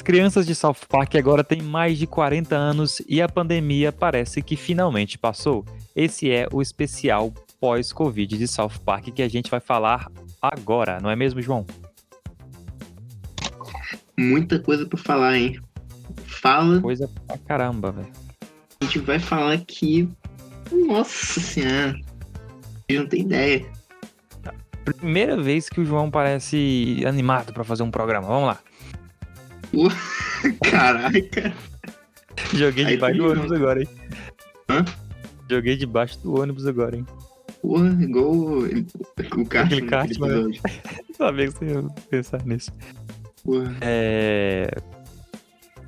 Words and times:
As 0.00 0.02
crianças 0.02 0.46
de 0.46 0.54
South 0.54 0.78
Park 0.88 1.16
agora 1.16 1.44
têm 1.44 1.60
mais 1.60 1.98
de 1.98 2.06
40 2.06 2.56
anos 2.56 3.02
e 3.06 3.20
a 3.20 3.28
pandemia 3.28 3.92
parece 3.92 4.40
que 4.40 4.56
finalmente 4.56 5.18
passou. 5.18 5.62
Esse 5.94 6.30
é 6.30 6.48
o 6.50 6.62
especial 6.62 7.30
pós-Covid 7.60 8.38
de 8.38 8.48
South 8.48 8.80
Park 8.82 9.10
que 9.10 9.20
a 9.20 9.28
gente 9.28 9.50
vai 9.50 9.60
falar 9.60 10.10
agora, 10.40 10.98
não 11.02 11.10
é 11.10 11.14
mesmo, 11.14 11.42
João? 11.42 11.66
Muita 14.18 14.58
coisa 14.58 14.86
pra 14.86 14.98
falar, 14.98 15.36
hein? 15.36 15.60
Fala. 16.24 16.80
Coisa 16.80 17.06
pra 17.26 17.36
caramba, 17.36 17.92
velho. 17.92 18.08
A 18.80 18.84
gente 18.86 19.00
vai 19.00 19.18
falar 19.18 19.52
aqui. 19.52 20.08
Nossa 20.72 21.40
senhora. 21.40 21.92
Gente 22.88 23.00
não 23.00 23.06
tem 23.06 23.20
ideia. 23.20 23.70
Primeira 24.82 25.36
vez 25.36 25.68
que 25.68 25.78
o 25.78 25.84
João 25.84 26.10
parece 26.10 27.04
animado 27.06 27.52
pra 27.52 27.62
fazer 27.62 27.82
um 27.82 27.90
programa. 27.90 28.26
Vamos 28.26 28.46
lá. 28.46 28.58
Caraca. 30.70 31.52
Joguei 32.54 32.84
Aí 32.84 32.94
debaixo 32.94 33.18
tu 33.18 33.22
do 33.22 33.30
ônibus 33.30 33.52
agora, 33.52 33.80
hein? 33.80 33.88
Hã? 34.68 34.84
Joguei 35.50 35.76
debaixo 35.76 36.18
do 36.20 36.40
ônibus 36.40 36.66
agora, 36.66 36.96
hein? 36.96 37.06
Porra, 37.60 37.88
igual 38.02 38.32
o, 38.32 38.64
o 38.64 39.46
Cartman 39.46 39.64
Aquele 39.64 39.82
Cartman, 39.82 40.48
né? 40.48 40.58
Sabia 41.16 41.46
que 41.46 41.52
você 41.52 41.64
ia 41.72 41.82
pensar 42.08 42.44
nisso. 42.44 42.72
Porra. 43.44 43.76
É... 43.80 44.70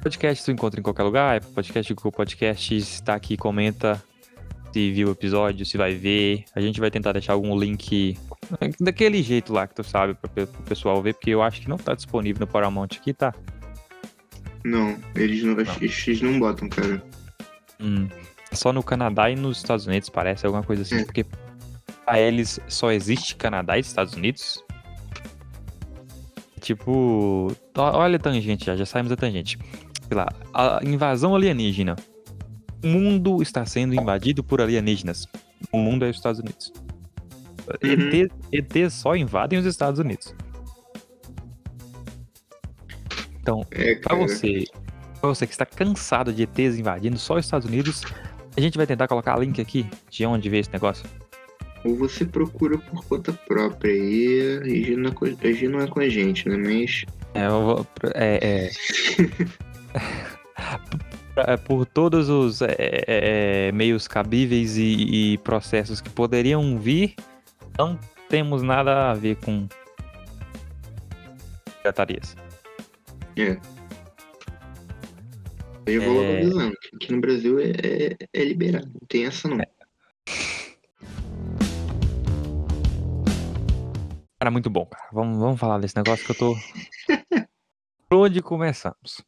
Podcast 0.03 0.45
tu 0.45 0.51
encontra 0.51 0.81
em 0.81 0.83
qualquer 0.83 1.05
lugar, 1.05 1.37
Apple 1.37 1.53
podcast, 1.53 1.95
Google 1.95 2.13
Podcast, 2.13 2.77
está 2.77 3.15
aqui, 3.15 3.37
comenta 3.37 4.03
se 4.73 4.91
viu 4.91 5.09
o 5.09 5.13
episódio, 5.13 5.67
se 5.67 5.77
vai 5.77 5.95
ver. 5.95 6.45
A 6.55 6.61
gente 6.61 6.81
vai 6.81 6.91
tentar 6.91 7.13
deixar 7.13 7.35
algum 7.35 7.59
link 7.59 8.17
daquele 8.81 9.23
jeito 9.23 9.53
lá 9.53 9.67
que 9.67 9.75
tu 9.75 9.85
sabe 9.85 10.15
para 10.15 10.45
o 10.45 10.47
pessoal 10.65 11.01
ver, 11.03 11.15
porque 11.15 11.31
eu 11.31 11.43
acho 11.43 11.61
que 11.61 11.69
não 11.69 11.77
tá 11.77 11.95
disponível 11.95 12.41
no 12.41 12.47
Paramount 12.47 12.89
aqui, 12.99 13.13
tá? 13.13 13.35
Não, 14.65 14.97
eles 15.15 15.43
não, 15.43 15.57
eles 15.81 16.21
não 16.23 16.39
botam, 16.39 16.69
cara. 16.69 17.03
Hum, 17.81 18.09
só 18.53 18.73
no 18.73 18.83
Canadá 18.83 19.29
e 19.31 19.35
nos 19.37 19.59
Estados 19.59 19.87
Unidos, 19.87 20.09
parece, 20.09 20.47
alguma 20.47 20.63
coisa 20.63 20.83
assim, 20.83 20.97
É. 20.97 21.05
porque 21.05 21.25
pra 22.05 22.21
eles 22.21 22.61
só 22.69 22.93
existe 22.93 23.35
Canadá 23.37 23.77
e 23.77 23.81
Estados 23.81 24.15
Unidos. 24.15 24.63
Tipo, 26.61 27.53
olha 27.77 28.17
a 28.17 28.21
tangente 28.21 28.67
já, 28.67 28.77
já 28.77 28.87
saímos 28.87 29.11
da 29.11 29.17
tangente. 29.17 29.59
Sei 30.07 30.17
lá, 30.17 30.29
a 30.55 30.81
invasão 30.85 31.35
alienígena. 31.35 31.97
O 32.85 32.87
mundo 32.87 33.43
está 33.43 33.65
sendo 33.67 33.95
invadido 33.95 34.45
por 34.45 34.61
alienígenas. 34.61 35.27
O 35.73 35.79
mundo 35.79 36.05
é 36.05 36.11
os 36.11 36.17
Estados 36.17 36.41
Unidos. 36.41 36.73
Uhum. 37.83 38.11
ET, 38.25 38.33
ETs 38.53 38.93
só 38.95 39.17
invadem 39.17 39.59
os 39.59 39.67
Estados 39.67 39.99
Unidos. 39.99 40.35
Então, 43.43 43.67
É, 43.73 43.97
Pra 43.97 44.11
cara. 44.17 44.23
você, 44.29 44.65
pra 45.21 45.29
você 45.29 45.47
que 45.47 45.53
está 45.53 45.67
cansado 45.67 46.33
de 46.33 46.45
ETs 46.45 46.79
invadindo 46.79 47.19
só 47.19 47.35
os 47.35 47.45
Estados 47.45 47.69
Unidos, 47.69 48.03
a 48.57 48.61
gente 48.61 48.77
vai 48.79 48.87
tentar 48.87 49.09
colocar 49.09 49.37
link 49.39 49.61
aqui 49.61 49.85
de 50.09 50.25
onde 50.25 50.49
vê 50.49 50.59
esse 50.61 50.73
negócio. 50.73 51.05
Ou 51.85 51.97
você 51.97 52.25
procura 52.25 52.79
por 52.79 53.05
conta 53.05 53.33
própria 53.33 53.91
e 53.93 54.95
é 54.95 55.11
com, 55.11 55.25
agir 55.27 55.69
não 55.69 55.81
é 55.81 55.87
com 55.89 55.99
a 55.99 56.09
gente, 56.09 56.49
né? 56.49 56.57
Mas. 56.57 57.05
É, 57.35 57.47
eu 57.47 57.63
vou- 57.65 57.87
é, 58.15 58.39
é. 58.43 58.71
É, 61.35 61.57
por 61.57 61.87
todos 61.87 62.29
os 62.29 62.61
é, 62.61 62.77
é, 62.79 63.73
meios 63.73 64.07
cabíveis 64.07 64.77
e, 64.77 65.33
e 65.33 65.39
processos 65.39 65.99
que 65.99 66.11
poderiam 66.11 66.79
vir, 66.79 67.15
não 67.79 67.99
temos 68.29 68.63
nada 68.63 69.11
a 69.11 69.15
ver 69.15 69.37
com 69.37 69.67
piratarias. 71.83 72.37
É. 73.37 73.59
Eu 75.87 76.03
vou 76.03 76.15
logo 76.15 76.61
É. 76.61 76.71
que 76.77 76.97
aqui 76.97 77.13
no 77.13 77.21
Brasil 77.21 77.59
é, 77.59 77.71
é, 77.71 78.17
é 78.33 78.45
liberado. 78.45 78.87
Não 78.87 79.07
tem 79.09 79.27
essa 79.27 79.49
não. 79.49 79.59
Cara, 84.39 84.51
muito 84.51 84.69
bom, 84.69 84.87
cara. 84.87 85.09
Vamos, 85.13 85.39
vamos 85.39 85.61
falar 85.61 85.79
desse 85.79 85.97
negócio 85.97 86.25
que 86.25 86.33
eu 86.33 86.37
tô. 86.37 86.55
Por 88.09 88.19
onde 88.19 88.43
começamos? 88.43 89.25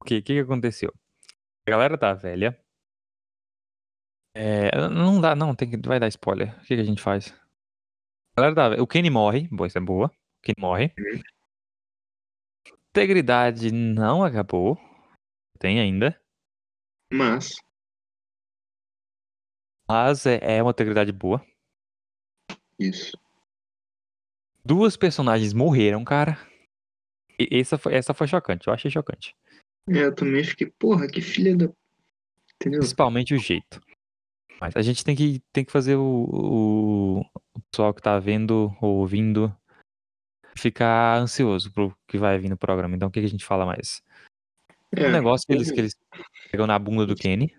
O 0.00 0.04
que, 0.04 0.20
que 0.22 0.34
que 0.34 0.40
aconteceu? 0.40 0.92
A 1.66 1.70
galera 1.70 1.96
tá 1.96 2.12
velha. 2.14 2.58
É, 4.34 4.70
não 4.88 5.20
dá, 5.20 5.36
não, 5.36 5.54
tem 5.54 5.70
que, 5.70 5.76
vai 5.76 6.00
dar 6.00 6.08
spoiler. 6.08 6.56
O 6.58 6.60
que, 6.62 6.74
que 6.74 6.80
a 6.80 6.84
gente 6.84 7.02
faz? 7.02 7.32
A 8.34 8.40
galera 8.40 8.54
tá 8.54 8.68
velha. 8.70 8.82
O 8.82 8.86
Kenny 8.86 9.10
morre, 9.10 9.46
boa, 9.50 9.66
isso 9.66 9.78
é 9.78 9.80
boa. 9.80 10.06
O 10.08 10.42
Kenny 10.42 10.56
morre. 10.58 10.92
Uhum. 10.98 11.22
Integridade 12.94 13.72
não 13.72 14.22
acabou. 14.22 14.78
Tem 15.58 15.80
ainda. 15.80 16.20
Mas. 17.10 17.54
Mas 19.88 20.26
é, 20.26 20.58
é 20.58 20.62
uma 20.62 20.72
integridade 20.72 21.10
boa. 21.10 21.42
Isso. 22.78 23.16
Duas 24.62 24.94
personagens 24.94 25.54
morreram, 25.54 26.04
cara. 26.04 26.36
E 27.38 27.48
essa 27.58 27.78
foi, 27.78 27.94
essa 27.94 28.12
foi 28.12 28.26
chocante, 28.26 28.68
eu 28.68 28.74
achei 28.74 28.90
chocante. 28.90 29.34
É, 29.88 30.04
eu 30.04 30.14
também 30.14 30.44
fiquei, 30.44 30.70
porra, 30.70 31.08
que 31.08 31.22
filha 31.22 31.56
da. 31.56 31.72
Entendeu? 32.56 32.80
Principalmente 32.80 33.34
o 33.34 33.38
jeito. 33.38 33.80
Mas 34.60 34.76
a 34.76 34.82
gente 34.82 35.02
tem 35.02 35.16
que, 35.16 35.42
tem 35.50 35.64
que 35.64 35.72
fazer 35.72 35.96
o, 35.96 36.28
o, 36.30 37.20
o 37.54 37.60
pessoal 37.70 37.94
que 37.94 38.02
tá 38.02 38.18
vendo 38.18 38.70
ou 38.82 38.98
ouvindo 38.98 39.50
ficar 40.56 41.18
ansioso 41.18 41.72
pro 41.72 41.94
que 42.06 42.18
vai 42.18 42.38
vir 42.38 42.48
no 42.48 42.56
programa. 42.56 42.94
Então 42.96 43.08
o 43.08 43.10
que, 43.10 43.20
que 43.20 43.26
a 43.26 43.30
gente 43.30 43.44
fala 43.44 43.66
mais? 43.66 44.02
É, 44.94 45.08
o 45.08 45.12
negócio 45.12 45.46
que 45.46 45.52
eles, 45.52 45.70
que 45.70 45.80
eles 45.80 45.96
pegam 46.50 46.66
na 46.66 46.78
bunda 46.78 47.06
do 47.06 47.14
Kenny. 47.16 47.54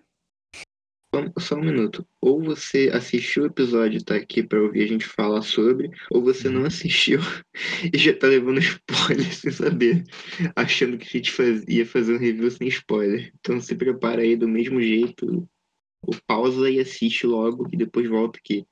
Só, 1.38 1.54
um 1.54 1.60
minuto. 1.60 2.04
Ou 2.20 2.42
você 2.42 2.90
assistiu 2.92 3.44
o 3.44 3.46
episódio 3.46 3.98
e 3.98 4.04
tá 4.04 4.16
aqui 4.16 4.42
pra 4.42 4.60
ouvir 4.60 4.82
a 4.82 4.86
gente 4.88 5.04
falar 5.04 5.42
sobre, 5.42 5.90
ou 6.10 6.20
você 6.20 6.48
Uhum. 6.48 6.54
não 6.54 6.64
assistiu 6.64 7.20
e 7.92 7.96
já 7.96 8.16
tá 8.16 8.26
levando 8.26 8.58
spoiler 8.58 9.26
sem 9.34 9.52
saber, 9.52 10.04
achando 10.56 10.98
que 10.98 11.06
a 11.06 11.10
gente 11.10 11.30
faz- 11.30 11.64
ia 11.68 11.86
fazer 11.86 12.14
um 12.14 12.18
review 12.18 12.50
sem 12.50 12.66
spoiler. 12.68 13.32
Então 13.38 13.60
se 13.60 13.76
prepara 13.76 14.22
aí 14.22 14.34
do 14.34 14.48
mesmo 14.48 14.80
jeito, 14.80 15.48
ou 16.04 16.14
pausa 16.26 16.68
e 16.68 16.80
assiste 16.80 17.26
logo 17.26 17.68
e 17.72 17.76
depois 17.76 18.08
volta 18.08 18.38
aqui. 18.38 18.66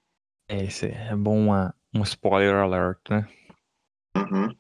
É, 0.49 0.65
esse 0.65 0.87
é 0.87 1.15
bom 1.15 1.39
uma, 1.39 1.73
um 1.95 2.03
spoiler 2.03 2.57
alert, 2.57 2.99
né? 3.09 3.29
Aham. 4.15 4.55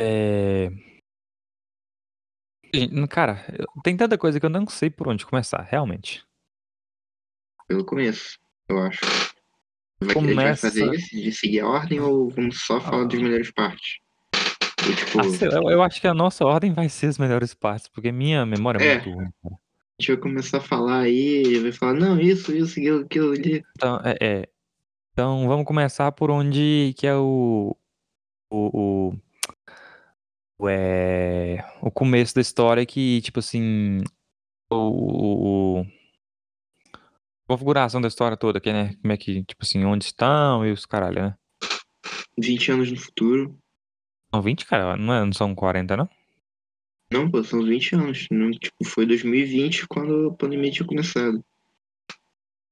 É... 0.00 0.68
Gente, 2.74 3.06
Cara, 3.08 3.44
eu- 3.58 3.66
tem 3.82 3.96
tanta 3.96 4.18
coisa 4.18 4.38
que 4.38 4.44
eu 4.44 4.50
não 4.50 4.66
sei 4.66 4.90
por 4.90 5.08
onde 5.08 5.24
começar, 5.24 5.62
realmente. 5.62 6.24
Pelo 7.66 7.84
começo, 7.84 8.38
eu 8.68 8.78
acho. 8.78 9.00
Vai, 10.00 10.10
a 10.10 10.20
gente 10.20 10.34
vai 10.34 10.34
Começa- 10.34 10.68
fazer 10.68 10.94
isso 10.94 11.10
de 11.16 11.32
seguir 11.32 11.60
a 11.60 11.68
ordem 11.68 12.00
ou 12.00 12.28
vamos 12.30 12.60
só 12.60 12.80
falar 12.80 13.04
das 13.04 13.20
melhores 13.20 13.50
partes? 13.50 13.98
Ou, 14.86 14.94
tipo, 14.94 15.20
Ah, 15.20 15.24
sei 15.24 15.48
lá, 15.48 15.56
eu, 15.56 15.70
eu 15.70 15.82
acho 15.82 16.00
que 16.00 16.06
a 16.06 16.14
nossa 16.14 16.44
ordem 16.44 16.72
vai 16.72 16.88
ser 16.88 17.06
as 17.06 17.18
melhores 17.18 17.54
partes, 17.54 17.88
porque 17.88 18.12
minha 18.12 18.44
memória 18.44 18.78
é, 18.84 18.86
É. 18.88 18.94
muito 18.96 19.10
ruim. 19.10 19.30
cara. 19.42 19.54
a 19.98 20.02
gente 20.02 20.12
vai 20.12 20.16
começar 20.20 20.58
a 20.58 20.60
falar 20.60 20.98
aí, 21.00 21.58
vai 21.60 21.72
falar, 21.72 21.94
não, 21.94 22.20
isso, 22.20 22.54
isso, 22.54 22.78
aquilo, 22.78 23.00
aquilo 23.04 23.32
ali. 23.32 23.64
Então, 23.76 23.98
é, 24.04 24.16
é. 24.20 24.48
Então 25.16 25.48
vamos 25.48 25.64
começar 25.64 26.12
por 26.12 26.30
onde 26.30 26.92
que 26.98 27.06
é 27.06 27.14
o. 27.16 27.74
O. 28.50 28.68
O, 29.08 29.14
o, 30.58 30.68
é, 30.68 31.64
o 31.80 31.90
começo 31.90 32.34
da 32.34 32.42
história 32.42 32.84
que, 32.84 33.22
tipo 33.22 33.38
assim. 33.38 34.02
O. 34.70 35.80
o- 35.80 35.86
a 37.48 37.52
configuração 37.54 37.98
da 37.98 38.08
história 38.08 38.36
toda, 38.36 38.60
que, 38.60 38.70
né? 38.70 38.94
Como 39.00 39.10
é 39.10 39.16
que, 39.16 39.42
tipo 39.44 39.62
assim, 39.62 39.86
onde 39.86 40.04
estão 40.04 40.66
e 40.66 40.70
os 40.72 40.84
caralho, 40.84 41.22
né? 41.22 41.38
20 42.38 42.70
anos 42.72 42.90
no 42.92 42.98
futuro. 42.98 43.58
São 44.34 44.42
20, 44.42 44.66
cara? 44.66 44.98
Não, 44.98 45.14
é, 45.14 45.24
não 45.24 45.32
são 45.32 45.54
40, 45.54 45.96
não? 45.96 46.10
Não, 47.10 47.30
pô, 47.30 47.42
são 47.42 47.62
20 47.64 47.94
anos. 47.94 48.26
Não, 48.30 48.50
tipo, 48.50 48.84
foi 48.84 49.06
2020 49.06 49.86
quando 49.88 50.28
a 50.28 50.34
pandemia 50.34 50.70
tinha 50.70 50.86
começado. 50.86 51.42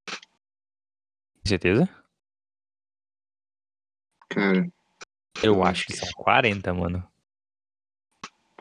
Com 0.06 1.46
certeza? 1.48 1.88
Cara, 4.34 4.68
Eu 5.44 5.62
acho 5.62 5.86
que 5.86 5.92
que 5.92 5.98
são 5.98 6.08
40, 6.16 6.74
mano. 6.74 7.06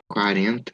40. 0.08 0.72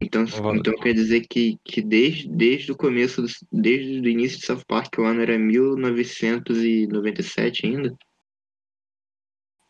Então, 0.00 0.24
Vou- 0.26 0.54
então 0.54 0.76
quer 0.76 0.94
dizer 0.94 1.26
que, 1.26 1.58
que 1.64 1.82
desde, 1.82 2.28
desde 2.28 2.70
o 2.70 2.76
começo, 2.76 3.20
do, 3.22 3.28
desde 3.50 3.98
o 4.00 4.08
início 4.08 4.38
de 4.38 4.46
South 4.46 4.62
Park, 4.66 4.96
o 4.98 5.02
ano 5.04 5.22
era 5.22 5.36
1997 5.36 7.66
ainda? 7.66 7.92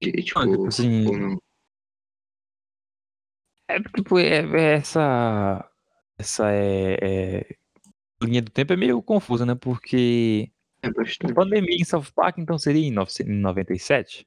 E, 0.02 0.22
tipo, 0.22 0.38
Ah, 0.40 0.46
tipo 0.46 0.66
assim, 0.66 1.06
ou 1.06 1.16
não? 1.18 1.40
É 3.68 3.80
tipo, 3.80 4.18
é, 4.18 4.40
é 4.40 4.74
essa. 4.74 5.66
Essa 6.18 6.52
é, 6.52 6.98
é- 7.00 7.56
linha 8.22 8.42
do 8.42 8.50
tempo 8.50 8.74
é 8.74 8.76
meio 8.76 9.02
confusa, 9.02 9.46
né? 9.46 9.54
Porque 9.54 10.50
É 10.82 10.88
a 10.88 11.34
pandemia 11.34 11.76
em 11.76 11.84
South 11.84 12.12
Park, 12.14 12.36
então 12.38 12.58
seria 12.58 12.86
em 12.86 12.90
900 12.90 13.32
em 13.32 13.38
97? 13.40 14.26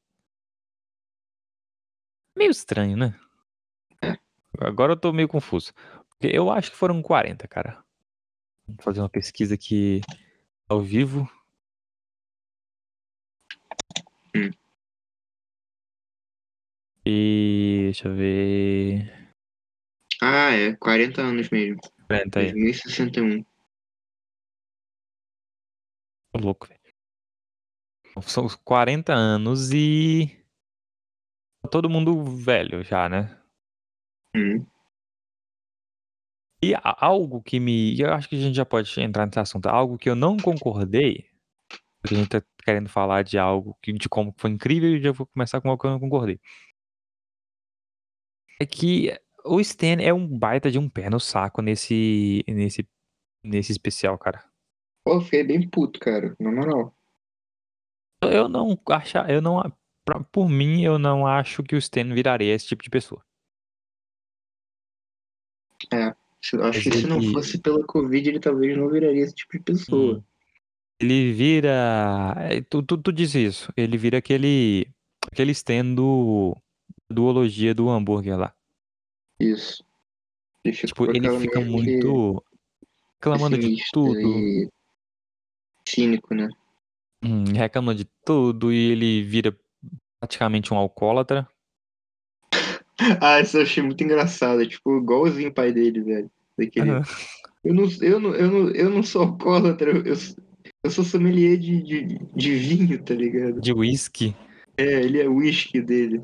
Meio 2.35 2.51
estranho, 2.51 2.97
né? 2.97 3.19
agora 4.59 4.93
eu 4.93 4.97
tô 4.97 5.11
meio 5.13 5.27
confuso. 5.27 5.73
Eu 6.21 6.51
acho 6.51 6.71
que 6.71 6.77
foram 6.77 7.01
40, 7.01 7.47
cara. 7.47 7.83
Vou 8.67 8.77
fazer 8.81 8.99
uma 8.99 9.09
pesquisa 9.09 9.55
aqui 9.55 10.01
ao 10.67 10.81
vivo. 10.81 11.29
Hum. 14.35 14.51
E 17.05 17.81
deixa 17.85 18.07
eu 18.07 18.15
ver. 18.15 19.31
Ah, 20.21 20.51
é. 20.51 20.75
40 20.75 21.21
anos 21.21 21.49
mesmo. 21.49 21.79
40 22.07 22.39
aí. 22.39 22.51
2061. 22.51 23.43
Tô 26.33 26.39
louco, 26.39 26.67
velho. 26.67 26.79
São 28.23 28.45
os 28.45 28.55
40 28.55 29.13
anos 29.13 29.71
e. 29.71 30.44
Todo 31.65 31.89
mundo 31.89 32.23
velho 32.23 32.83
já, 32.83 33.07
né? 33.09 33.37
Hum. 34.35 34.65
E 36.63 36.73
algo 36.83 37.41
que 37.41 37.59
me. 37.59 37.99
Eu 37.99 38.13
acho 38.13 38.27
que 38.27 38.35
a 38.35 38.39
gente 38.39 38.55
já 38.55 38.65
pode 38.65 38.99
entrar 38.99 39.25
nesse 39.25 39.39
assunto. 39.39 39.67
Algo 39.67 39.97
que 39.97 40.09
eu 40.09 40.15
não 40.15 40.37
concordei. 40.37 41.29
Porque 42.01 42.15
a 42.15 42.17
gente 42.17 42.29
tá 42.29 42.41
querendo 42.63 42.89
falar 42.89 43.23
de 43.23 43.37
algo 43.37 43.77
que, 43.81 43.93
de 43.93 44.09
como 44.09 44.33
foi 44.37 44.51
incrível 44.51 44.95
e 44.95 45.01
já 45.01 45.11
vou 45.11 45.27
começar 45.27 45.61
com 45.61 45.69
algo 45.69 45.79
que 45.79 45.87
eu 45.87 45.91
não 45.91 45.99
concordei. 45.99 46.39
É 48.59 48.65
que 48.65 49.11
o 49.43 49.59
Stan 49.59 50.01
é 50.01 50.13
um 50.13 50.27
baita 50.27 50.71
de 50.71 50.79
um 50.79 50.89
pé 50.89 51.09
no 51.09 51.19
saco 51.19 51.61
nesse. 51.61 52.43
nesse. 52.47 52.87
nesse 53.43 53.71
especial, 53.71 54.17
cara. 54.17 54.43
Pô, 55.05 55.21
fiquei 55.21 55.43
bem 55.43 55.69
puto, 55.69 55.99
cara. 55.99 56.35
Na 56.39 56.51
moral. 56.51 56.95
Eu 58.23 58.49
não 58.49 58.75
acho. 58.89 59.17
Eu 59.29 59.41
não. 59.41 59.61
Pra- 60.05 60.23
por 60.23 60.47
mim, 60.47 60.83
eu 60.83 60.97
não 60.99 61.25
acho 61.27 61.63
que 61.63 61.75
o 61.75 61.79
Stan 61.79 62.13
viraria 62.13 62.53
esse 62.53 62.67
tipo 62.67 62.83
de 62.83 62.89
pessoa. 62.89 63.21
Se- 66.41 66.55
Acho 66.61 66.81
que 66.89 66.97
se 66.97 67.07
não 67.07 67.21
fosse 67.33 67.57
pela 67.57 67.83
Covid, 67.85 68.29
ele 68.29 68.39
talvez 68.39 68.77
não 68.77 68.87
viraria 68.89 69.23
esse 69.23 69.33
tipo 69.33 69.57
de 69.57 69.63
pessoa. 69.63 70.17
Hum. 70.17 70.23
Ele 70.99 71.33
vira. 71.33 72.35
é, 72.37 72.61
Tu, 72.61 72.81
tu, 72.83 72.97
tu 72.97 73.11
diz 73.11 73.33
isso. 73.35 73.73
Ele 73.75 73.97
vira 73.97 74.17
aquele. 74.19 74.87
aquele 75.31 75.51
Stan 75.51 75.93
do. 75.93 76.55
duologia 77.09 77.73
do 77.73 77.89
hambúrguer 77.89 78.37
lá. 78.37 78.53
Isso. 79.39 79.83
Ele 80.63 80.73
fica 80.75 80.87
Tipo, 80.87 81.05
ele 81.11 81.39
fica 81.39 81.59
muito. 81.61 82.43
reclamando 83.15 83.57
de 83.57 83.83
tudo. 83.91 84.19
E 84.19 84.69
cínico, 85.87 86.33
né? 86.33 86.49
Hum, 87.23 87.43
reclama 87.53 87.93
de 87.95 88.05
tudo 88.23 88.71
e 88.71 88.91
ele 88.91 89.23
vira 89.23 89.55
praticamente 90.25 90.73
um 90.73 90.77
alcoólatra. 90.77 91.47
Ah, 93.21 93.41
isso 93.41 93.57
eu 93.57 93.63
achei 93.63 93.83
muito 93.83 94.01
engraçado. 94.01 94.61
É, 94.61 94.65
tipo, 94.65 94.97
igualzinho 94.97 95.49
o 95.49 95.53
pai 95.53 95.71
dele, 95.73 96.01
velho. 96.01 96.31
Daquele... 96.57 96.91
Aham. 96.91 97.03
eu, 97.61 97.73
não, 97.73 97.83
eu, 98.01 98.19
não, 98.21 98.33
eu, 98.33 98.49
não, 98.49 98.71
eu 98.71 98.89
não 98.89 99.03
sou 99.03 99.23
alcoólatra, 99.23 99.91
eu, 99.91 100.03
eu, 100.05 100.89
sou 100.89 101.03
sommelier 101.03 101.57
de, 101.57 101.83
de, 101.83 102.19
de 102.33 102.55
vinho, 102.55 103.03
tá 103.03 103.13
ligado? 103.13 103.59
De 103.59 103.73
whisky. 103.73 104.33
É, 104.77 105.01
ele 105.03 105.21
é 105.21 105.27
whisky 105.27 105.81
dele. 105.81 106.23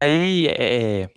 Aí 0.00 0.46
é. 0.48 1.10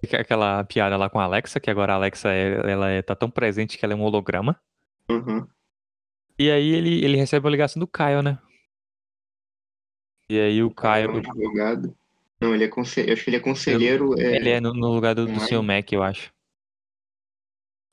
fica 0.00 0.22
Aquela 0.22 0.64
piada 0.64 0.96
lá 0.96 1.10
com 1.10 1.20
a 1.20 1.24
Alexa, 1.24 1.60
que 1.60 1.70
agora 1.70 1.92
a 1.92 1.96
Alexa 1.96 2.32
é- 2.32 2.72
ela 2.72 2.88
é, 2.88 3.02
tá 3.02 3.14
tão 3.14 3.30
presente 3.30 3.76
que 3.76 3.84
ela 3.84 3.92
é 3.92 3.96
um 3.96 4.02
holograma. 4.02 4.58
Aham. 5.10 5.46
E 6.38 6.50
aí 6.50 6.70
ele, 6.70 7.04
ele 7.04 7.16
recebe 7.18 7.46
a 7.46 7.50
ligação 7.50 7.78
do 7.78 7.86
Caio, 7.86 8.22
né? 8.22 8.38
E 10.28 10.38
aí 10.40 10.62
o 10.62 10.68
O 10.68 10.74
cara 10.74 11.00
é 11.04 11.08
um 11.08 11.12
Caio. 11.22 11.30
advogado. 11.30 11.96
Não, 12.40 12.54
ele 12.54 12.64
é 12.64 12.68
conselheiro. 12.68 13.12
Acho 13.14 13.24
que 13.24 13.30
ele 13.30 13.36
é 13.36 13.40
conselheiro. 13.40 14.18
É, 14.20 14.36
Ele 14.36 14.50
é 14.50 14.60
no, 14.60 14.72
no 14.74 14.92
lugar 14.92 15.14
do, 15.14 15.26
do. 15.26 15.40
Sr. 15.40 15.62
Mac, 15.62 15.90
eu 15.92 16.02
acho. 16.02 16.32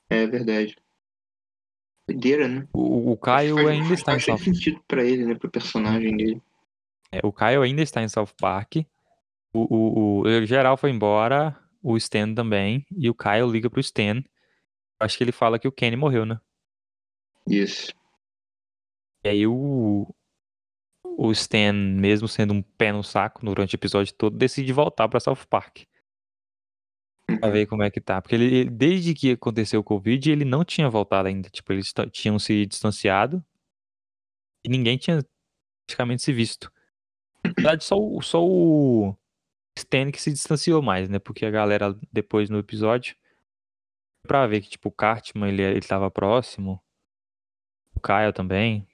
é 0.10 0.26
verdade. 0.28 0.76
Doideira, 2.08 2.48
né? 2.48 2.68
O, 2.74 3.12
o 3.12 3.18
Caio 3.18 3.56
Faz- 3.56 3.68
ainda 3.68 3.86
faz 3.88 4.00
está 4.00 4.12
em 4.12 4.16
bastante 4.16 4.38
South 4.44 4.44
sentido 4.54 4.84
pra 4.88 5.04
ele, 5.04 5.26
né? 5.26 5.36
Pro 5.36 5.50
personagem 5.50 6.18
dele. 6.18 6.42
É, 7.12 7.20
o 7.24 7.32
Caio 7.32 7.62
ainda 7.62 7.82
está 7.82 8.02
em 8.02 8.10
South 8.10 8.34
Park. 8.40 8.78
O, 9.54 9.60
o, 9.60 10.00
o, 10.00 10.22
o 10.24 10.46
geral 10.46 10.76
foi 10.78 10.90
embora. 10.90 11.58
O 11.84 11.96
Stan 11.98 12.34
também. 12.34 12.86
E 12.92 13.10
o 13.10 13.14
Caio 13.14 13.50
liga 13.52 13.70
pro 13.70 13.80
Stan. 13.80 14.24
Acho 15.00 15.18
que 15.18 15.24
ele 15.24 15.32
fala 15.32 15.58
que 15.60 15.68
o 15.68 15.72
Kenny 15.72 15.96
morreu, 15.96 16.26
né? 16.26 16.40
Isso. 17.48 17.92
E 19.24 19.30
aí 19.30 19.48
o. 19.48 20.14
O 21.18 21.32
Stan, 21.32 21.74
mesmo 21.74 22.28
sendo 22.28 22.54
um 22.54 22.62
pé 22.62 22.92
no 22.92 23.04
saco 23.04 23.46
durante 23.46 23.76
o 23.76 23.78
episódio 23.78 24.14
todo, 24.14 24.38
decide 24.38 24.74
voltar 24.74 25.08
pra 25.08 25.20
South 25.20 25.46
Park. 25.50 25.86
Pra 27.40 27.50
ver 27.50 27.66
como 27.68 27.84
é 27.84 27.90
que 27.90 28.02
tá. 28.02 28.22
Porque 28.22 28.36
ele, 28.36 28.66
desde 28.66 29.14
que 29.14 29.32
aconteceu 29.32 29.80
o 29.80 29.84
Covid, 29.84 30.32
ele 30.32 30.46
não 30.46 30.66
tinha 30.66 30.90
voltado 30.90 31.28
ainda. 31.28 31.50
Tipo, 31.50 31.74
eles 31.74 31.94
tinham 32.12 32.38
se 32.40 32.66
distanciado. 32.66 33.44
E 34.64 34.70
ninguém 34.70 34.98
tinha 34.98 35.26
praticamente 35.86 36.22
se 36.22 36.34
visto. 36.34 36.72
Na 37.44 37.52
verdade, 37.56 37.84
só, 37.84 37.96
só 38.22 38.46
o 38.46 39.16
Stan 39.78 40.12
que 40.12 40.22
se 40.22 40.32
distanciou 40.32 40.82
mais, 40.82 41.10
né? 41.10 41.20
Porque 41.20 41.46
a 41.46 41.52
galera, 41.52 41.98
depois 42.12 42.50
no 42.50 42.60
episódio, 42.60 43.16
pra 44.24 44.46
ver 44.48 44.62
que, 44.62 44.70
tipo, 44.70 44.90
o 44.90 44.92
Cartman, 44.92 45.50
ele, 45.50 45.62
ele 45.64 45.82
tava 45.82 46.12
próximo. 46.12 46.82
O 47.96 48.00
Kyle 48.00 48.34
também. 48.34 48.88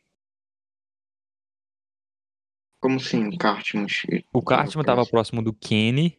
Como 2.80 2.98
assim, 2.98 3.28
o 3.28 3.38
Cartman? 3.38 3.88
O 4.34 4.42
Cartman 4.42 4.84
tava 4.84 5.06
próximo 5.06 5.42
do 5.42 5.54
Kenny. 5.54 6.18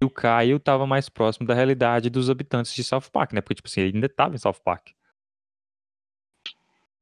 E 0.00 0.04
o 0.04 0.10
Kyle 0.10 0.58
tava 0.58 0.86
mais 0.86 1.08
próximo 1.08 1.46
da 1.46 1.54
realidade 1.54 2.10
dos 2.10 2.28
habitantes 2.28 2.74
de 2.74 2.84
South 2.84 3.08
Park, 3.10 3.32
né? 3.32 3.40
Porque, 3.40 3.54
tipo 3.54 3.68
assim, 3.68 3.80
ele 3.80 3.94
ainda 3.96 4.08
tava 4.08 4.34
em 4.34 4.38
South 4.38 4.60
Park. 4.62 4.90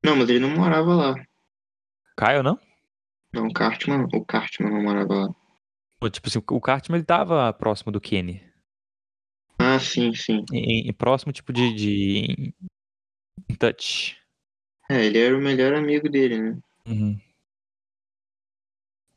Não, 0.05 0.15
mas 0.15 0.29
ele 0.29 0.39
não 0.39 0.51
morava 0.51 0.95
lá. 0.95 1.15
Kyle, 2.17 2.43
não? 2.43 2.59
Não, 3.33 3.49
o 3.49 3.53
Cartman, 3.53 4.06
o 4.15 4.25
Cartman 4.25 4.71
não 4.71 4.83
morava 4.83 5.15
lá. 5.15 5.35
Pô, 5.99 6.09
Tipo 6.09 6.29
assim, 6.29 6.41
o 6.51 6.61
Cartman, 6.61 6.99
ele 6.99 7.05
tava 7.05 7.53
próximo 7.53 7.91
do 7.91 8.01
Kenny. 8.01 8.41
Ah, 9.59 9.79
sim, 9.81 10.15
sim. 10.15 10.45
Em, 10.53 10.89
em- 10.89 10.93
próximo, 10.93 11.33
tipo, 11.33 11.53
de... 11.53 11.75
de... 11.75 12.55
em 13.49 13.55
touch. 13.59 14.17
É, 14.89 15.05
ele 15.05 15.19
era 15.19 15.37
o 15.37 15.41
melhor 15.41 15.75
amigo 15.75 16.09
dele, 16.09 16.39
né? 16.41 16.59
Uhum. 16.87 17.19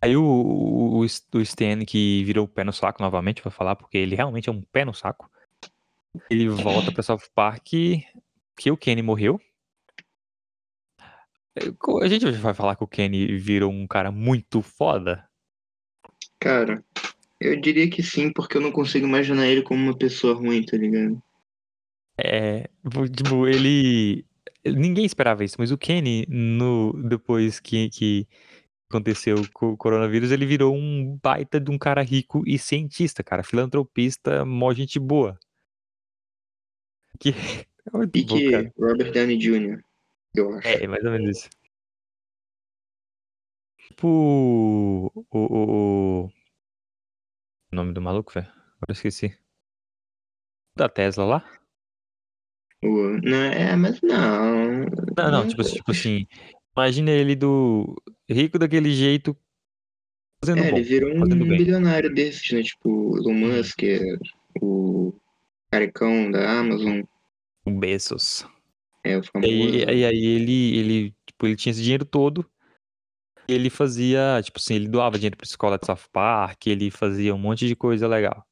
Aí 0.02 0.16
o, 0.16 0.24
o, 0.24 1.00
o 1.00 1.42
Stan, 1.42 1.84
que 1.86 2.24
virou 2.24 2.46
o 2.46 2.48
pé 2.48 2.64
no 2.64 2.72
saco 2.72 3.02
novamente, 3.02 3.42
vou 3.42 3.52
falar, 3.52 3.76
porque 3.76 3.98
ele 3.98 4.16
realmente 4.16 4.50
é 4.50 4.52
um 4.52 4.62
pé 4.62 4.86
no 4.86 4.94
saco. 4.94 5.30
Ele 6.30 6.50
volta 6.50 6.92
pra 6.92 7.04
South 7.04 7.30
Park 7.34 7.68
que 8.58 8.72
o 8.72 8.78
Kenny 8.78 9.02
morreu. 9.02 9.40
É, 11.56 11.64
A 12.04 12.08
gente 12.08 12.30
vai 12.32 12.54
falar 12.54 12.76
que 12.76 12.84
o 12.84 12.88
Kenny 12.88 13.38
virou 13.38 13.72
um 13.72 13.88
cara 13.88 14.12
muito 14.12 14.62
foda. 14.62 15.28
Cara, 16.40 16.84
eu 17.40 17.60
diria 17.60 17.90
que 17.90 18.04
sim, 18.04 18.32
porque 18.32 18.58
eu 18.58 18.62
não 18.62 18.72
consigo 18.72 19.08
imaginar 19.08 19.48
ele 19.48 19.64
como 19.64 19.82
uma 19.82 19.98
pessoa 19.98 20.36
ruim, 20.36 20.64
tá 20.64 20.78
ligado? 20.78 21.22
É, 22.20 22.70
tipo, 23.16 23.48
ele. 23.48 24.26
Ninguém 24.66 25.06
esperava 25.06 25.44
isso, 25.44 25.56
mas 25.60 25.72
o 25.72 25.78
Kenny, 25.78 26.26
no, 26.28 26.92
depois 27.08 27.60
que, 27.60 27.90
que 27.90 28.28
aconteceu 28.90 29.38
com 29.54 29.70
o 29.70 29.78
coronavírus, 29.78 30.32
ele 30.32 30.46
virou 30.46 30.76
um 30.76 31.18
baita 31.22 31.60
de 31.60 31.70
um 31.70 31.78
cara 31.78 32.02
rico 32.02 32.44
e 32.46 32.58
cientista, 32.58 33.24
cara. 33.24 33.44
Filantropista, 33.44 34.46
mó 34.46 34.74
gente 34.74 35.00
boa. 35.00 35.38
Que 37.20 37.30
é 37.94 37.98
muito 37.98 38.10
bom, 38.10 38.36
Pique 38.36 38.52
cara. 38.52 38.74
Robert 38.78 39.12
Downey 39.12 39.38
Jr., 39.38 39.84
eu 40.36 40.54
acho. 40.54 40.68
É, 40.68 40.88
mais 40.88 41.04
ou 41.04 41.12
menos 41.12 41.38
isso. 41.38 41.50
Tipo. 43.88 44.08
O. 44.08 45.26
O, 45.32 45.40
o... 45.40 46.26
o 46.26 46.32
nome 47.72 47.94
do 47.94 48.02
maluco, 48.02 48.32
velho? 48.32 48.48
Agora 48.48 48.90
eu 48.90 48.94
esqueci. 48.94 49.38
Da 50.76 50.88
Tesla 50.88 51.26
lá? 51.26 51.60
Não, 52.84 53.36
é, 53.36 53.76
mas 53.76 54.00
não. 54.02 54.86
Não, 55.18 55.32
não, 55.32 55.48
tipo, 55.48 55.64
tipo 55.64 55.92
assim. 55.92 56.28
Imagina 56.76 57.10
ele 57.10 57.36
do. 57.36 57.96
Rico 58.30 58.60
daquele 58.60 58.92
jeito. 58.92 59.36
Fazendo 60.44 60.64
É, 60.64 60.72
bom. 60.72 60.78
ele 60.78 60.86
virou 60.86 61.12
um 61.16 61.28
bilionário 61.28 62.14
desses, 62.14 62.52
né? 62.52 62.62
Tipo, 62.62 62.90
o 62.90 63.18
Elon. 63.18 63.34
Musk, 63.34 63.84
é 63.84 64.00
o 64.62 65.14
carecão 65.72 66.30
da 66.32 66.60
Amazon, 66.60 67.02
O 67.66 67.72
Bezos. 67.72 68.46
é 69.04 69.18
o 69.18 69.22
E 69.22 69.26
famoso. 69.26 69.50
aí, 69.50 70.00
e 70.00 70.06
aí 70.06 70.26
ele, 70.26 70.78
ele, 70.78 71.16
tipo, 71.26 71.48
ele 71.48 71.56
tinha 71.56 71.72
esse 71.72 71.82
dinheiro 71.82 72.06
todo. 72.06 72.50
E 73.48 73.54
ele 73.54 73.70
fazia, 73.70 74.42
tipo 74.44 74.60
assim, 74.60 74.76
ele 74.76 74.90
doava 74.90 75.18
dinheiro 75.18 75.38
pra 75.38 75.46
escola 75.46 75.78
de 75.78 75.86
South 75.86 76.10
Park, 76.12 76.68
ele 76.68 76.92
fazia 76.92 77.34
um 77.34 77.38
monte 77.38 77.66
de 77.66 77.76
coisa 77.76 78.08
legal. 78.08 78.46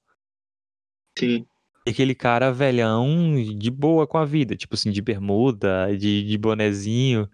Sim. 1.18 1.46
E 1.86 1.92
aquele 1.92 2.16
cara 2.16 2.52
velhão 2.52 3.36
de 3.58 3.70
boa 3.70 4.08
com 4.08 4.18
a 4.18 4.26
vida, 4.26 4.56
tipo 4.56 4.74
assim, 4.74 4.92
de 4.92 5.02
bermuda, 5.02 5.96
de, 5.96 6.24
de 6.24 6.38
bonezinho, 6.38 7.30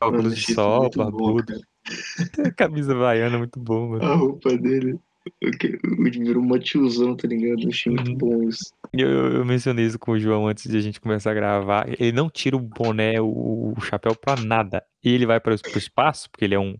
óculos 0.00 0.34
de 0.34 0.40
isso 0.40 0.54
sol, 0.54 0.90
barbudo. 0.90 1.54
Camisa 2.56 2.94
baiana, 2.94 3.38
muito 3.38 3.58
bom, 3.60 3.90
mano. 3.90 4.04
A 4.04 4.14
roupa 4.14 4.56
dele. 4.56 4.98
O 5.42 6.02
virou 6.02 6.42
uma 6.42 6.58
tiozão, 6.58 7.16
tá 7.16 7.26
ligado? 7.26 7.62
Eu 7.62 7.68
achei 7.70 7.90
muito 7.90 8.10
Uhum. 8.10 8.16
bom 8.18 8.42
isso. 8.48 8.72
Eu, 8.92 9.08
eu- 9.08 9.44
mencionei 9.44 9.86
isso 9.86 9.98
com 9.98 10.12
o 10.12 10.18
João 10.18 10.46
antes 10.46 10.70
de 10.70 10.76
a 10.76 10.80
gente 10.80 11.00
começar 11.00 11.30
a 11.30 11.34
gravar. 11.34 11.88
Ele 11.88 12.12
não 12.12 12.28
tira 12.28 12.56
o 12.56 12.60
boné, 12.60 13.20
o, 13.20 13.72
o 13.76 13.80
chapéu 13.80 14.14
pra 14.14 14.36
nada. 14.36 14.84
E 15.02 15.10
ele 15.10 15.24
vai 15.26 15.40
para 15.40 15.52
o 15.54 15.78
espaço, 15.78 16.30
porque 16.30 16.44
ele 16.44 16.54
é 16.54 16.58
um, 16.58 16.76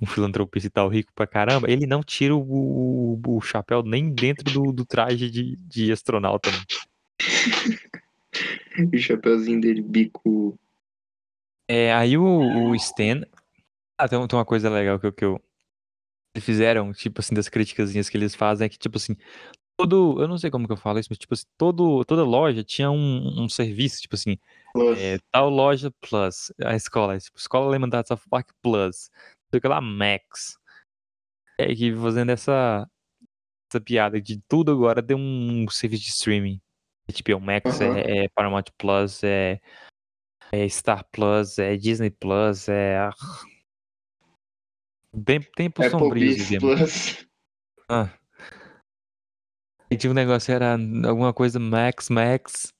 um 0.00 0.06
filantropista 0.06 0.68
e 0.68 0.70
tal, 0.70 0.88
rico 0.88 1.12
pra 1.14 1.26
caramba. 1.26 1.68
Ele 1.70 1.84
não 1.86 2.00
tira 2.02 2.34
o, 2.34 2.40
o, 2.40 3.20
o 3.36 3.40
chapéu 3.40 3.82
nem 3.82 4.10
dentro 4.10 4.44
do, 4.52 4.72
do 4.72 4.84
traje 4.84 5.28
de, 5.30 5.56
de 5.56 5.90
astronauta. 5.92 6.50
O 8.94 8.96
chapeuzinho 8.96 9.60
dele, 9.60 9.82
bico. 9.82 10.58
É, 11.68 11.92
aí 11.92 12.16
o, 12.16 12.24
o 12.24 12.74
Stan. 12.76 13.22
Ah, 14.02 14.08
tem, 14.08 14.26
tem 14.26 14.38
uma 14.38 14.44
coisa 14.46 14.70
legal 14.70 14.98
que, 14.98 15.06
eu- 15.06 15.12
que 15.12 15.24
eu. 15.24 15.38
Eles 16.34 16.44
fizeram, 16.44 16.92
tipo 16.92 17.20
assim, 17.20 17.34
das 17.34 17.48
criticazinhas 17.48 18.08
que 18.08 18.16
eles 18.16 18.34
fazem, 18.34 18.64
é 18.64 18.68
que, 18.68 18.78
tipo 18.78 18.96
assim, 18.96 19.14
todo. 19.76 20.20
Eu 20.22 20.28
não 20.28 20.38
sei 20.38 20.50
como 20.50 20.66
que 20.66 20.72
eu 20.72 20.76
falo 20.76 20.98
isso, 20.98 21.08
mas, 21.10 21.18
tipo 21.18 21.34
assim, 21.34 21.46
todo, 21.58 22.04
toda 22.06 22.24
loja 22.24 22.64
tinha 22.64 22.90
um, 22.90 23.42
um 23.44 23.48
serviço, 23.48 24.00
tipo 24.00 24.14
assim, 24.14 24.38
Plus. 24.72 24.98
é, 24.98 25.18
tal 25.30 25.50
loja 25.50 25.92
Plus, 26.00 26.52
a 26.64 26.74
escola, 26.74 27.18
tipo, 27.18 27.38
Escola 27.38 27.66
Alemã 27.66 27.88
da 27.88 28.02
South 28.04 28.22
Park 28.30 28.50
Plus, 28.62 29.10
não 29.12 29.50
sei 29.52 29.58
o 29.58 29.60
que 29.60 29.68
lá, 29.68 29.80
Max. 29.80 30.56
É 31.58 31.74
que 31.74 31.94
fazendo 31.94 32.30
essa, 32.30 32.88
essa 33.70 33.80
piada 33.80 34.20
de 34.20 34.40
tudo 34.48 34.72
agora 34.72 35.02
tem 35.02 35.16
um 35.16 35.68
serviço 35.68 36.04
de 36.04 36.10
streaming. 36.10 36.60
HBO 37.08 37.40
Max, 37.40 37.80
Aham. 37.80 37.98
é, 37.98 38.24
é 38.24 38.28
Paramount 38.30 38.64
Plus, 38.78 39.22
é, 39.24 39.60
é 40.52 40.68
Star 40.68 41.04
Plus, 41.10 41.58
é 41.58 41.76
Disney 41.76 42.10
Plus, 42.10 42.68
é. 42.68 42.98
ah, 42.98 43.10
Bem, 45.12 45.40
tempos 45.40 45.86
Apple 45.86 46.10
Beats 46.10 46.36
vivemos. 46.48 46.78
Plus. 46.78 47.26
Ah. 47.88 48.10
E 49.90 49.96
tinha 49.96 50.10
um 50.10 50.14
negócio, 50.14 50.52
era 50.54 50.74
alguma 51.06 51.34
coisa 51.34 51.58
Max, 51.58 52.08
Max. 52.08 52.72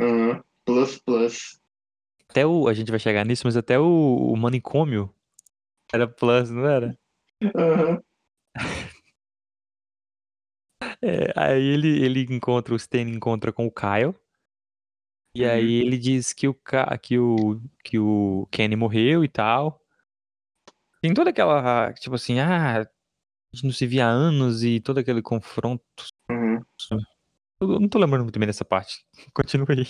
Aham. 0.00 0.42
Plus 0.64 0.98
Plus. 0.98 1.60
Até 2.28 2.46
o. 2.46 2.66
A 2.66 2.72
gente 2.72 2.90
vai 2.90 2.98
chegar 2.98 3.26
nisso, 3.26 3.46
mas 3.46 3.56
até 3.56 3.78
o, 3.78 3.84
o 4.32 4.36
manicômio 4.36 5.14
era 5.92 6.08
Plus, 6.08 6.50
não 6.50 6.66
era? 6.66 6.98
Aham. 7.54 8.02
É, 11.04 11.32
aí 11.36 11.62
ele, 11.62 12.04
ele 12.04 12.20
encontra, 12.32 12.72
o 12.74 12.76
Stan 12.76 13.00
encontra 13.00 13.52
com 13.52 13.66
o 13.66 13.72
Kyle. 13.72 14.14
E 15.34 15.42
Uhum. 15.44 15.50
aí 15.50 15.74
ele 15.74 15.98
diz 15.98 16.32
que 16.32 16.46
o, 16.46 16.54
que 17.00 17.18
o, 17.18 17.60
que 17.82 17.98
o 17.98 18.46
Kenny 18.52 18.76
morreu 18.76 19.24
e 19.24 19.28
tal. 19.28 19.81
Tem 21.02 21.12
toda 21.12 21.30
aquela, 21.30 21.92
tipo 21.94 22.14
assim, 22.14 22.38
ah, 22.38 22.82
a 22.82 22.84
gente 23.52 23.64
não 23.64 23.72
se 23.72 23.84
via 23.88 24.06
há 24.06 24.08
anos 24.08 24.62
e 24.62 24.80
todo 24.80 24.98
aquele 24.98 25.20
confronto. 25.20 25.82
Aham. 26.30 26.64
Eu 27.60 27.80
não 27.80 27.88
tô 27.88 27.98
lembrando 27.98 28.22
muito 28.22 28.38
bem 28.38 28.46
dessa 28.46 28.64
parte. 28.64 29.04
Continua 29.34 29.66
aí. 29.70 29.86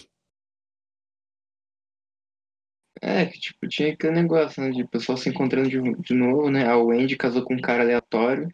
É, 3.01 3.27
que 3.27 3.39
tipo, 3.39 3.69
tinha 3.69 3.93
aquele 3.93 4.15
negócio, 4.15 4.63
né? 4.63 4.71
De 4.71 4.87
pessoal 4.89 5.19
se 5.19 5.29
encontrando 5.29 5.69
de, 5.69 5.81
de 6.01 6.15
novo, 6.15 6.51
né? 6.51 6.67
A 6.67 6.79
Wendy 6.79 7.17
casou 7.17 7.43
com 7.45 7.55
um 7.55 7.61
cara 7.61 7.83
aleatório. 7.83 8.49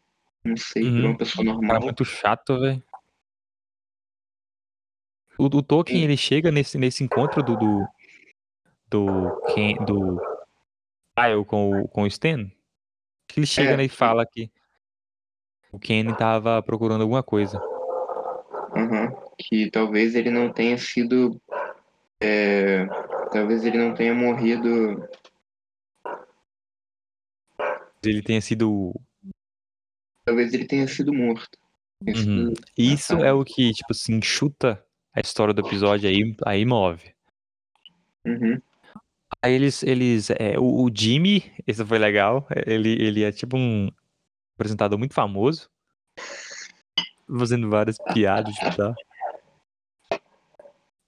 Não 0.44 0.56
sei, 0.56 0.82
virou 0.84 1.02
Uhum. 1.04 1.10
uma 1.10 1.18
pessoa 1.18 1.44
Cara 1.44 1.56
normal. 1.56 1.82
muito 1.82 2.04
chato, 2.04 2.58
velho. 2.58 2.82
O, 5.38 5.44
o 5.44 5.62
Tolkien, 5.62 6.02
ele 6.02 6.16
chega 6.16 6.50
nesse, 6.50 6.76
nesse 6.76 7.04
encontro 7.04 7.40
do. 7.40 7.56
do. 7.56 7.86
do. 8.88 9.38
Do 9.84 10.37
Kyle 11.18 11.44
com 11.44 11.82
o, 11.82 11.88
com 11.88 12.02
o 12.02 12.06
Stan. 12.06 12.50
Ele 13.36 13.46
chega 13.46 13.72
É, 13.72 13.76
né, 13.76 13.84
e 13.84 13.88
fala 13.88 14.26
que 14.26 14.50
o 15.72 15.78
Kenny 15.78 16.16
tava 16.16 16.62
procurando 16.62 17.02
alguma 17.02 17.22
coisa. 17.22 17.58
Aham. 18.76 19.12
Que 19.38 19.70
talvez 19.70 20.14
ele 20.14 20.30
não 20.30 20.52
tenha 20.52 20.78
sido. 20.78 21.40
é, 22.20 22.86
talvez 23.32 23.64
ele 23.64 23.78
não 23.78 23.94
tenha 23.94 24.14
morrido. 24.14 25.08
Ele 28.02 28.22
tenha 28.22 28.40
sido. 28.40 28.94
Talvez 30.24 30.54
ele 30.54 30.66
tenha 30.66 30.86
sido 30.86 31.12
morto. 31.12 31.58
Uhum. 32.06 32.54
Isso 32.76 33.14
é 33.16 33.32
o 33.32 33.44
que, 33.44 33.72
tipo 33.72 33.90
assim, 33.90 34.22
chuta 34.22 34.82
a 35.12 35.20
história 35.20 35.52
do 35.52 35.66
episódio 35.66 36.08
aí, 36.08 36.36
aí 36.46 36.64
move. 36.64 37.12
Uhum. 38.24 38.60
Aí 39.42 39.52
eles. 39.52 39.82
eles 39.82 40.30
é, 40.30 40.58
o, 40.58 40.84
o 40.84 40.90
Jimmy, 40.94 41.52
esse 41.66 41.84
foi 41.84 41.98
legal. 41.98 42.46
Ele, 42.66 42.90
ele 42.90 43.22
é 43.22 43.32
tipo 43.32 43.56
um 43.56 43.90
apresentador 44.54 44.98
muito 44.98 45.14
famoso. 45.14 45.70
Fazendo 47.38 47.68
várias 47.68 47.98
piadas 48.12 48.54
e 48.56 48.76
tal. 48.76 48.94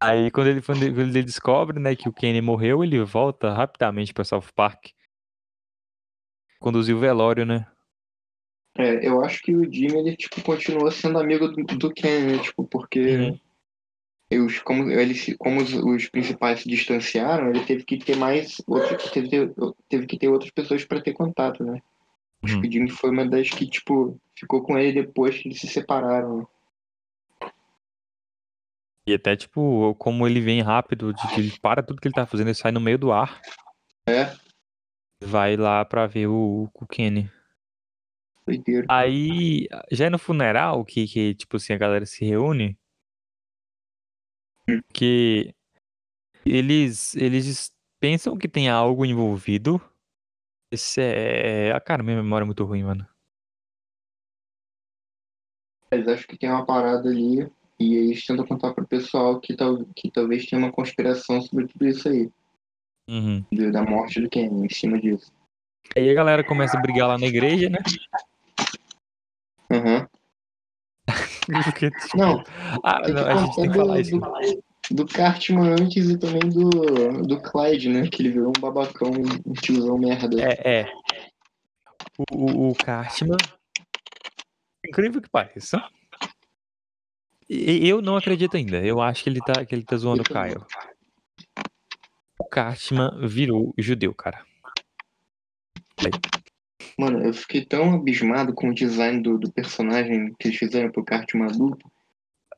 Aí 0.03 0.31
quando 0.31 0.47
ele, 0.47 0.63
quando 0.63 0.83
ele 0.83 1.23
descobre, 1.23 1.79
né, 1.79 1.95
que 1.95 2.09
o 2.09 2.13
Kenny 2.13 2.41
morreu, 2.41 2.83
ele 2.83 3.03
volta 3.05 3.53
rapidamente 3.53 4.15
pra 4.15 4.25
South 4.25 4.47
Park. 4.55 4.89
Conduzir 6.59 6.95
o 6.95 7.01
velório, 7.01 7.45
né? 7.45 7.67
É, 8.79 9.07
eu 9.07 9.23
acho 9.23 9.43
que 9.43 9.55
o 9.55 9.71
Jimmy, 9.71 9.99
ele, 9.99 10.17
tipo, 10.17 10.43
continuou 10.43 10.91
sendo 10.91 11.19
amigo 11.19 11.49
do, 11.49 11.65
do 11.65 11.93
Ken, 11.93 12.27
né? 12.27 12.39
Tipo, 12.39 12.65
porque 12.65 13.01
Uhum. 13.01 13.41
Os, 14.39 14.61
como, 14.61 14.89
ele, 14.91 15.15
se- 15.15 15.37
como 15.37 15.61
os, 15.61 15.73
os 15.75 16.09
principais 16.09 16.61
se 16.61 16.69
distanciaram, 16.69 17.49
ele 17.51 17.65
teve 17.65 17.85
que 17.85 17.99
ter 17.99 18.17
mais. 18.17 18.57
Teve, 19.13 19.29
ter- 19.29 19.53
teve 19.89 20.07
que 20.07 20.19
ter 20.19 20.29
outras 20.29 20.51
pessoas 20.53 20.85
pra 20.85 21.01
ter 21.01 21.13
contato, 21.13 21.65
né? 21.65 21.81
Que 22.45 22.69
o 22.69 22.73
Jimmy 22.73 22.91
foi 22.91 23.11
uma 23.11 23.27
das 23.29 23.51
que, 23.51 23.67
tipo, 23.69 24.19
ficou 24.39 24.63
com 24.63 24.79
ele 24.79 25.03
depois 25.03 25.37
que 25.37 25.49
eles 25.49 25.61
se 25.61 25.67
separaram. 25.67 26.39
né? 26.39 26.45
E 29.07 29.15
até, 29.15 29.35
tipo, 29.35 29.95
como 29.97 30.27
ele 30.27 30.41
vem 30.41 30.63
rápido, 30.63 31.13
de 31.13 31.27
que 31.35 31.41
ele 31.41 31.59
para 31.61 31.83
tudo 31.83 32.01
que 32.01 32.07
ele 32.07 32.15
tá 32.15 32.25
fazendo, 32.27 32.47
ele 32.49 32.55
sai 32.55 32.71
no 32.71 32.81
meio 32.81 32.99
do 32.99 33.11
ar. 33.13 33.41
É, 34.09 34.33
Vai 35.23 35.57
lá 35.57 35.85
pra 35.85 36.07
ver 36.07 36.29
o, 36.29 36.71
o 36.73 36.87
Kenny. 36.87 37.31
doideiro. 38.47 38.87
Aí, 38.89 39.67
já 39.91 40.07
é 40.07 40.11
no 40.11 40.19
funeral 40.19 40.85
que, 40.85 41.07
que, 41.07 41.35
tipo 41.35 41.57
assim, 41.57 41.73
a 41.73 41.79
galera 41.79 42.07
se 42.07 42.25
reúne. 42.25 42.79
Que 44.93 45.55
eles, 46.45 47.15
eles 47.17 47.71
pensam 48.01 48.37
que 48.37 48.49
tem 48.49 48.69
algo 48.69 49.05
envolvido. 49.05 49.81
Esse 50.73 51.01
é. 51.01 51.73
Ah, 51.73 51.81
cara, 51.81 52.03
minha 52.03 52.17
memória 52.17 52.45
é 52.45 52.47
muito 52.47 52.65
ruim, 52.65 52.83
mano. 52.83 53.07
Eles 55.91 56.07
acham 56.07 56.27
que 56.29 56.39
tem 56.39 56.49
uma 56.49 56.65
parada 56.65 57.09
ali 57.09 57.51
e 57.79 57.95
eles 57.95 58.25
tentam 58.25 58.47
contar 58.47 58.73
pro 58.73 58.87
pessoal 58.87 59.41
que, 59.41 59.57
tal, 59.57 59.85
que 59.97 60.11
talvez 60.11 60.47
tenha 60.47 60.63
uma 60.63 60.71
conspiração 60.71 61.41
sobre 61.43 61.67
tudo 61.67 61.87
isso 61.87 62.09
aí, 62.09 62.31
Uhum. 63.09 63.45
da 63.73 63.83
morte 63.83 64.21
do 64.21 64.29
Ken, 64.29 64.47
em 64.47 64.69
cima 64.69 65.01
disso. 65.01 65.33
Aí 65.97 66.09
a 66.09 66.15
galera 66.15 66.45
começa 66.45 66.79
a 66.79 66.81
brigar 66.81 67.09
lá 67.09 67.19
na 67.19 67.27
igreja, 67.27 67.69
né? 67.69 67.79
Aham. 69.73 70.09
Porque, 71.65 71.91
tipo, 71.91 72.17
Não, 72.17 72.43
ah, 72.85 73.03
tem 73.03 73.15
não, 73.15 73.27
a 73.27 73.37
gente 73.37 73.57
tem 73.57 73.71
que 73.71 73.77
falar 73.77 74.01
isso. 74.01 74.19
do, 74.19 74.95
do 74.95 75.07
Cartman 75.07 75.73
antes 75.73 76.09
e 76.09 76.19
também 76.19 76.49
do, 76.49 76.71
do 77.23 77.41
Clyde, 77.41 77.89
né? 77.89 78.09
Que 78.09 78.23
ele 78.23 78.31
virou 78.31 78.53
um 78.57 78.61
babacão, 78.61 79.11
um 79.47 79.53
tiozão 79.55 79.99
merda. 79.99 80.41
É, 80.41 80.81
é. 80.81 80.93
O, 82.33 82.71
o, 82.71 82.75
Cartman. 82.75 83.37
Incrível 84.87 85.21
que 85.21 85.31
pareça. 85.31 85.83
Eu 87.49 88.01
não 88.01 88.17
acredito 88.17 88.57
ainda. 88.57 88.79
Eu 88.79 89.01
acho 89.01 89.25
que 89.25 89.31
ele 89.31 89.41
tá, 89.41 89.65
que 89.65 89.75
ele 89.75 89.85
tá 89.85 89.97
zoando 89.97 90.23
o. 90.23 90.25
Kyle. 90.25 90.65
O 92.39 92.45
Cartman 92.45 93.27
virou 93.27 93.75
judeu, 93.77 94.15
cara. 94.15 94.45
Mano, 97.01 97.25
eu 97.25 97.33
fiquei 97.33 97.65
tão 97.65 97.95
abismado 97.95 98.53
com 98.53 98.69
o 98.69 98.75
design 98.75 99.23
do, 99.23 99.39
do 99.39 99.51
personagem 99.51 100.35
que 100.39 100.49
eles 100.49 100.59
fizeram 100.59 100.93
pro 100.93 101.03
adulto. 101.45 101.91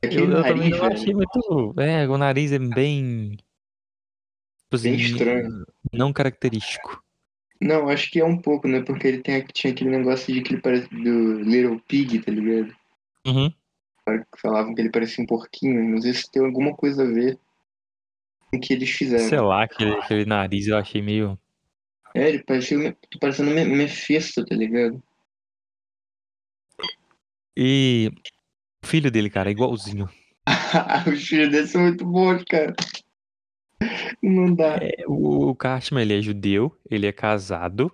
Eu, 0.01 0.09
Aquele 0.09 0.33
eu 0.33 0.43
também 0.43 0.69
nariz, 0.69 0.79
velho, 0.81 0.93
achei 0.93 1.13
muito. 1.13 1.73
É, 1.79 2.09
o 2.09 2.17
nariz 2.17 2.51
é 2.51 2.59
bem. 2.59 3.37
Tipo 3.37 4.83
bem 4.83 4.95
assim, 4.95 5.03
estranho. 5.05 5.65
não 5.93 6.11
característico. 6.11 7.01
Não, 7.61 7.87
acho 7.87 8.11
que 8.11 8.19
é 8.19 8.25
um 8.25 8.37
pouco, 8.37 8.67
né? 8.67 8.81
Porque 8.81 9.07
ele 9.07 9.19
tem, 9.19 9.45
tinha 9.53 9.71
aquele 9.71 9.91
negócio 9.91 10.33
de 10.33 10.41
que 10.41 10.55
ele 10.55 10.61
parece 10.61 10.89
do 10.89 11.39
Little 11.39 11.79
Pig, 11.87 12.19
tá 12.19 12.29
ligado? 12.29 12.75
Uhum. 13.25 13.49
Falavam 14.41 14.75
que 14.75 14.81
ele 14.81 14.91
parecia 14.91 15.23
um 15.23 15.27
porquinho. 15.27 15.89
Não 15.89 16.01
sei 16.01 16.13
se 16.13 16.29
tem 16.29 16.43
alguma 16.43 16.75
coisa 16.75 17.03
a 17.03 17.07
ver 17.07 17.39
com 18.51 18.57
o 18.57 18.59
que 18.59 18.73
eles 18.73 18.89
Sei 18.89 19.07
fizeram. 19.07 19.45
lá, 19.45 19.63
aquele, 19.63 19.91
aquele 19.91 20.25
nariz 20.25 20.67
eu 20.67 20.75
achei 20.75 21.01
meio. 21.01 21.39
É, 22.15 22.29
ele 22.29 22.43
parecia 22.43 22.95
tô 23.09 23.19
parecendo 23.19 23.51
Me- 23.51 23.65
Mephisto, 23.65 24.45
tá 24.45 24.55
ligado? 24.55 25.01
E 27.55 28.09
o 28.83 28.87
filho 28.87 29.11
dele, 29.11 29.29
cara, 29.29 29.49
é 29.49 29.51
igualzinho. 29.51 30.09
Os 31.11 31.27
filhos 31.27 31.49
dele 31.49 31.67
são 31.67 31.81
muito 31.81 32.05
bons, 32.05 32.43
cara. 32.45 32.73
Não 34.21 34.53
dá. 34.53 34.77
É, 34.77 35.05
o, 35.07 35.49
o 35.49 35.55
Cartman, 35.55 36.01
ele 36.03 36.17
é 36.17 36.21
judeu, 36.21 36.75
ele 36.89 37.07
é 37.07 37.11
casado. 37.11 37.91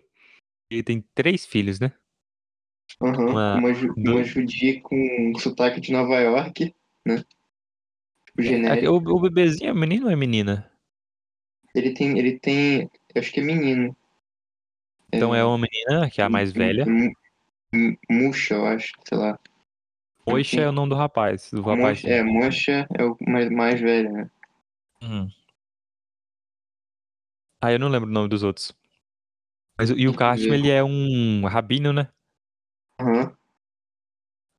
Ele 0.70 0.84
tem 0.84 1.04
três 1.14 1.46
filhos, 1.46 1.80
né? 1.80 1.92
Aham, 3.02 3.30
Uma- 3.30 3.56
Uma, 3.56 3.74
ju- 3.74 3.94
do- 3.96 4.12
uma 4.12 4.24
judia 4.24 4.82
com 4.82 5.34
sotaque 5.40 5.80
de 5.80 5.92
Nova 5.92 6.20
York, 6.20 6.74
né? 7.06 7.24
O 8.38 8.42
É, 8.42 8.46
genérico. 8.46 8.92
O, 8.92 8.96
o 8.98 9.20
bebezinho 9.22 9.70
é 9.70 9.74
menino 9.74 10.06
ou 10.06 10.12
é 10.12 10.16
menina? 10.16 10.72
Ele 11.74 11.94
tem, 11.94 12.18
ele 12.18 12.40
tem, 12.40 12.90
eu 13.14 13.22
acho 13.22 13.32
que 13.32 13.40
é 13.40 13.44
menino. 13.44 13.96
Então 15.12 15.34
é 15.34 15.44
uma 15.44 15.58
menina, 15.58 16.10
que 16.10 16.22
é 16.22 16.24
a 16.24 16.30
mais 16.30 16.52
velha. 16.52 16.84
M- 16.84 17.14
M- 17.74 18.00
Musha, 18.10 18.56
eu 18.56 18.66
acho, 18.66 18.94
sei 19.08 19.18
lá. 19.18 19.40
Moisha 20.28 20.62
é 20.62 20.70
o 20.70 20.72
nome 20.72 20.90
do 20.90 20.96
rapaz. 20.96 21.50
Do 21.52 21.62
rapaz. 21.62 22.04
É, 22.06 22.22
Mocha 22.22 22.88
é 22.98 23.04
o 23.04 23.18
mais, 23.28 23.50
mais 23.50 23.80
velho, 23.82 24.12
né? 24.12 24.30
Uhum. 25.02 25.30
Ah, 27.62 27.72
eu 27.72 27.80
não 27.80 27.90
lembro 27.90 28.08
o 28.10 28.14
nome 28.14 28.30
dos 28.30 28.44
outros. 28.44 28.72
Mas, 29.78 29.90
e 29.90 30.08
o 30.08 30.14
Cartman, 30.14 30.54
ele 30.56 30.70
é 30.70 30.84
um 30.84 31.46
rabino, 31.46 31.92
né? 31.92 32.10
Aham. 33.00 33.36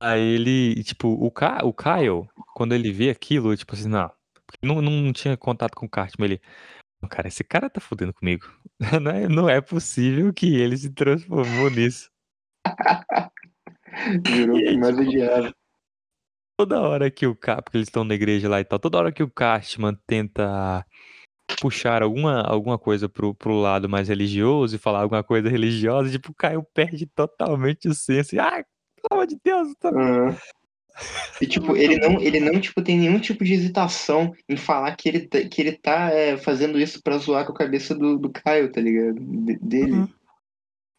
Aí 0.01 0.19
ele, 0.19 0.83
tipo, 0.83 1.07
o, 1.09 1.29
Ka, 1.31 1.59
o 1.63 1.71
Kyle, 1.71 2.27
quando 2.55 2.73
ele 2.73 2.91
vê 2.91 3.11
aquilo, 3.11 3.55
tipo 3.55 3.73
assim, 3.75 3.87
não, 3.87 4.11
não, 4.61 4.81
não 4.81 5.13
tinha 5.13 5.37
contato 5.37 5.75
com 5.75 5.85
o 5.85 5.89
Cartman, 5.89 6.25
ele, 6.25 6.41
"Não, 6.41 6.80
cara, 7.07 7.27
esse 7.27 7.43
cara 7.43 7.69
tá 7.69 7.79
fudendo 7.79 8.13
comigo. 8.13 8.45
Não 9.01 9.11
é, 9.11 9.27
não 9.27 9.49
é 9.49 9.61
possível 9.61 10.33
que 10.33 10.55
ele 10.55 10.75
se 10.75 10.89
transformou 10.91 11.69
nisso. 11.69 12.09
Virou 14.25 14.57
o 14.57 14.59
que 14.59 14.77
mais 14.77 14.95
tipo, 14.95 15.07
odiava. 15.07 15.53
Toda 16.57 16.81
hora 16.81 17.11
que 17.11 17.27
o 17.27 17.35
Cartman, 17.35 17.63
porque 17.63 17.77
eles 17.77 17.87
estão 17.87 18.03
na 18.03 18.15
igreja 18.15 18.49
lá 18.49 18.59
e 18.59 18.63
tal, 18.63 18.79
toda 18.79 18.97
hora 18.97 19.11
que 19.11 19.21
o 19.21 19.29
Cartman 19.29 19.95
tenta 20.07 20.85
puxar 21.59 22.01
alguma, 22.01 22.41
alguma 22.41 22.77
coisa 22.79 23.09
pro, 23.09 23.35
pro 23.35 23.59
lado 23.59 23.89
mais 23.89 24.07
religioso 24.07 24.75
e 24.75 24.79
falar 24.79 25.01
alguma 25.01 25.23
coisa 25.23 25.49
religiosa, 25.49 26.09
tipo, 26.09 26.31
o 26.31 26.35
Kyle 26.35 26.63
perde 26.73 27.05
totalmente 27.05 27.87
o 27.87 27.93
senso. 27.93 28.35
E, 28.35 28.39
ah, 28.39 28.63
pelo 28.95 29.11
amor 29.11 29.27
de 29.27 29.37
Deus, 29.43 29.73
tá... 29.79 29.89
Aham. 29.89 30.37
E 31.41 31.47
tipo, 31.47 31.75
ele 31.75 31.97
não, 31.97 32.19
ele 32.21 32.39
não 32.39 32.59
tipo, 32.59 32.81
tem 32.81 32.97
nenhum 32.97 33.19
tipo 33.19 33.43
de 33.43 33.53
hesitação 33.53 34.33
em 34.47 34.55
falar 34.57 34.95
que 34.95 35.09
ele, 35.09 35.21
tá- 35.21 35.43
que 35.43 35.61
ele 35.61 35.71
tá 35.71 36.09
é, 36.11 36.37
fazendo 36.37 36.79
isso 36.79 37.01
pra 37.01 37.17
zoar 37.17 37.45
com 37.45 37.51
a 37.51 37.55
cabeça 37.57 37.95
do, 37.95 38.17
do 38.17 38.29
Caio, 38.29 38.71
tá 38.71 38.79
ligado? 38.79 39.15
De- 39.19 39.57
dele. 39.59 39.91
Uhum. 39.93 40.09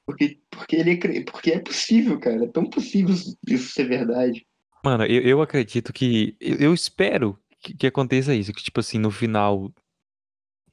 Porque, 0.05 0.39
porque, 0.51 0.77
ele, 0.77 0.97
porque 1.25 1.53
é 1.53 1.59
possível, 1.61 2.19
cara. 2.19 2.45
É 2.45 2.49
tão 2.49 2.65
possível 2.69 3.15
isso- 3.15 3.37
isso 3.47 3.73
ser 3.73 3.85
verdade. 3.85 4.45
Mano, 4.85 5.05
eu, 5.05 5.23
eu 5.23 5.41
acredito 5.43 5.93
que. 5.93 6.37
Eu, 6.41 6.57
eu 6.57 6.75
espero 6.75 7.39
que, 7.61 7.73
que 7.77 7.87
aconteça 7.87 8.35
isso. 8.35 8.53
Que, 8.53 8.63
tipo 8.65 8.81
assim, 8.81 8.99
no 8.99 9.13
final. 9.13 9.73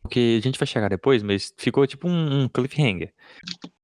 Porque 0.02 0.38
a 0.40 0.42
gente 0.42 0.58
vai 0.58 0.66
chegar 0.66 0.90
depois, 0.90 1.22
mas 1.22 1.54
ficou 1.58 1.86
tipo 1.86 2.08
um, 2.08 2.44
um 2.44 2.50
cliffhanger. 2.50 3.14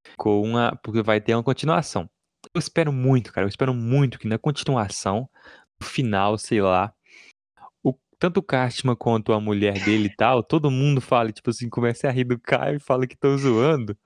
Ficou 0.04 0.44
uma. 0.44 0.76
Porque 0.84 1.04
vai 1.04 1.22
ter 1.22 1.36
uma 1.36 1.44
continuação. 1.44 2.10
Eu 2.56 2.60
espero 2.60 2.94
muito, 2.94 3.34
cara. 3.34 3.44
Eu 3.44 3.50
espero 3.50 3.74
muito 3.74 4.18
que 4.18 4.30
na 4.30 4.40
continuação, 4.40 5.30
no 5.78 5.86
final, 5.86 6.38
sei 6.38 6.62
lá. 6.62 6.94
O, 7.84 7.94
tanto 8.18 8.40
o 8.40 8.44
Cartman 8.44 8.96
quanto 8.96 9.34
a 9.34 9.42
mulher 9.42 9.74
dele 9.84 10.08
e 10.08 10.16
tal, 10.16 10.42
todo 10.42 10.72
mundo 10.72 11.02
fale, 11.02 11.34
tipo 11.34 11.50
assim, 11.50 11.68
comece 11.68 12.08
a 12.08 12.12
rir 12.12 12.24
do 12.24 12.40
Caio 12.40 12.78
e 12.78 12.80
fala 12.80 13.06
que 13.06 13.16
estão 13.16 13.38
zoando. 13.38 13.98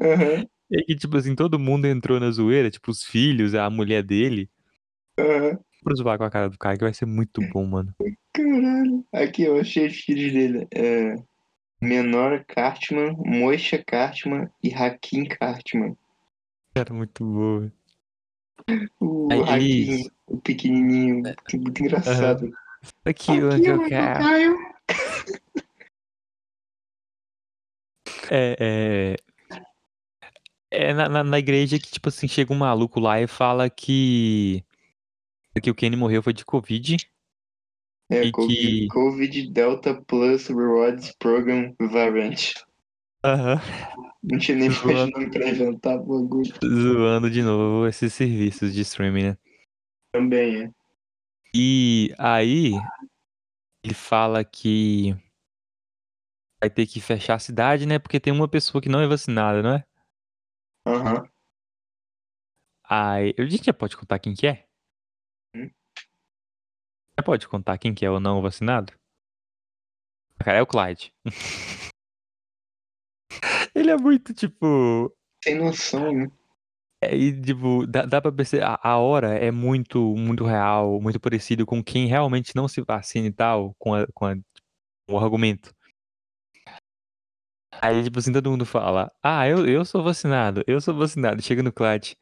Aham, 0.00 0.44
E 0.68 0.82
que, 0.82 0.96
tipo 0.96 1.16
assim, 1.16 1.36
todo 1.36 1.56
mundo 1.56 1.86
entrou 1.86 2.18
na 2.18 2.32
zoeira, 2.32 2.68
tipo, 2.68 2.90
os 2.90 3.04
filhos, 3.04 3.54
a 3.54 3.70
mulher 3.70 4.02
dele. 4.02 4.50
aham. 5.16 5.56
Pra 5.84 5.94
zoar 5.94 6.18
com 6.18 6.24
a 6.24 6.30
cara 6.30 6.50
do 6.50 6.58
Caio, 6.58 6.78
que 6.78 6.84
vai 6.84 6.92
ser 6.92 7.06
muito 7.06 7.40
bom, 7.52 7.64
mano. 7.64 7.94
Caralho. 8.32 9.06
Aqui, 9.12 9.44
eu 9.44 9.56
achei 9.56 9.86
os 9.86 10.00
filhos 10.00 10.32
dele. 10.32 10.66
É, 10.74 11.14
Menor 11.80 12.44
Cartman, 12.44 13.14
Moisha 13.24 13.80
Cartman 13.86 14.50
e 14.60 14.74
Hakim 14.74 15.26
Cartman. 15.26 15.96
Era 16.76 16.92
muito 16.92 17.24
bom. 17.24 17.70
O 19.00 19.28
Aí, 19.50 20.00
isso. 20.00 20.10
o 20.26 20.38
pequenininho, 20.38 21.22
muito 21.54 21.82
engraçado. 21.82 22.52
Aquilo 23.04 23.50
que 23.60 23.66
eu 23.66 23.84
quero. 23.88 24.18
Caio. 24.18 24.56
É, 28.30 29.16
é, 29.50 29.58
é 30.70 30.92
na, 30.94 31.08
na, 31.08 31.24
na 31.24 31.38
igreja 31.38 31.78
que, 31.78 31.90
tipo 31.90 32.08
assim, 32.08 32.26
chega 32.28 32.52
um 32.52 32.56
maluco 32.58 33.00
lá 33.00 33.20
e 33.20 33.26
fala 33.26 33.70
que. 33.70 34.64
Que 35.62 35.70
o 35.70 35.74
Kenny 35.74 35.96
morreu 35.96 36.22
foi 36.22 36.34
de 36.34 36.44
Covid. 36.44 36.96
É, 38.10 38.24
E 38.24 38.30
COVID, 38.32 38.54
que- 38.54 38.88
COVID 38.88 39.50
Delta 39.50 39.94
Plus 40.02 40.48
Rewards 40.48 41.14
Program 41.18 41.74
Variant. 41.80 42.52
Aham. 43.26 43.60
Não 44.22 44.38
tinha 44.38 44.56
nem 44.56 44.70
Zoando. 44.70 44.92
mais 44.94 45.10
nome 45.10 45.30
pra 45.32 45.48
inventar 45.48 45.98
bagulho. 45.98 46.54
Zoando 46.64 47.28
de 47.28 47.42
novo 47.42 47.88
esses 47.88 48.14
serviços 48.14 48.72
de 48.72 48.82
streaming, 48.82 49.30
né? 49.30 49.38
Também 50.12 50.62
é. 50.62 50.70
E 51.52 52.14
aí. 52.18 52.72
Ele 53.82 53.94
fala 53.94 54.44
que. 54.44 55.16
Vai 56.60 56.70
ter 56.70 56.86
que 56.86 57.00
fechar 57.00 57.34
a 57.34 57.40
cidade, 57.40 57.84
né? 57.84 57.98
Porque 57.98 58.20
tem 58.20 58.32
uma 58.32 58.48
pessoa 58.48 58.80
que 58.80 58.88
não 58.88 59.00
é 59.00 59.08
vacinada, 59.08 59.60
não 59.60 59.74
é? 59.74 59.84
Aham. 60.86 61.28
Aí. 62.88 63.34
A 63.36 63.42
gente 63.42 63.64
já 63.64 63.74
pode 63.74 63.96
contar 63.96 64.20
quem 64.20 64.34
que 64.34 64.46
é? 64.46 64.66
Hum? 65.52 65.68
Já 67.18 67.24
pode 67.24 67.48
contar 67.48 67.76
quem 67.78 67.92
que 67.92 68.06
é 68.06 68.10
ou 68.10 68.20
não 68.20 68.40
vacinado? 68.40 68.92
Cara, 70.38 70.58
é 70.58 70.62
o 70.62 70.66
Clyde. 70.66 71.12
Ele 73.76 73.90
é 73.90 73.96
muito, 73.96 74.32
tipo. 74.32 75.12
Sem 75.44 75.56
noção, 75.58 76.12
né? 76.12 76.30
É, 77.02 77.14
e, 77.14 77.38
tipo, 77.40 77.86
dá, 77.86 78.06
dá 78.06 78.22
pra 78.22 78.32
perceber. 78.32 78.64
A, 78.64 78.78
a 78.82 78.96
hora 78.96 79.34
é 79.34 79.50
muito, 79.50 80.00
muito 80.16 80.44
real, 80.44 81.00
muito 81.00 81.20
parecido 81.20 81.66
com 81.66 81.84
quem 81.84 82.06
realmente 82.06 82.56
não 82.56 82.66
se 82.66 82.80
vacina 82.80 83.26
e 83.28 83.32
tal, 83.32 83.74
com, 83.78 83.94
a, 83.94 84.06
com, 84.14 84.24
a- 84.24 84.34
com 85.06 85.14
o 85.14 85.18
argumento. 85.18 85.74
Aí, 87.82 88.02
tipo 88.02 88.18
assim, 88.18 88.32
todo 88.32 88.50
mundo 88.50 88.64
fala: 88.64 89.12
Ah, 89.22 89.46
eu, 89.46 89.66
eu 89.66 89.84
sou 89.84 90.02
vacinado, 90.02 90.62
eu 90.66 90.80
sou 90.80 90.94
vacinado. 90.96 91.42
Chega 91.42 91.62
no 91.62 91.72
Clyde. 91.72 92.16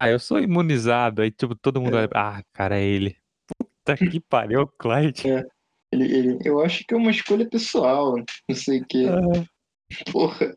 Ah, 0.00 0.10
eu 0.10 0.18
sou 0.18 0.40
imunizado. 0.40 1.22
Aí, 1.22 1.30
tipo, 1.30 1.54
todo 1.54 1.80
mundo 1.80 1.96
É. 1.96 2.00
olha. 2.00 2.10
Ah, 2.14 2.42
cara, 2.52 2.76
é 2.78 2.82
ele. 2.84 3.16
Puta 3.56 3.96
que 3.96 4.20
pariu, 4.28 4.60
é 4.60 4.62
o 4.64 4.66
Clyde. 4.66 5.30
É. 5.30 5.44
Ele, 5.92 6.04
ele, 6.12 6.38
eu 6.44 6.60
acho 6.60 6.84
que 6.84 6.92
é 6.92 6.96
uma 6.96 7.12
escolha 7.12 7.48
pessoal, 7.48 8.16
não 8.48 8.56
sei 8.56 8.80
o 8.80 8.86
que. 8.86 9.06
Ah. 9.08 9.44
Porra. 10.12 10.56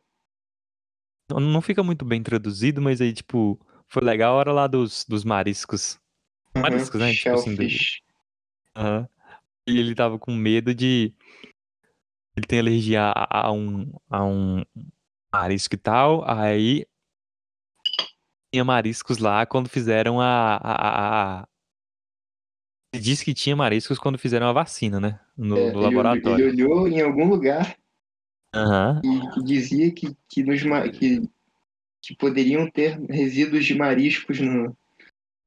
Não, 1.30 1.40
não 1.40 1.62
fica 1.62 1.84
muito 1.84 2.04
bem 2.06 2.22
traduzido, 2.24 2.82
mas 2.82 3.00
aí, 3.02 3.14
tipo, 3.14 3.60
foi 3.88 4.04
legal 4.04 4.34
a 4.34 4.38
hora 4.38 4.52
lá 4.52 4.68
dos, 4.68 5.06
dos 5.08 5.24
mariscos. 5.24 6.00
Aham, 6.56 6.64
Mariscos, 6.64 7.00
né? 7.00 7.14
Tipo 7.14 7.30
assim, 7.36 7.56
do-. 7.56 7.68
Aham. 8.76 9.08
E 9.68 9.78
ele 9.78 9.94
tava 9.94 10.18
com 10.18 10.34
medo 10.34 10.74
de. 10.74 11.14
Ele 12.36 12.48
tem 12.48 12.60
alergia 12.60 13.12
a, 13.16 13.48
a 13.48 13.52
um, 13.52 13.92
a 14.10 14.24
um 14.26 14.64
marisco 15.32 15.76
e 15.76 15.78
tal. 15.78 16.24
Aí. 16.30 16.86
Tinha 18.52 18.66
mariscos 18.66 19.20
lá 19.20 19.46
quando 19.46 19.70
fizeram 19.70 20.20
a. 20.20 20.56
a, 20.56 21.42
a- 21.42 21.48
Ele 22.92 23.04
disse 23.04 23.24
que 23.24 23.36
tinha 23.36 23.56
mariscos 23.56 24.00
quando 24.00 24.18
fizeram 24.18 24.48
a 24.48 24.54
vacina, 24.54 25.00
né? 25.00 25.20
No, 25.38 25.56
É, 25.56 25.60
no 25.60 25.76
ele, 25.76 25.84
laboratório. 25.84 26.50
ele 26.50 26.64
olhou 26.64 26.88
em 26.88 27.02
algum 27.02 27.30
lugar 27.30 27.78
Aham. 28.54 29.02
e, 29.04 29.34
que 29.34 29.44
dizia 29.44 29.92
que, 29.94 30.16
que, 30.28 30.44
nos, 30.44 30.62
que, 30.98 31.22
que 32.02 32.16
poderiam 32.16 32.70
ter 32.70 33.00
resíduos 33.10 33.66
de 33.66 33.76
mariscos 33.76 34.40
no, 34.40 34.76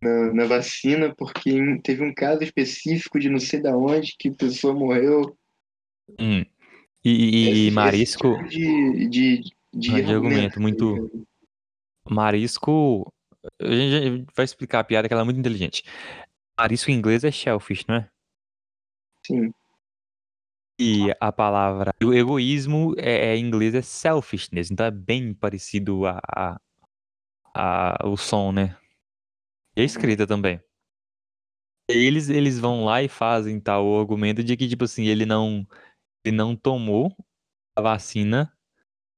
na, 0.02 0.32
na 0.32 0.44
vacina, 0.46 1.14
porque 1.14 1.50
teve 1.82 2.02
um 2.04 2.12
caso 2.14 2.42
específico 2.42 3.18
de 3.18 3.28
não 3.28 3.38
sei 3.38 3.60
da 3.60 3.76
onde 3.76 4.16
que 4.18 4.28
a 4.28 4.34
pessoa 4.34 4.74
morreu. 4.74 5.36
Hum. 6.18 6.44
E, 7.04 7.10
e- 7.10 7.44
e 7.44 7.58
esse 7.64 7.74
marisco. 7.74 8.36
tipo 8.36 8.48
de, 8.48 9.08
de, 9.08 9.42
de, 9.74 9.90
Ah, 9.94 10.00
de 10.00 10.14
argumento, 10.14 10.60
muito-? 10.60 11.26
Marisco. 12.08 13.12
A 13.60 13.66
gente 13.66 14.24
vai 14.36 14.44
explicar 14.44 14.80
a 14.80 14.84
piada 14.84 15.08
que 15.08 15.14
ela 15.14 15.22
é 15.22 15.24
muito 15.24 15.40
inteligente. 15.40 15.82
Marisco 16.58 16.90
em 16.90 16.94
inglês 16.94 17.24
é 17.24 17.30
shellfish, 17.30 17.84
não 17.88 17.96
é? 17.96 18.08
Sim, 19.26 19.52
E 20.82 21.14
a 21.20 21.30
palavra 21.30 21.92
o 22.02 22.12
egoísmo 22.12 22.94
é, 22.98 23.28
é- 23.32 23.36
em 23.36 23.44
inglês 23.46 23.74
é 23.74 23.82
selfishness, 23.82 24.70
então 24.70 24.84
é 24.86 24.90
bem 24.90 25.32
parecido 25.32 26.06
a, 26.06 26.20
a, 26.34 26.60
a- 27.54 27.98
o 28.08 28.16
som, 28.16 28.50
né? 28.52 28.76
E 29.76 29.80
a 29.82 29.84
escrita 29.84 30.26
também. 30.26 30.60
Eles, 31.88 32.28
eles 32.28 32.58
vão 32.58 32.84
lá 32.84 33.02
e 33.02 33.08
fazem 33.08 33.60
tal 33.60 33.86
o 33.86 34.00
argumento 34.00 34.42
de 34.42 34.56
que, 34.56 34.68
tipo 34.68 34.84
assim, 34.84 35.06
ele 35.06 35.26
não, 35.26 35.66
ele 36.24 36.36
não 36.36 36.56
tomou 36.56 37.14
a 37.76 37.82
vacina 37.82 38.52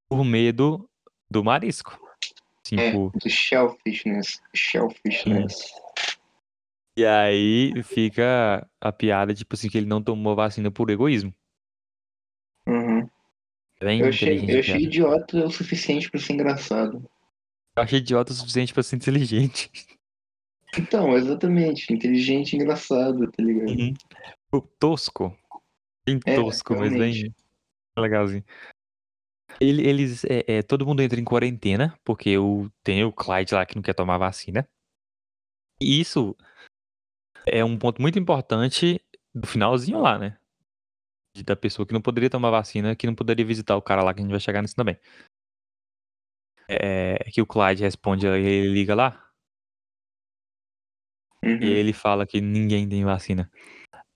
por 0.09 0.25
medo 0.25 0.89
do 1.31 1.43
marisco. 1.45 1.93
é, 2.73 2.91
Tipo, 2.91 3.13
do 3.19 3.29
shellfishness. 3.31 4.41
Shellfishness. 4.55 5.67
e 6.97 7.05
aí 7.05 7.83
fica 7.83 8.69
a 8.81 8.93
piada, 8.93 9.35
tipo 9.35 9.55
assim, 9.55 9.69
que 9.69 9.77
ele 9.79 9.87
não 9.87 10.03
tomou 10.03 10.33
a 10.33 10.37
vacina 10.37 10.71
por 10.71 10.91
egoísmo. 10.91 11.33
Uhum. 13.81 13.81
É 13.81 13.85
Bem 13.85 14.01
Eu 14.01 14.09
achei, 14.09 14.39
eu 14.49 14.61
achei 14.61 14.77
idiota 14.83 15.45
o 15.47 15.51
suficiente 15.51 16.11
pra 16.11 16.21
ser 16.21 16.33
engraçado. 16.35 17.09
Eu 17.77 17.83
achei 17.83 17.99
idiota 17.99 18.33
o 18.33 18.35
suficiente 18.35 18.73
pra 18.73 18.83
ser 18.83 18.97
inteligente. 18.97 19.71
Então, 20.77 21.17
exatamente. 21.17 21.93
Inteligente 21.93 22.53
e 22.53 22.57
engraçado, 22.57 23.31
tá 23.31 23.43
ligado? 23.43 23.71
Uhum. 23.71 23.95
O 24.53 24.61
tosco. 24.61 25.37
Bem 26.07 26.21
É, 26.27 26.37
tosco, 26.37 26.75
mas 26.75 26.93
realmente. 26.93 27.23
bem 27.23 27.35
legalzinho. 27.97 28.45
Ele- 29.61 29.87
eles, 29.87 30.25
é, 30.25 30.45
é, 30.49 30.63
todo 30.63 30.85
mundo 30.87 31.01
entra 31.01 31.21
em 31.21 31.25
quarentena, 31.25 31.97
porque 32.05 32.37
o, 32.39 32.69
tem 32.83 33.05
o 33.05 33.13
Clyde 33.13 33.55
lá 33.55 33.65
que 33.65 33.77
não 33.77 33.83
quer 33.83 33.95
tomar 33.95 34.19
vacina. 34.19 34.69
E 35.81 36.01
isso 36.01 36.37
é 37.47 37.65
um 37.65 37.79
ponto 37.79 38.01
muito 38.03 38.19
importante 38.19 39.01
do 39.35 39.47
finalzinho 39.47 40.01
lá, 40.01 40.19
né? 40.19 40.39
De- 41.35 41.43
Da 41.43 41.57
pessoa 41.57 41.85
que 41.85 41.93
não 41.93 42.01
poderia 42.01 42.31
tomar 42.31 42.51
vacina, 42.51 42.95
que 42.95 43.07
não 43.07 43.15
poderia 43.15 43.45
visitar 43.45 43.77
o 43.77 43.83
cara 43.83 44.03
lá, 44.03 44.15
que 44.15 44.21
a 44.21 44.23
gente 44.23 44.31
vai 44.31 44.41
chegar 44.41 44.63
nisso 44.63 44.77
também. 44.77 44.97
É, 46.69 47.17
que 47.31 47.43
o 47.43 47.47
Clyde 47.47 47.83
responde, 47.83 48.27
ele 48.27 48.69
liga 48.73 48.95
lá, 48.95 49.21
e 51.43 51.47
Uhum. 51.47 51.61
ele 51.63 51.93
fala 51.93 52.27
que 52.27 52.41
ninguém 52.41 52.89
tem 52.89 53.05
vacina. 53.05 53.51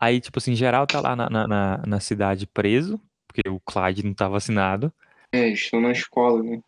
Aí, 0.01 0.19
tipo 0.21 0.39
assim, 0.39 0.55
geral 0.55 0.87
tá 0.87 1.01
lá 1.01 1.15
na, 1.15 1.29
na, 1.29 1.79
na- 1.87 2.01
cidade 2.01 2.47
preso, 2.47 2.99
porque 3.27 3.47
o 3.51 3.61
Clyde 3.61 4.03
não 4.05 4.15
tá 4.15 4.29
vacinado. 4.29 4.93
É, 5.33 5.49
estão 5.49 5.81
na 5.81 5.91
escola, 5.93 6.43
né? 6.43 6.63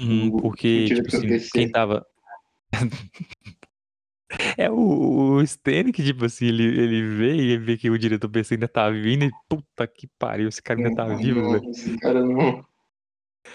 O- 0.00 0.40
porque, 0.40 0.84
tipo 0.84 1.08
assim, 1.08 1.50
quem 1.52 1.70
tava. 1.70 2.06
é 4.56 4.70
o, 4.70 5.34
o 5.34 5.42
Stanley 5.42 5.92
que, 5.92 6.04
tipo 6.04 6.24
assim, 6.24 6.46
ele, 6.46 6.62
ele 6.62 7.02
vê 7.16 7.34
e 7.36 7.58
vê 7.58 7.76
que 7.76 7.90
o 7.90 7.98
diretor 7.98 8.28
PC 8.28 8.54
ainda 8.54 8.68
tá 8.68 8.88
vindo 8.90 9.24
e 9.24 9.30
puta 9.48 9.86
que 9.86 10.06
pariu, 10.18 10.48
esse 10.48 10.62
cara 10.62 10.78
ainda 10.80 10.94
tá 10.94 11.04
vivo, 11.16 11.40
não, 11.40 11.52
velho. 11.52 11.70
esse 11.70 11.98
cara 11.98 12.24
não. 12.24 12.64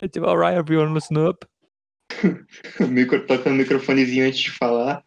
É 0.01 0.07
tipo, 0.07 0.25
alright, 0.25 0.57
everyone, 0.57 0.93
listen 0.93 1.17
up. 1.27 1.47
O 2.79 2.87
micro, 2.87 3.25
toca 3.25 3.49
no 3.49 3.55
microfonezinho 3.55 4.25
antes 4.27 4.39
de 4.39 4.51
falar. 4.51 5.03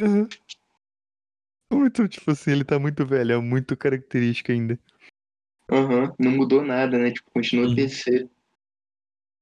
Uhum. 0.00 0.28
Muito, 1.72 2.08
tipo 2.08 2.30
assim, 2.30 2.52
ele 2.52 2.64
tá 2.64 2.78
muito 2.78 3.04
velho, 3.04 3.32
é 3.32 3.38
muito 3.38 3.76
característico 3.76 4.52
ainda. 4.52 4.78
Aham, 5.70 6.14
não 6.18 6.30
mudou 6.30 6.62
nada, 6.62 6.98
né? 6.98 7.10
Tipo, 7.10 7.30
continua 7.30 7.66
Uhum. 7.66 7.74
PC. 7.74 8.28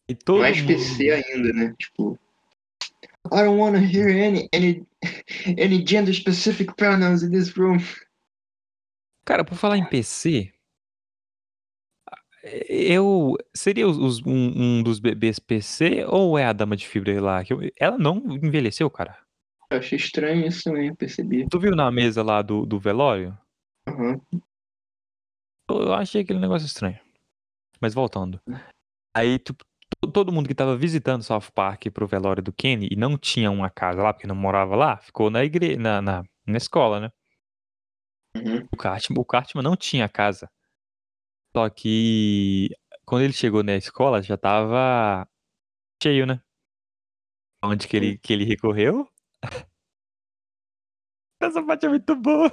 E 0.08 0.14
todo 0.14 0.40
Mais 0.40 0.60
mundo. 0.60 0.68
PC 0.68 1.10
ainda, 1.10 1.52
né? 1.52 1.74
Tipo. 1.78 2.18
I 3.32 3.42
don't 3.44 3.58
wanna 3.58 3.78
hear 3.80 4.08
any, 4.08 4.48
any, 4.52 4.86
any 5.58 5.84
gender 5.84 6.12
specific 6.14 6.74
pronouns 6.76 7.22
in 7.22 7.30
this 7.30 7.50
room. 7.56 7.78
Cara, 9.24 9.44
por 9.44 9.56
falar 9.56 9.76
em 9.78 9.84
PC, 9.88 10.52
eu. 12.68 13.36
Seria 13.54 13.88
os, 13.88 14.20
um, 14.24 14.78
um 14.78 14.82
dos 14.82 14.98
bebês 15.00 15.38
PC 15.38 16.04
ou 16.06 16.38
é 16.38 16.44
a 16.44 16.52
dama 16.52 16.76
de 16.76 16.86
fibra 16.86 17.20
lá? 17.20 17.42
Ela 17.78 17.98
não 17.98 18.18
envelheceu, 18.36 18.88
cara. 18.90 19.18
Eu 19.70 19.78
achei 19.78 19.98
estranho 19.98 20.46
isso 20.46 20.62
também, 20.64 20.94
percebi. 20.94 21.48
Tu 21.48 21.58
viu 21.58 21.72
na 21.74 21.90
mesa 21.90 22.22
lá 22.22 22.40
do, 22.40 22.64
do 22.64 22.78
velório? 22.78 23.36
Aham. 23.88 24.20
Eu 25.68 25.92
achei 25.92 26.22
aquele 26.22 26.38
negócio 26.38 26.66
estranho. 26.66 26.98
Mas 27.80 27.92
voltando. 27.92 28.40
Aí, 29.14 29.38
tipo, 29.40 29.64
to- 29.64 29.75
todo 30.10 30.32
mundo 30.32 30.48
que 30.48 30.54
tava 30.54 30.76
visitando 30.76 31.22
South 31.22 31.50
Park 31.54 31.86
pro 31.92 32.06
velório 32.06 32.42
do 32.42 32.52
Kenny 32.52 32.88
e 32.90 32.96
não 32.96 33.16
tinha 33.18 33.50
uma 33.50 33.70
casa 33.70 34.02
lá, 34.02 34.12
porque 34.12 34.26
não 34.26 34.34
morava 34.34 34.76
lá, 34.76 34.96
ficou 34.98 35.30
na 35.30 35.44
igreja, 35.44 35.78
na, 35.78 36.02
na, 36.02 36.24
na 36.46 36.56
escola, 36.56 37.00
né? 37.00 37.10
Uhum. 38.36 38.66
O 38.72 38.76
Cartman, 38.76 39.20
o 39.20 39.24
Cartman 39.24 39.62
não 39.62 39.76
tinha 39.76 40.08
casa. 40.08 40.50
Só 41.56 41.70
que 41.70 42.68
quando 43.04 43.22
ele 43.22 43.32
chegou 43.32 43.62
na 43.62 43.76
escola 43.76 44.22
já 44.22 44.36
tava 44.36 45.26
cheio, 46.02 46.26
né? 46.26 46.40
Onde 47.64 47.88
que 47.88 47.96
ele, 47.96 48.18
que 48.18 48.32
ele 48.32 48.44
recorreu? 48.44 49.08
Essa 51.40 51.62
parte 51.62 51.86
é 51.86 51.88
muito 51.88 52.14
boa. 52.16 52.52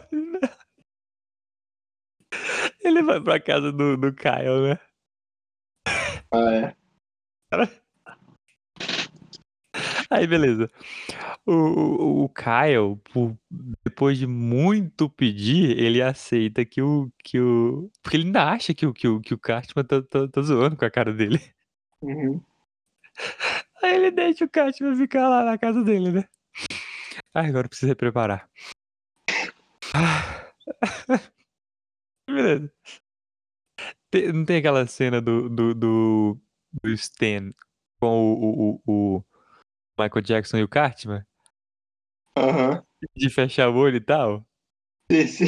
Ele 2.82 3.02
vai 3.04 3.22
pra 3.22 3.40
casa 3.40 3.72
do, 3.72 3.98
do 3.98 4.14
Kyle, 4.14 4.70
né? 4.70 4.80
Ah, 6.32 6.52
é. 6.52 6.83
Aí, 10.10 10.28
beleza. 10.28 10.70
O, 11.46 11.54
o, 11.54 12.24
o 12.26 12.30
Kyle, 12.30 12.98
por- 13.12 13.36
depois 13.84 14.18
de 14.18 14.28
muito 14.28 15.10
pedir, 15.10 15.78
ele 15.80 16.02
aceita 16.02 16.64
que 16.66 16.82
o. 16.82 17.12
Que 17.24 17.40
o 17.40 17.90
porque 18.02 18.18
ele 18.18 18.26
ainda 18.26 18.50
acha 18.52 18.74
que 18.74 18.86
o, 18.86 18.94
que 18.94 19.08
o, 19.08 19.20
que 19.20 19.34
o 19.34 19.40
Cartman 19.40 19.84
tá, 19.84 20.02
tá, 20.04 20.28
tá 20.28 20.42
zoando 20.42 20.78
com 20.78 20.86
a 20.86 20.92
cara 20.92 21.12
dele. 21.14 21.40
Uhum. 22.02 22.42
Aí 23.82 23.96
ele 23.96 24.12
deixa 24.12 24.46
o 24.46 24.50
Cartman 24.50 24.96
ficar 24.96 25.28
lá 25.30 25.44
na 25.44 25.58
casa 25.58 25.84
dele, 25.84 26.12
né? 26.12 26.26
Ai, 27.34 27.48
agora 27.48 27.68
precisa 27.68 27.92
se 27.92 27.96
preparar. 27.96 28.48
Beleza. 32.28 32.72
Tem- 34.12 34.32
não 34.32 34.46
tem 34.46 34.58
aquela 34.58 34.86
cena 34.88 35.20
do, 35.22 35.50
do, 35.50 35.74
do, 35.74 36.42
do 36.82 36.90
Stan 36.92 37.52
com 38.00 38.34
o, 38.34 38.82
o, 38.86 39.18
o, 39.18 39.24
Michael 39.98 40.22
Jackson 40.22 40.58
e 40.58 40.64
o 40.64 40.68
Cartman? 40.68 41.26
Aham. 42.38 42.84
De 43.16 43.30
fechar 43.30 43.70
o 43.70 43.76
olho 43.76 43.98
e 43.98 44.02
tal? 44.02 44.46
Esse. 45.10 45.46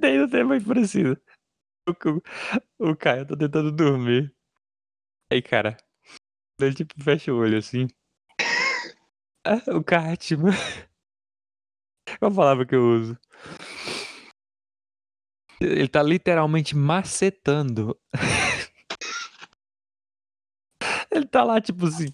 Tem 0.00 0.18
não 0.18 0.28
tem 0.28 0.44
muito 0.44 0.66
parecido. 0.66 1.18
O, 1.88 1.92
o, 2.86 2.90
o 2.90 2.96
Caio 2.96 3.26
tá 3.26 3.36
tentando 3.36 3.72
dormir. 3.72 4.34
Aí, 5.32 5.40
cara, 5.40 5.76
ele 6.60 6.74
tipo 6.74 7.02
fecha 7.02 7.32
o 7.32 7.38
olho 7.38 7.56
assim. 7.56 7.88
Ah, 9.44 9.62
o 9.74 9.82
Cartman. 9.82 10.52
Qual 12.18 12.30
a 12.30 12.34
palavra 12.34 12.66
que 12.66 12.74
eu 12.74 12.84
uso? 12.84 13.18
Ele 15.60 15.88
tá 15.88 16.02
literalmente 16.02 16.76
macetando. 16.76 17.98
Ele 21.14 21.26
tá 21.26 21.44
lá, 21.44 21.60
tipo 21.60 21.86
assim. 21.86 22.06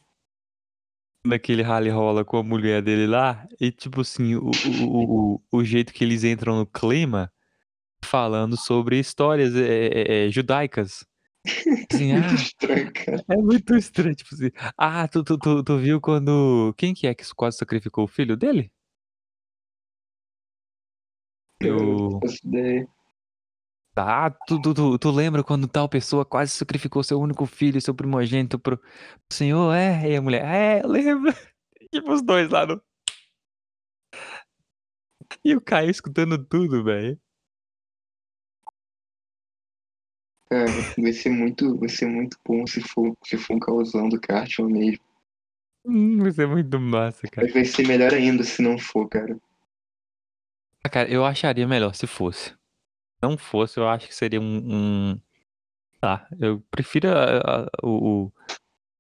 Naquele 1.25 1.63
rally 1.63 1.91
rola 1.91 2.25
com 2.25 2.39
a 2.39 2.43
mulher 2.43 2.83
dele 2.83 3.07
lá. 3.07 3.47
E, 3.61 3.71
tipo 3.71 4.01
assim, 4.01 4.35
o, 4.35 4.51
o, 4.83 5.35
o, 5.35 5.43
o 5.53 5.65
jeito 5.65 5.93
que 5.93 6.05
eles 6.05 6.25
entram 6.25 6.57
no 6.57 6.67
clima. 6.67 7.33
Falando 8.05 8.57
sobre 8.57 8.99
histórias 8.99 9.57
é, 9.57 9.87
é, 9.89 10.27
é, 10.27 10.31
judaicas. 10.31 11.05
Assim, 11.91 12.13
Muito 12.13 12.27
ah, 12.31 12.35
estranho, 12.35 12.93
cara. 12.93 13.25
É 13.29 13.37
muito 13.37 13.77
estranho, 13.77 14.15
tipo 14.15 14.35
assim. 14.35 14.51
Ah, 14.77 15.09
tu, 15.09 15.25
tu, 15.25 15.37
tu, 15.39 15.65
tu 15.65 15.79
viu 15.79 16.01
quando. 16.01 16.73
Quem 16.77 16.95
que 16.95 17.07
é 17.07 17.15
que 17.15 17.25
quase 17.35 17.59
sacrificou 17.59 18.05
o 18.05 18.09
filho 18.09 18.37
dele? 18.37 18.73
Eu 21.61 22.21
Eu. 22.43 22.89
Ideia. 23.99 24.27
Ah, 24.27 24.31
tu, 24.31 24.61
tu, 24.61 24.75
tu, 24.75 24.99
tu 24.99 25.11
lembra 25.11 25.43
quando 25.43 25.67
tal 25.67 25.89
pessoa 25.89 26.25
quase 26.25 26.53
sacrificou 26.53 27.03
seu 27.03 27.21
único 27.21 27.47
filho, 27.47 27.81
seu 27.81 27.95
primogênito 27.95 28.59
pro 28.59 28.81
senhor? 29.31 29.75
É, 29.75 30.13
e 30.13 30.17
a 30.17 30.23
mulher, 30.23 30.45
é, 30.45 30.83
eu 30.83 30.89
lembro. 30.89 31.33
Tipo 31.93 32.13
os 32.13 32.23
dois 32.23 32.51
lá 32.51 32.67
no. 32.67 32.83
E 35.45 35.55
o 35.55 35.61
Caio 35.61 35.91
escutando 35.91 36.43
tudo, 36.45 36.85
velho. 36.85 37.19
Cara, 40.51 40.71
vai 40.97 41.13
ser 41.13 41.31
muito, 41.31 41.77
vai 41.79 41.89
ser 41.89 42.07
muito 42.07 42.39
bom 42.47 42.67
se 42.67 42.81
for, 42.81 43.15
se 43.25 43.37
for 43.37 43.55
um 43.55 43.59
causão 43.59 44.09
do 44.09 44.21
Cartman 44.21 44.73
mesmo. 44.73 45.05
Hum, 45.85 46.23
vai 46.23 46.33
ser 46.33 46.47
muito 46.47 46.81
massa, 46.81 47.27
cara. 47.29 47.47
Mas 47.47 47.55
vai 47.55 47.65
ser 47.65 47.87
melhor 47.87 48.13
ainda 48.13 48.43
se 48.45 48.63
não 48.63 48.79
for, 48.79 49.09
cara. 49.09 49.39
Ah, 50.83 50.89
cara, 50.89 51.11
eu 51.11 51.25
acharia 51.25 51.67
melhor 51.67 51.95
se 51.95 52.07
fosse. 52.07 52.55
Se 53.19 53.23
não 53.23 53.37
fosse, 53.37 53.79
eu 53.79 53.89
acho 53.89 54.07
que 54.07 54.15
seria 54.15 54.41
um. 54.41 54.63
um... 55.13 55.21
Ah, 56.01 56.25
eu 56.39 56.63
prefiro 56.71 57.09
a, 57.11 57.65
a, 57.65 57.69
o, 57.83 58.31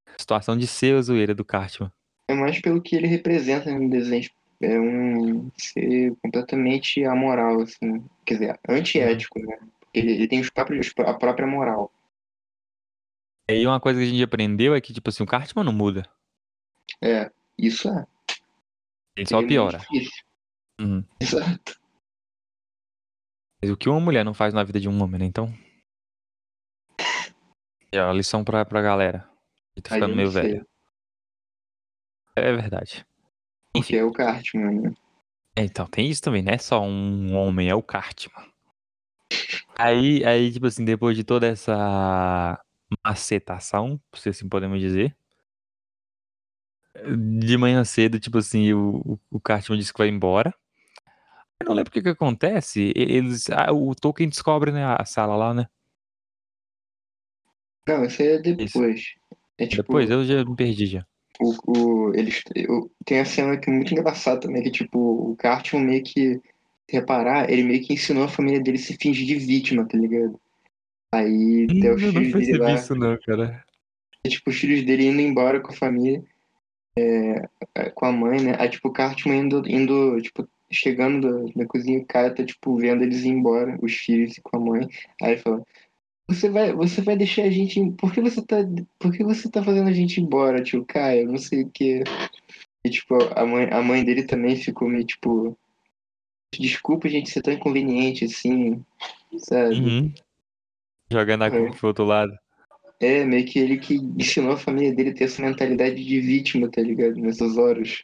a 0.06 0.18
situação 0.18 0.56
de 0.56 0.66
ser 0.66 0.96
a 0.96 1.02
zoeira 1.02 1.32
do 1.32 1.44
Cartman. 1.44 1.92
É 2.26 2.34
mais 2.34 2.60
pelo 2.60 2.82
que 2.82 2.96
ele 2.96 3.06
representa 3.06 3.72
no 3.72 3.88
desenho. 3.88 4.28
É 4.60 4.78
um 4.80 5.48
ser 5.56 6.16
completamente 6.20 7.04
amoral, 7.04 7.60
assim. 7.60 8.04
Quer 8.26 8.34
dizer, 8.34 8.60
antiético, 8.68 9.38
né? 9.38 9.56
Porque 9.78 10.00
ele, 10.00 10.12
ele 10.14 10.26
tem 10.26 10.40
os 10.40 10.50
próprios, 10.50 10.92
a 10.98 11.14
própria 11.14 11.46
moral. 11.46 11.92
E 13.48 13.64
uma 13.64 13.78
coisa 13.78 14.00
que 14.00 14.06
a 14.06 14.10
gente 14.10 14.22
aprendeu 14.22 14.74
é 14.74 14.80
que, 14.80 14.92
tipo 14.92 15.08
assim, 15.08 15.22
o 15.22 15.26
Cartman 15.26 15.64
não 15.64 15.72
muda. 15.72 16.10
É, 17.00 17.30
isso 17.56 17.88
é. 17.88 18.04
Ele 19.16 19.26
só 19.26 19.38
Ele 19.38 19.46
é 19.46 19.48
piora. 19.48 19.78
difícil. 19.78 20.24
Uhum. 20.80 21.04
Exato. 21.20 21.77
Mas 23.60 23.70
o 23.70 23.76
que 23.76 23.88
uma 23.88 24.00
mulher 24.00 24.24
não 24.24 24.34
faz 24.34 24.54
na 24.54 24.62
vida 24.62 24.78
de 24.78 24.88
um 24.88 25.02
homem, 25.02 25.20
né? 25.20 25.26
Então. 25.26 25.52
É 27.90 28.02
uma 28.02 28.12
lição 28.12 28.44
pra, 28.44 28.66
pra 28.66 28.82
galera. 28.82 29.26
Que 29.74 29.80
tá 29.80 29.94
ficando 29.94 30.14
meio 30.14 30.30
velha. 30.30 30.62
É 32.36 32.52
verdade. 32.52 33.06
Porque 33.72 33.96
é 33.96 34.04
o 34.04 34.12
Cartman, 34.12 34.80
né? 34.82 34.94
É, 35.56 35.62
Então, 35.64 35.86
tem 35.86 36.10
isso 36.10 36.20
também, 36.20 36.42
não 36.42 36.52
é 36.52 36.58
só 36.58 36.82
um 36.82 37.34
homem, 37.34 37.70
é 37.70 37.74
o 37.74 37.82
Cartman. 37.82 38.46
Aí, 39.76 40.24
aí, 40.24 40.52
tipo 40.52 40.66
assim, 40.66 40.84
depois 40.84 41.16
de 41.16 41.24
toda 41.24 41.46
essa 41.46 42.60
macetação, 43.04 44.00
se 44.14 44.28
assim 44.28 44.48
podemos 44.48 44.80
dizer, 44.80 45.16
de 47.40 47.56
manhã 47.56 47.84
cedo, 47.84 48.18
tipo 48.18 48.38
assim, 48.38 48.72
o, 48.72 49.18
o 49.30 49.40
Cartman 49.40 49.78
diz 49.78 49.90
que 49.92 49.98
vai 49.98 50.08
embora. 50.08 50.54
Eu 51.60 51.68
não 51.68 51.74
lembro 51.74 51.90
o 51.90 51.92
que 51.92 52.02
que 52.02 52.08
acontece. 52.08 52.92
Eles, 52.94 53.50
ah, 53.50 53.72
o 53.72 53.94
Tolkien 53.94 54.28
descobre, 54.28 54.70
né, 54.70 54.84
a 54.84 55.04
sala 55.04 55.36
lá, 55.36 55.52
né? 55.52 55.68
Não, 57.88 58.04
isso 58.04 58.20
aí 58.22 58.28
é 58.28 58.40
Isso. 58.40 58.54
depois. 58.54 59.14
É 59.56 59.66
tipo, 59.66 59.82
Depois 59.82 60.10
eu 60.10 60.24
já 60.24 60.44
me 60.44 60.54
perdi 60.54 60.86
já. 60.86 61.06
o, 61.40 61.54
o, 61.66 62.14
eles, 62.14 62.42
eu, 62.54 62.90
tem 63.04 63.18
a 63.18 63.24
cena 63.24 63.56
que 63.56 63.68
é 63.68 63.72
muito 63.72 63.92
engraçada 63.92 64.40
também, 64.40 64.62
que 64.62 64.70
tipo, 64.70 64.98
o 65.32 65.36
Cartman 65.36 65.84
meio 65.84 66.04
que, 66.04 66.34
se 66.34 66.42
reparar, 66.96 67.50
ele 67.50 67.64
meio 67.64 67.82
que 67.82 67.94
ensinou 67.94 68.24
a 68.24 68.28
família 68.28 68.60
dele 68.60 68.76
a 68.76 68.80
se 68.80 68.96
fingir 68.96 69.26
de 69.26 69.34
vítima, 69.34 69.86
tá 69.86 69.98
ligado? 69.98 70.38
Aí 71.12 71.66
tem 71.66 71.90
os 71.90 72.02
filhos 72.02 72.32
dele 72.32 72.58
lá, 72.58 72.74
isso 72.74 72.94
não, 72.94 73.18
cara. 73.18 73.64
e, 74.24 74.28
tipo, 74.28 74.50
os 74.50 74.56
filhos 74.56 74.84
dele 74.84 75.06
indo 75.06 75.20
embora 75.20 75.58
com 75.60 75.72
a 75.72 75.76
família, 75.76 76.22
é, 76.96 77.48
é, 77.74 77.90
com 77.90 78.06
a 78.06 78.12
mãe, 78.12 78.40
né? 78.40 78.56
Aí, 78.58 78.68
tipo, 78.68 78.88
o 78.88 78.92
Cartman 78.92 79.38
indo, 79.38 79.62
indo 79.66 80.20
tipo, 80.20 80.48
chegando 80.70 81.46
da, 81.46 81.52
da 81.56 81.66
cozinha, 81.66 82.00
o 82.00 82.06
cara 82.06 82.34
tá, 82.34 82.44
tipo, 82.44 82.76
vendo 82.76 83.02
eles 83.02 83.24
ir 83.24 83.28
embora, 83.28 83.78
os 83.82 83.92
filhos 83.94 84.38
com 84.42 84.56
a 84.56 84.60
mãe. 84.60 84.88
Aí 85.22 85.32
ele 85.32 85.40
fala, 85.40 85.62
você 86.28 86.50
vai, 86.50 86.72
você 86.72 87.00
vai 87.00 87.16
deixar 87.16 87.44
a 87.44 87.50
gente. 87.50 87.80
Por 87.92 88.12
que 88.12 88.20
você 88.20 88.44
tá. 88.44 88.58
Por 88.98 89.12
que 89.12 89.24
você 89.24 89.50
tá 89.50 89.62
fazendo 89.62 89.88
a 89.88 89.92
gente 89.92 90.18
ir 90.18 90.24
embora, 90.24 90.62
tio 90.62 90.84
Caio? 90.84 91.26
Não 91.26 91.38
sei 91.38 91.62
o 91.62 91.70
quê. 91.70 92.04
E 92.84 92.90
tipo, 92.90 93.16
a 93.34 93.46
mãe, 93.46 93.68
a 93.70 93.82
mãe 93.82 94.04
dele 94.04 94.24
também 94.24 94.54
ficou 94.54 94.88
meio 94.88 95.04
tipo. 95.04 95.56
Desculpa, 96.58 97.08
gente, 97.08 97.30
ser 97.30 97.42
tão 97.42 97.52
inconveniente 97.52 98.26
assim. 98.26 98.84
Sabe? 99.38 99.74
Uhum. 99.76 100.12
Jogando 101.10 101.42
a 101.42 101.46
É. 101.46 101.50
culpa 101.50 101.76
pro 101.76 101.88
outro 101.88 102.04
lado. 102.04 102.32
É, 103.00 103.24
meio 103.24 103.46
que 103.46 103.58
ele 103.58 103.78
que 103.78 103.94
ensinou 103.94 104.52
a 104.52 104.56
família 104.58 104.92
dele 104.92 105.10
a 105.10 105.14
ter 105.14 105.24
essa 105.24 105.40
mentalidade 105.40 106.04
de 106.04 106.20
vítima, 106.20 106.68
tá 106.70 106.82
ligado? 106.82 107.16
Nessas 107.16 107.56
horas. 107.56 108.02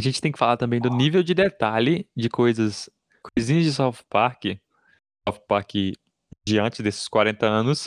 A 0.00 0.02
gente 0.02 0.22
tem 0.22 0.32
que 0.32 0.38
falar 0.38 0.56
também 0.56 0.80
do 0.80 0.88
nível 0.88 1.22
de 1.22 1.34
detalhe 1.34 2.08
de 2.16 2.30
coisas, 2.30 2.88
coisinhas 3.22 3.64
de 3.64 3.70
South 3.74 4.02
Park, 4.08 4.44
South 5.28 5.40
Park 5.46 5.72
de 6.42 6.58
antes 6.58 6.80
desses 6.80 7.06
40 7.06 7.44
anos, 7.44 7.86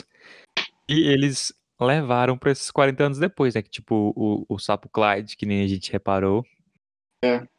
e 0.88 1.08
eles 1.08 1.52
levaram 1.80 2.38
pra 2.38 2.52
esses 2.52 2.70
40 2.70 3.02
anos 3.02 3.18
depois, 3.18 3.56
né? 3.56 3.62
Que 3.62 3.68
tipo 3.68 4.12
o, 4.14 4.46
o 4.48 4.60
Sapo 4.60 4.88
Clyde, 4.88 5.36
que 5.36 5.44
nem 5.44 5.64
a 5.64 5.66
gente 5.66 5.90
reparou. 5.90 6.46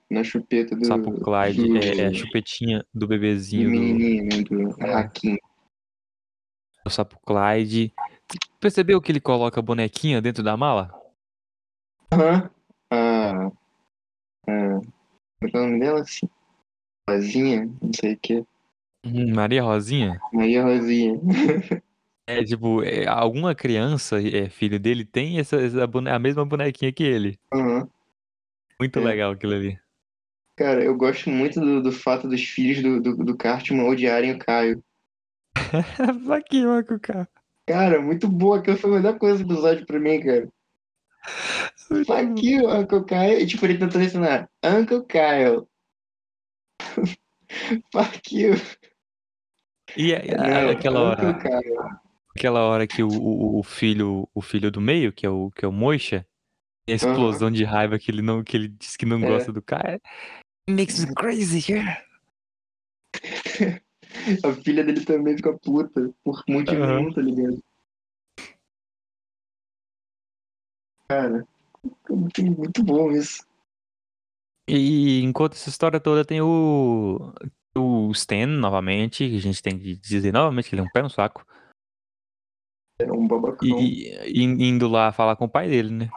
Na 0.09 0.23
chupeta 0.23 0.73
O 0.73 0.79
do. 0.79 0.85
Sapo 0.85 1.11
Clyde 1.11 1.67
do, 1.67 1.77
é, 1.77 1.97
é 1.97 2.05
a 2.07 2.13
chupetinha 2.13 2.85
do 2.93 3.09
bebezinho 3.09 3.65
do, 3.65 3.71
menininho, 3.71 4.23
né? 4.23 4.41
Do 4.41 4.69
É. 4.81 5.37
Do 6.81 6.89
Sapo 6.89 7.19
Clyde. 7.25 7.93
Percebeu 8.57 9.01
que 9.01 9.11
ele 9.11 9.19
coloca 9.19 9.59
a 9.59 9.63
bonequinha 9.63 10.21
dentro 10.21 10.41
da 10.41 10.55
mala? 10.55 10.97
Aham. 12.13 12.49
A 12.89 13.51
como 15.45 15.47
é 15.47 15.51
que 15.51 15.57
o 15.57 15.61
nome 15.61 15.79
dela? 15.79 16.01
Assim, 16.01 16.29
Rosinha, 17.09 17.65
não 17.81 17.91
sei 17.93 18.13
o 18.13 18.19
que. 18.19 18.45
Hum, 19.05 19.33
Maria 19.33 19.61
Rosinha? 19.63 20.19
Maria 20.33 20.63
Rosinha. 20.63 21.19
É 22.27 22.43
tipo, 22.43 22.81
é, 22.81 23.05
alguma 23.07 23.53
criança, 23.53 24.19
é, 24.19 24.49
filho 24.49 24.79
dele, 24.79 25.05
tem 25.05 25.37
essa, 25.37 25.57
essa 25.57 25.85
bone- 25.85 26.09
a 26.09 26.17
mesma 26.17 26.43
bonequinha 26.43 26.91
que 26.91 27.03
ele. 27.03 27.39
Aham. 27.53 27.87
Muito 28.79 28.97
É. 28.97 29.03
legal 29.03 29.31
aquilo 29.33 29.53
ali. 29.53 29.79
Cara, 30.57 30.83
eu 30.83 30.97
gosto 30.97 31.29
muito 31.29 31.59
do, 31.59 31.83
do 31.83 31.91
fato 31.91 32.27
dos 32.27 32.41
filhos 32.43 32.81
do, 32.81 32.99
do, 32.99 33.23
do 33.25 33.37
Cartman 33.37 33.85
odiarem 33.87 34.31
o 34.33 34.39
Caio. 34.39 34.83
Aqui, 36.31 36.65
Marco 36.65 36.99
K. 36.99 37.27
Cara, 37.67 38.01
muito 38.01 38.27
boa. 38.27 38.57
Aquilo 38.57 38.77
foi 38.77 38.89
a 38.89 38.93
melhor 38.95 39.19
coisa 39.19 39.43
do 39.43 39.53
episódio 39.53 39.85
pra 39.85 39.99
mim, 39.99 40.19
cara. 40.19 40.47
Fuck 42.05 42.41
you, 42.45 42.67
Uncle 42.69 43.03
Kyle. 43.03 43.41
E, 43.41 43.45
tipo, 43.47 43.65
ele 43.65 43.77
tentando 43.77 44.03
ensinar. 44.03 44.49
Uncle 44.63 45.03
Kyle. 45.05 45.67
Fuck 47.91 48.35
you. 48.35 48.53
E 49.95 50.13
a- 50.13 50.19
a- 50.19 50.61
Não, 50.63 50.69
aquela 50.71 51.11
Uncle 51.11 51.25
hora, 51.27 51.39
Kyle. 51.39 51.77
aquela 52.35 52.61
hora 52.63 52.87
que 52.87 53.03
o, 53.03 53.07
o, 53.09 53.59
o 53.59 53.63
filho, 53.63 54.27
o 54.33 54.41
filho 54.41 54.71
do 54.71 54.81
meio, 54.81 55.13
que 55.13 55.25
é 55.25 55.29
o 55.29 55.51
que 55.51 55.63
é 55.63 55.67
o 55.67 55.71
Moisha, 55.71 56.25
tem 56.85 56.93
a 56.93 56.95
explosão 56.97 57.49
de 57.51 57.63
raiva 57.63 57.97
que 57.99 58.11
ele 58.11 58.21
não, 58.21 58.43
que 58.43 58.57
ele 58.57 58.67
diz 58.67 58.95
que 58.97 59.05
não 59.05 59.23
É. 59.23 59.27
gosta 59.27 59.51
do 59.53 59.61
cara. 59.61 60.01
Makes 60.67 61.05
me 61.05 61.13
crazy 61.13 61.59
here. 61.71 61.97
A 64.43 64.53
filha 64.63 64.83
dele 64.83 65.03
também 65.05 65.35
fica 65.37 65.57
puta. 65.59 66.11
Por 66.23 66.43
motivo 66.47 66.81
Aham. 66.83 66.97
nenhum, 66.97 67.13
tá 67.13 67.21
ligado? 67.21 67.59
Cara, 71.07 71.47
muito, 72.09 72.43
muito 72.43 72.83
bom 72.83 73.11
isso. 73.11 73.45
E 74.67 75.21
enquanto 75.21 75.53
essa 75.53 75.69
história 75.69 75.99
toda 75.99 76.25
tem 76.25 76.41
o 76.41 77.33
o 77.77 78.09
Stan 78.11 78.47
novamente, 78.47 79.29
que 79.29 79.35
a 79.35 79.41
gente 79.41 79.61
tem 79.61 79.77
que 79.77 79.95
dizer 79.97 80.31
novamente 80.31 80.69
que 80.69 80.75
ele 80.75 80.81
é 80.81 80.85
um 80.85 80.89
pé 80.89 81.01
no 81.01 81.09
saco. 81.09 81.45
É 82.97 83.11
um 83.11 83.27
babacão. 83.27 83.67
E, 83.67 84.07
e 84.25 84.43
indo 84.43 84.87
lá 84.87 85.11
falar 85.11 85.35
com 85.35 85.45
o 85.45 85.49
pai 85.49 85.67
dele, 85.67 85.91
né? 85.91 86.09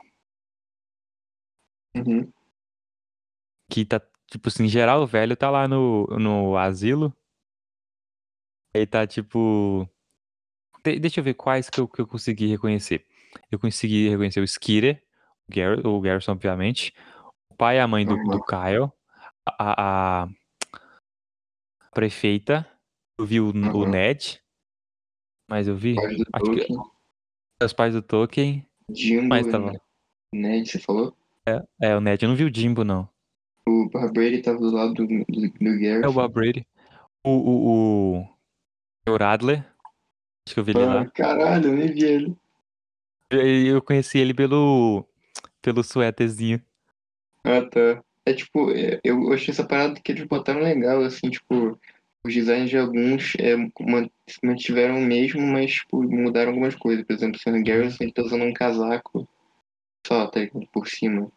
Uhum. 1.96 2.32
Que 3.68 3.84
tá, 3.84 4.00
tipo 4.30 4.48
assim, 4.48 4.64
em 4.64 4.68
geral 4.68 5.02
o 5.02 5.06
velho 5.06 5.36
tá 5.36 5.50
lá 5.50 5.66
no, 5.66 6.06
no 6.06 6.56
asilo. 6.56 7.12
Ele 8.72 8.86
tá 8.86 9.06
tipo. 9.06 9.88
De- 10.84 11.00
deixa 11.00 11.18
eu 11.18 11.24
ver 11.24 11.34
quais 11.34 11.68
que 11.68 11.80
eu, 11.80 11.88
que 11.88 12.00
eu 12.00 12.06
consegui 12.06 12.46
reconhecer. 12.46 13.04
Eu 13.50 13.58
consegui 13.58 14.08
reconhecer 14.08 14.40
o 14.40 14.44
Skitter, 14.44 15.02
o, 15.48 15.54
Gar 15.54 15.86
o 15.86 16.00
Garrison, 16.00 16.32
obviamente. 16.32 16.92
O 17.50 17.54
pai 17.54 17.76
e 17.76 17.80
a 17.80 17.86
mãe 17.88 18.04
do, 18.04 18.16
do 18.16 18.44
Kyle. 18.44 18.90
A, 19.46 20.24
a 20.24 20.28
prefeita. 21.92 22.66
Eu 23.18 23.26
vi 23.26 23.40
o, 23.40 23.46
o 23.50 23.52
Uhum. 23.52 23.88
Ned. 23.88 24.40
Mas 25.48 25.66
eu 25.66 25.74
vi. 25.76 25.94
Pais 25.94 26.16
do 26.16 26.24
Acho 26.32 26.44
que 26.44 26.66
Tolkien. 26.66 26.78
os 27.62 27.72
pais 27.72 27.94
do 27.94 28.02
Tolkien. 28.02 28.66
Jimbo, 28.94 29.28
Mas 29.28 29.46
tava. 29.46 29.72
Ned, 30.34 30.70
você 30.70 30.78
falou? 30.78 31.16
É, 31.80 31.96
o 31.96 32.00
Ned. 32.00 32.22
Eu 32.22 32.28
não 32.28 32.36
vi 32.36 32.44
o 32.44 32.54
Jimbo, 32.54 32.84
não. 32.84 33.08
O 33.66 33.88
Brady 34.12 34.40
tava 34.42 34.58
do 34.58 34.70
lado 34.70 34.94
do, 34.94 35.06
do, 35.06 35.24
do. 35.24 35.84
É 35.84 36.06
o 36.08 36.12
Bob 36.12 36.32
Brady. 36.32 36.66
O, 37.24 37.30
o, 37.30 38.18
o, 38.18 38.28
o 39.12 39.16
Radler. 39.16 39.58
Acho 40.46 40.54
que 40.54 40.60
eu 40.60 40.64
vi 40.64 40.70
ele 40.72 40.84
lá. 40.86 41.02
Ah, 41.02 41.10
caralho, 41.10 41.68
eu 41.70 41.76
nem 41.76 41.92
vi 41.92 42.04
ele. 42.04 42.36
Eu, 43.30 43.82
conheci 43.82 44.18
ele 44.18 44.32
pelo, 44.32 45.06
pelo 45.60 45.82
suéterzinho. 45.82 46.62
Ah, 47.44 47.62
tá. 47.68 48.02
É 48.24 48.32
tipo, 48.32 48.70
é, 48.72 49.00
eu 49.02 49.32
achei 49.32 49.52
essa 49.52 49.66
parada 49.66 50.00
que 50.00 50.12
eles 50.12 50.26
botaram 50.26 50.60
legal, 50.60 51.02
assim, 51.02 51.30
tipo, 51.30 51.78
os 52.24 52.34
designs 52.34 52.68
de 52.68 52.76
alguns 52.76 53.34
é, 53.38 53.54
mantiveram 54.42 54.98
o 54.98 55.00
mesmo, 55.00 55.40
mas, 55.40 55.72
tipo, 55.74 56.02
mudaram 56.02 56.50
algumas 56.50 56.74
coisas. 56.74 57.04
Por 57.06 57.14
exemplo, 57.14 57.40
o 57.46 57.64
Garrison, 57.64 58.04
ele 58.04 58.12
tá 58.12 58.22
usando 58.22 58.44
um 58.44 58.52
casaco 58.52 59.26
só, 60.06 60.26
tá? 60.26 60.40
Por 60.72 60.86
cima. 60.88 61.30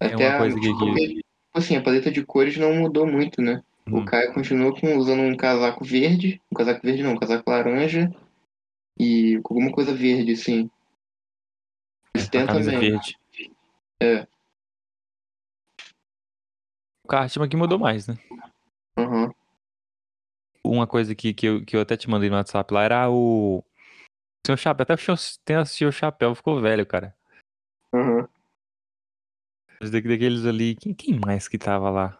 É 0.00 0.06
Até 0.06 0.28
a, 0.28 0.48
tipo, 0.48 0.78
que- 0.78 1.02
ele- 1.02 1.24
assim, 1.52 1.76
a 1.76 1.82
paleta 1.82 2.10
de 2.10 2.24
cores 2.24 2.56
não 2.56 2.74
mudou 2.74 3.06
muito, 3.06 3.40
né? 3.40 3.62
Hum. 3.86 3.98
O 3.98 4.04
Caio 4.04 4.32
continuou 4.32 4.74
com, 4.78 4.96
usando 4.96 5.20
um 5.22 5.36
casaco 5.36 5.84
verde, 5.84 6.40
um 6.50 6.56
casaco 6.56 6.80
verde 6.84 7.02
não, 7.02 7.12
um 7.12 7.18
casaco 7.18 7.48
laranja 7.48 8.10
e 8.98 9.36
alguma 9.36 9.70
coisa 9.70 9.94
verde, 9.94 10.32
assim. 10.32 10.70
O 12.14 12.18
A 12.18 12.20
Stan 12.20 12.46
camisa 12.46 12.70
também. 12.72 12.90
verde. 12.90 13.18
É. 14.00 14.26
O 17.04 17.08
Cartman 17.08 17.48
que 17.48 17.56
mudou 17.56 17.78
mais, 17.78 18.06
né? 18.06 18.14
Aham. 18.96 19.32
Uma 20.64 20.86
coisa 20.86 21.14
que, 21.14 21.34
que, 21.34 21.46
eu, 21.46 21.64
que 21.64 21.76
eu 21.76 21.80
até 21.80 21.96
te 21.96 22.08
mandei 22.08 22.30
no 22.30 22.36
WhatsApp 22.36 22.72
lá 22.72 22.82
era 22.82 23.10
o. 23.10 23.62
Seu 24.46 24.56
chapéu. 24.56 24.82
Até 24.84 24.94
o 24.94 24.98
seu- 24.98 25.40
tem 25.44 25.56
o 25.58 25.92
chapéu, 25.92 26.34
ficou 26.34 26.60
velho, 26.60 26.86
cara. 26.86 27.14
Da- 29.80 29.88
daqueles 29.90 30.46
ali. 30.46 30.74
Quem, 30.76 30.94
quem 30.94 31.18
mais 31.18 31.48
que 31.48 31.58
tava 31.58 31.90
lá? 31.90 32.18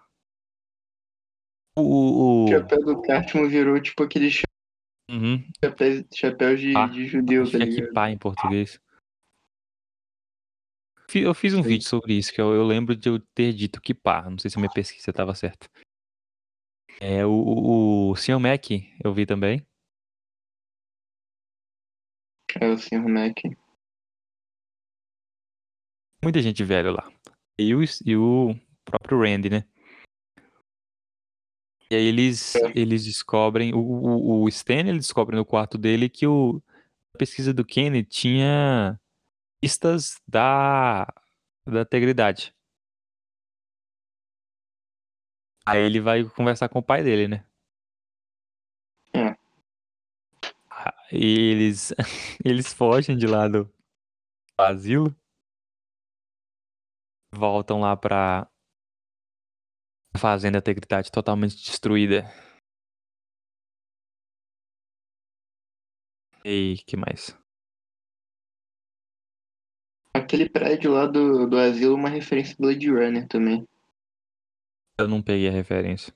O. 1.76 1.82
o, 1.82 2.44
O 2.44 2.48
chapéu 2.48 2.80
do 2.80 3.02
Cartman 3.02 3.48
virou 3.48 3.80
tipo 3.80 4.02
aquele 4.02 4.28
Uhum. 5.10 5.42
chapéu, 5.64 6.04
chapéu 6.12 6.56
de, 6.56 6.74
Ah, 6.74 6.86
de 6.86 7.06
judeu, 7.06 7.44
tá 7.44 7.50
que 7.50 7.56
é 7.56 7.66
ligado? 7.66 7.86
kippah 7.88 8.10
em 8.10 8.18
português. 8.18 8.80
Fi- 11.10 11.20
Eu 11.22 11.34
fiz 11.34 11.54
um 11.54 11.62
Sim. 11.62 11.68
vídeo 11.68 11.86
sobre 11.88 12.14
isso, 12.14 12.32
que 12.32 12.40
eu, 12.40 12.52
eu 12.54 12.64
lembro 12.64 12.96
de 12.96 13.08
eu 13.08 13.18
ter 13.34 13.52
dito 13.52 13.80
kippah. 13.80 14.28
Não 14.30 14.38
sei 14.38 14.50
se 14.50 14.56
a 14.56 14.60
minha 14.60 14.72
pesquisa 14.72 15.10
estava 15.10 15.34
certa. 15.34 15.68
É, 17.00 17.24
o, 17.26 17.30
o, 17.30 18.10
o 18.12 18.16
Sr. 18.16 18.38
Mac, 18.38 18.70
eu 19.02 19.12
vi 19.12 19.26
também. 19.26 19.66
É 22.60 22.68
o 22.68 22.78
Sr. 22.78 23.08
Mac. 23.08 23.36
Muita 26.22 26.40
gente 26.40 26.64
velha 26.64 26.90
lá. 26.92 27.12
E 27.58 27.74
o, 27.74 27.80
e 28.04 28.16
o 28.16 28.54
próprio 28.84 29.20
Randy, 29.20 29.50
né? 29.50 29.64
E 31.90 31.94
aí 31.96 32.04
eles, 32.06 32.54
É. 32.56 32.72
eles 32.74 33.04
descobrem, 33.04 33.74
o, 33.74 33.78
o, 33.78 34.42
o 34.42 34.48
Stan 34.48 34.80
ele 34.80 34.98
descobre 34.98 35.36
no 35.36 35.44
quarto 35.44 35.76
dele 35.76 36.08
que 36.08 36.26
o, 36.26 36.62
a 37.14 37.18
pesquisa 37.18 37.52
do 37.52 37.64
Kenny 37.64 38.02
tinha 38.02 38.98
pistas 39.64 40.20
da, 40.28 41.06
da 41.66 41.80
integridade. 41.80 42.54
Aí 45.66 45.80
ele 45.82 46.00
vai 46.00 46.24
conversar 46.24 46.68
com 46.70 46.78
o 46.78 46.82
pai 46.82 47.02
dele, 47.02 47.28
né? 47.28 47.44
É. 49.12 49.36
Ah, 50.70 50.94
E 51.12 51.50
eles, 51.50 51.92
eles 52.44 52.72
fogem 52.72 53.16
de 53.16 53.26
lá 53.26 53.48
do 53.48 53.68
asilo. 54.58 55.14
Voltam 57.34 57.80
lá 57.80 57.94
pra 57.96 58.48
fazenda 60.16 60.58
integridade 60.58 61.10
totalmente 61.10 61.56
destruída. 61.56 62.28
E 66.44 66.76
que 66.86 66.96
mais? 66.96 67.36
Aquele 70.34 70.50
prédio 70.50 70.90
lá 70.92 71.06
do, 71.06 71.46
do 71.48 71.56
asilo 71.56 71.92
é 71.92 71.96
uma 71.96 72.08
referência 72.08 72.56
Blade 72.58 72.90
Runner 72.90 73.28
também. 73.28 73.64
Eu 74.98 75.06
não 75.06 75.22
peguei 75.22 75.46
a 75.46 75.52
referência. 75.52 76.12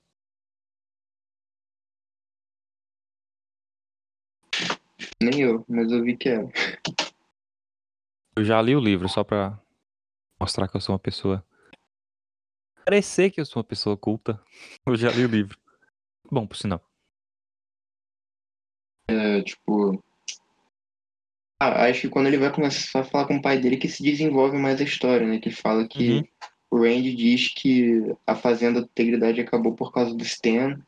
Nem 5.23 5.41
eu, 5.41 5.65
mas 5.69 5.93
eu 5.93 6.03
vi 6.03 6.17
que 6.17 6.31
era. 6.31 6.51
Eu 8.35 8.45
já 8.45 8.61
li 8.61 8.75
o 8.75 8.81
livro 8.81 9.09
só 9.09 9.23
pra 9.23 9.57
mostrar 10.41 10.67
que 10.67 10.77
eu 10.77 10.81
sou 10.81 10.95
uma 10.95 10.99
pessoa. 10.99 11.47
Parecer 12.85 13.31
que 13.31 13.41
eu 13.41 13.47
sou 13.47 13.61
uma 13.61 13.69
pessoa 13.69 13.97
culta. 13.97 14.43
Eu 14.85 14.97
já 14.97 15.13
li 15.13 15.25
o 15.25 15.29
livro. 15.29 15.57
Bom, 16.29 16.45
por 16.45 16.57
sinal. 16.57 16.83
É, 19.09 19.43
tipo. 19.43 20.03
Acho 21.61 22.03
que 22.03 22.09
quando 22.09 22.29
ele 22.29 22.39
vai 22.39 22.53
começar 22.53 23.01
a 23.01 23.05
falar 23.05 23.27
com 23.27 23.37
o 23.37 23.43
pai 23.43 23.59
dele 23.59 23.77
que 23.77 23.89
se 23.89 24.03
desenvolve 24.03 24.57
mais 24.57 24.81
a 24.81 24.85
história, 24.85 25.27
né? 25.27 25.41
Que 25.41 25.51
fala 25.51 25.89
que 25.89 26.11
Uhum. 26.11 26.25
o 26.71 26.77
Randy 26.83 27.15
diz 27.17 27.49
que 27.53 28.15
a 28.27 28.37
fazenda 28.37 28.81
da 28.81 28.87
integridade 28.87 29.41
acabou 29.41 29.75
por 29.75 29.93
causa 29.93 30.15
do 30.15 30.23
Stan, 30.23 30.81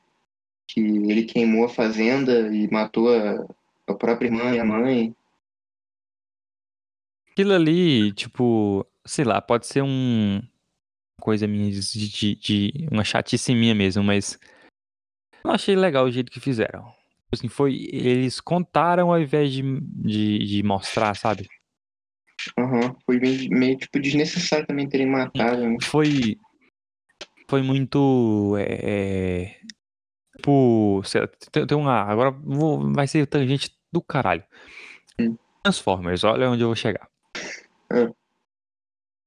que 0.69 0.81
ele 0.81 1.25
queimou 1.25 1.65
a 1.65 1.69
fazenda 1.69 2.55
e 2.55 2.71
matou 2.71 3.13
a, 3.13 3.47
a 3.89 3.95
própria 3.95 4.29
irmã 4.29 4.55
e 4.55 4.61
a 4.61 4.65
mãe. 4.65 5.15
Aquilo 7.33 7.53
ali, 7.55 8.13
tipo, 8.13 8.87
sei 9.05 9.25
lá, 9.25 9.41
pode 9.41 9.67
ser 9.67 9.83
um 9.83 10.41
coisa 11.21 11.47
minha 11.47 11.71
de, 11.71 11.81
de, 12.09 12.35
de- 12.37 12.89
uma 12.91 13.05
chatice 13.05 13.55
minha 13.55 13.75
mesmo, 13.75 14.03
mas 14.03 14.39
eu 15.45 15.51
achei 15.51 15.75
legal 15.77 16.05
o 16.07 16.11
jeito 16.11 16.31
que 16.31 16.41
fizeram. 16.41 16.95
Assim, 17.33 17.49
foi, 17.49 17.89
eles 17.93 18.41
contaram 18.41 19.13
ao 19.13 19.21
invés 19.21 19.53
de, 19.53 19.63
de, 19.81 20.39
de 20.39 20.63
mostrar, 20.63 21.15
sabe? 21.15 21.47
Aham, 22.59 22.97
Foi 23.07 23.19
meio, 23.21 23.51
meio, 23.51 23.77
tipo 23.77 24.01
desnecessário 24.01 24.67
também 24.67 24.89
terem 24.89 25.07
matado, 25.07 25.69
né? 25.69 25.77
Foi, 25.83 26.37
foi 27.49 27.63
muito, 27.63 28.57
é, 28.59 29.45
é, 29.45 29.61
tipo, 30.37 31.03
tem, 31.53 31.67
tem 31.67 31.77
uma, 31.79 32.01
agora 32.03 32.31
vou, 32.31 32.93
vai 32.93 33.07
ser 33.07 33.27
tangente 33.27 33.77
do 33.93 34.03
caralho. 34.03 34.45
Hum. 35.21 35.37
Transformers, 35.63 36.25
olha 36.25 36.51
onde 36.51 36.63
eu 36.63 36.69
vou 36.69 36.77
chegar. 36.77 37.09
É. 37.93 38.09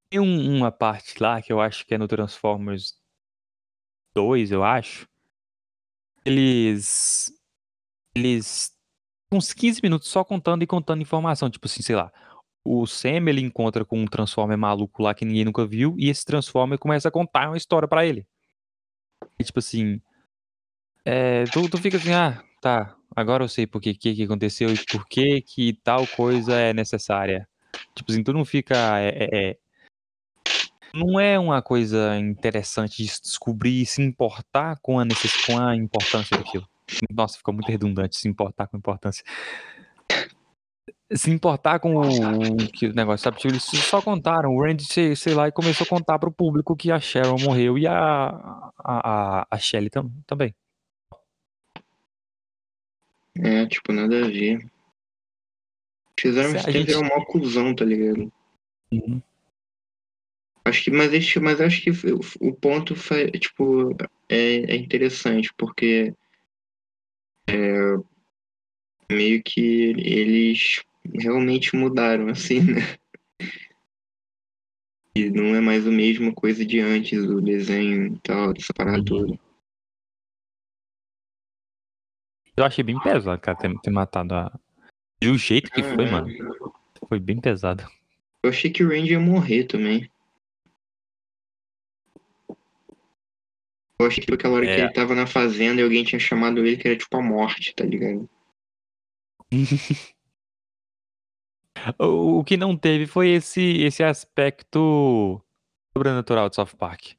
Tem 0.09 0.19
um- 0.19 0.57
uma 0.57 0.71
parte 0.71 1.21
lá 1.21 1.41
que 1.41 1.53
eu 1.53 1.61
acho 1.61 1.85
que 1.85 1.93
é 1.93 1.97
no 1.97 2.07
Transformers 2.07 2.93
2, 4.15 4.51
eu 4.51 4.63
acho. 4.63 5.07
Eles. 6.25 7.31
Eles. 8.15 8.71
Uns 9.31 9.51
15 9.51 9.79
minutos 9.81 10.07
só 10.09 10.23
contando 10.23 10.63
e 10.63 10.67
contando 10.67 11.01
informação. 11.01 11.49
Tipo 11.49 11.65
assim, 11.67 11.81
sei 11.81 11.95
lá. 11.95 12.11
O 12.65 12.85
Sam 12.85 13.29
ele 13.29 13.41
encontra 13.41 13.83
com 13.83 13.99
um 13.99 14.05
Transformer 14.05 14.57
maluco 14.57 15.01
lá 15.03 15.13
que 15.13 15.25
ninguém 15.25 15.45
nunca 15.45 15.65
viu. 15.65 15.95
E 15.97 16.09
esse 16.09 16.23
Transformer 16.23 16.77
começa 16.79 17.09
a 17.09 17.11
contar 17.11 17.49
uma 17.49 17.57
história 17.57 17.87
pra 17.87 18.05
ele. 18.05 18.25
E, 19.39 19.43
tipo 19.43 19.59
assim. 19.59 19.99
É, 21.03 21.43
tu, 21.45 21.67
tu 21.69 21.77
fica 21.77 21.97
assim, 21.97 22.13
ah, 22.13 22.41
tá. 22.61 22.95
Agora 23.15 23.43
eu 23.43 23.49
sei 23.49 23.67
por 23.67 23.81
que, 23.81 23.93
que 23.93 24.23
aconteceu 24.23 24.73
e 24.73 24.85
por 24.85 25.05
que 25.07 25.41
que 25.41 25.73
tal 25.83 26.07
coisa 26.07 26.53
é 26.55 26.73
necessária. 26.73 27.47
Tipo 27.95 28.11
assim, 28.11 28.23
tu 28.23 28.33
não 28.33 28.45
fica. 28.45 28.75
é- 28.99 29.25
é- 29.25 29.49
é, 29.49 29.57
não 30.93 31.19
é 31.19 31.39
uma 31.39 31.61
coisa 31.61 32.17
interessante 32.17 33.03
de 33.03 33.09
descobrir 33.21 33.81
e 33.81 33.85
se 33.85 34.01
importar 34.01 34.77
com 34.79 34.99
a, 34.99 35.05
necess... 35.05 35.45
com 35.45 35.59
a 35.59 35.75
importância 35.75 36.37
daquilo. 36.37 36.67
Nossa, 37.11 37.37
ficou 37.37 37.53
muito 37.53 37.69
redundante 37.69 38.17
se 38.17 38.27
importar 38.27 38.67
com 38.67 38.77
importância. 38.77 39.23
Se 41.11 41.29
importar 41.29 41.79
com 41.79 41.95
o, 41.95 42.57
que, 42.71 42.87
o 42.87 42.93
negócio, 42.93 43.23
sabe? 43.23 43.37
Tipo, 43.37 43.53
eles 43.53 43.63
só 43.63 44.01
contaram. 44.01 44.55
O 44.55 44.61
Randy, 44.63 44.83
sei, 44.83 45.15
sei 45.15 45.33
lá, 45.33 45.47
e 45.47 45.51
começou 45.51 45.85
a 45.85 45.89
contar 45.89 46.17
pro 46.17 46.31
público 46.31 46.75
que 46.75 46.91
a 46.91 46.99
Sharon 46.99 47.37
morreu 47.39 47.77
e 47.77 47.85
a, 47.85 47.93
a, 48.79 49.47
a, 49.49 49.57
Shelly 49.59 49.89
tam, 49.89 50.11
também. 50.25 50.55
É, 53.35 53.65
tipo, 53.67 53.91
nada 53.93 54.25
a 54.25 54.27
ver. 54.27 54.65
Fizeram 56.19 56.55
isso 56.55 56.71
gente- 56.71 56.91
era 56.91 57.01
mó 57.01 57.25
cuzão, 57.25 57.75
tá 57.75 57.85
ligado? 57.85 58.31
Uhum. 58.91 59.21
Acho 60.65 60.83
que, 60.85 60.91
mas, 60.91 61.35
mas 61.35 61.59
acho 61.59 61.81
que 61.81 61.91
o, 61.91 62.19
o 62.39 62.53
ponto 62.53 62.95
foi, 62.95 63.29
tipo, 63.31 63.95
é, 64.29 64.71
é 64.71 64.75
interessante, 64.75 65.53
porque 65.57 66.13
é, 67.47 67.97
meio 69.11 69.41
que 69.43 69.61
eles 69.61 70.83
realmente 71.13 71.75
mudaram, 71.75 72.27
assim, 72.29 72.61
né? 72.61 72.81
E 75.15 75.29
não 75.29 75.55
é 75.55 75.61
mais 75.61 75.87
a 75.87 75.91
mesma 75.91 76.33
coisa 76.33 76.65
de 76.65 76.79
antes, 76.79 77.25
do 77.25 77.39
desenho 77.39 78.15
e 78.15 78.19
tal, 78.19 78.53
dessa 78.53 78.73
parada 78.73 78.97
Uhum. 78.97 79.03
toda. 79.05 79.39
Eu 82.55 82.65
achei 82.65 82.83
bem 82.83 82.99
pesado, 82.99 83.41
cara, 83.41 83.57
ter, 83.57 83.79
ter 83.79 83.89
matado 83.89 84.33
a. 84.35 84.59
E 85.21 85.27
o 85.27 85.37
jeito 85.37 85.71
que 85.71 85.81
foi, 85.81 86.05
Ah, 86.05 86.11
mano. 86.11 86.27
Foi 87.07 87.19
bem 87.19 87.39
pesado. 87.39 87.87
Eu 88.43 88.49
achei 88.49 88.69
que 88.71 88.83
o 88.83 88.89
Randy 88.89 89.11
ia 89.11 89.19
morrer 89.19 89.65
também. 89.65 90.09
Eu 93.99 94.07
achei 94.07 94.23
que 94.23 94.33
aquela 94.33 94.55
hora 94.55 94.65
que 94.65 94.71
É. 94.71 94.79
ele 94.81 94.93
tava 94.93 95.13
na 95.15 95.27
fazenda 95.27 95.79
e 95.79 95.83
alguém 95.83 96.03
tinha 96.03 96.19
chamado 96.19 96.59
ele 96.65 96.77
que 96.77 96.87
era 96.87 96.97
tipo 96.97 97.15
a 97.17 97.21
morte, 97.21 97.73
tá 97.75 97.85
ligado? 97.85 98.29
O, 101.99 102.39
o 102.39 102.43
que 102.43 102.55
não 102.55 102.77
teve 102.77 103.05
foi 103.05 103.29
esse, 103.29 103.61
esse 103.81 104.03
aspecto 104.03 105.41
sobrenatural 105.91 106.47
de 106.49 106.55
South 106.55 106.75
Park. 106.77 107.13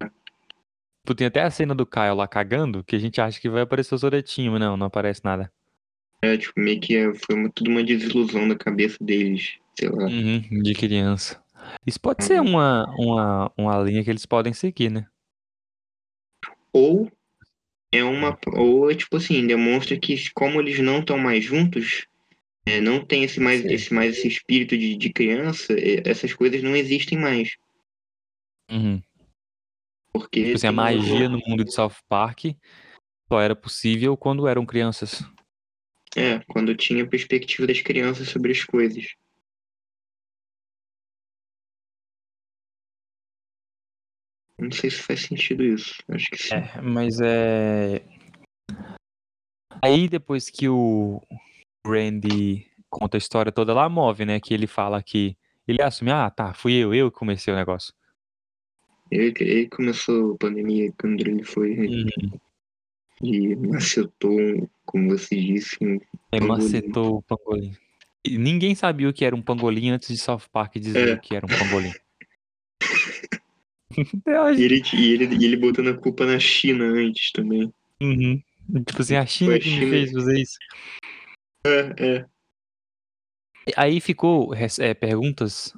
Tipo, 0.00 1.14
tem 1.14 1.26
até 1.26 1.42
a 1.42 1.50
cena 1.50 1.74
do 1.74 1.84
Kyle 1.84 2.14
lá 2.14 2.26
cagando, 2.28 2.82
que 2.84 2.96
a 2.96 2.98
gente 2.98 3.20
acha 3.20 3.40
que 3.40 3.50
vai 3.50 3.62
aparecer 3.62 3.94
o 3.94 3.98
Soretinho, 3.98 4.52
mas 4.52 4.60
não, 4.60 4.76
não 4.76 4.86
aparece 4.86 5.22
nada. 5.24 5.52
É, 6.22 6.36
tipo, 6.36 6.58
meio 6.58 6.80
que 6.80 6.96
é- 6.96 7.12
foi 7.14 7.50
tudo 7.54 7.70
uma 7.70 7.82
desilusão 7.82 8.48
da 8.48 8.56
cabeça 8.56 8.96
deles, 9.00 9.58
sei 9.78 9.88
lá. 9.88 10.04
Uhum, 10.04 10.62
de 10.62 10.74
criança. 10.74 11.42
Isso 11.86 12.00
pode 12.00 12.24
ser 12.24 12.40
Uhum. 12.40 12.50
uma, 12.50 12.86
uma, 12.98 13.52
uma 13.58 13.78
linha 13.82 14.04
que 14.04 14.10
eles 14.10 14.24
podem 14.26 14.52
seguir, 14.52 14.90
né? 14.90 15.06
Ou 16.72 17.10
é 17.92 18.04
uma. 18.04 18.38
Ou 18.56 18.90
é 18.90 18.94
tipo 18.94 19.16
assim, 19.16 19.46
demonstra 19.46 19.98
que 19.98 20.16
como 20.32 20.60
eles 20.60 20.78
não 20.78 21.00
estão 21.00 21.18
mais 21.18 21.44
juntos, 21.44 22.06
é, 22.66 22.80
não 22.80 23.04
tem 23.04 23.24
esse 23.24 23.40
mais, 23.40 23.62
Sim. 23.62 23.72
esse 23.72 23.94
mais 23.94 24.16
esse 24.16 24.28
espírito 24.28 24.76
de, 24.76 24.96
de 24.96 25.12
criança, 25.12 25.74
essas 26.04 26.32
coisas 26.32 26.62
não 26.62 26.76
existem 26.76 27.18
mais. 27.18 27.56
Uhum. 28.70 29.02
Porque 30.12 30.44
Tipo 30.44 30.56
assim, 30.56 30.66
a 30.66 30.72
magia 30.72 31.28
no 31.28 31.40
mundo 31.46 31.64
de 31.64 31.72
South 31.72 31.96
Park 32.08 32.44
só 33.28 33.40
era 33.40 33.54
possível 33.54 34.16
quando 34.16 34.46
eram 34.46 34.66
crianças. 34.66 35.22
É, 36.16 36.40
quando 36.48 36.74
tinha 36.74 37.04
a 37.04 37.06
perspectiva 37.06 37.66
das 37.66 37.80
crianças 37.80 38.28
sobre 38.28 38.50
as 38.50 38.64
coisas. 38.64 39.14
Não 44.60 44.70
sei 44.70 44.90
se 44.90 44.98
faz 44.98 45.22
sentido 45.22 45.62
isso. 45.64 45.94
Acho 46.08 46.26
que 46.30 46.36
sim. 46.38 46.54
É, 46.54 46.80
mas 46.82 47.18
é. 47.20 48.02
Aí 49.82 50.08
depois 50.08 50.50
que 50.50 50.68
o 50.68 51.22
Randy 51.86 52.66
conta 52.90 53.16
a 53.16 53.18
história 53.18 53.50
toda 53.52 53.72
lá, 53.72 53.88
move, 53.88 54.24
né? 54.24 54.38
Que 54.40 54.52
ele 54.54 54.66
fala 54.66 55.02
que. 55.02 55.36
Ele 55.66 55.82
assume, 55.82 56.10
ah, 56.10 56.28
tá, 56.30 56.52
fui 56.52 56.72
eu, 56.74 56.92
eu 56.92 57.10
que 57.10 57.18
comecei 57.18 57.52
o 57.52 57.56
negócio. 57.56 57.92
Ele, 59.10 59.32
ele 59.40 59.68
começou 59.68 60.34
a 60.34 60.38
pandemia 60.38 60.92
quando 60.98 61.20
ele 61.20 61.42
foi 61.44 61.70
Uhum. 61.78 62.38
e 63.22 63.54
macetou, 63.56 64.68
como 64.84 65.10
você 65.10 65.36
disse, 65.36 65.76
um 65.82 65.98
Pangolim. 66.30 66.48
macetou 66.48 67.16
o 67.18 67.22
pangolim. 67.22 67.72
E 68.24 68.36
ninguém 68.38 68.74
sabia 68.74 69.08
o 69.08 69.12
que 69.12 69.24
era 69.24 69.34
um 69.36 69.42
pangolim 69.42 69.90
antes 69.90 70.08
de 70.08 70.18
South 70.18 70.42
Park 70.52 70.74
dizer 70.76 71.08
É. 71.08 71.14
o 71.14 71.20
que 71.20 71.34
era 71.36 71.46
um 71.46 71.48
pangolim. 71.48 71.92
E 74.56 74.62
ele, 74.62 74.82
e, 74.94 75.12
ele, 75.12 75.36
e 75.36 75.44
ele 75.44 75.56
botando 75.56 75.88
a 75.88 75.96
culpa 75.96 76.24
na 76.24 76.38
China 76.38 76.84
antes 76.84 77.32
também. 77.32 77.72
Uhum. 78.00 78.42
Tipo 78.86 79.02
assim, 79.02 79.16
a 79.16 79.26
China 79.26 79.56
a 79.56 79.58
que 79.58 79.68
me 79.68 79.74
China- 79.78 79.90
fez 79.90 80.12
fazer 80.12 80.40
isso. 80.40 80.58
É, 81.66 82.18
é. 82.18 82.26
Aí 83.76 84.00
ficou 84.00 84.54
é, 84.54 84.94
perguntas 84.94 85.74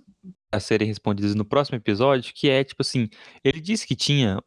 a 0.51 0.61
serem 0.61 0.87
respondidas 0.87 1.35
no 1.35 1.45
próximo 1.45 1.77
episódio, 1.77 2.33
que 2.35 2.49
é 2.49 2.63
tipo 2.63 2.83
assim, 2.83 3.09
ele 3.43 3.61
disse 3.61 3.87
que 3.87 3.97
tinha 3.97 4.39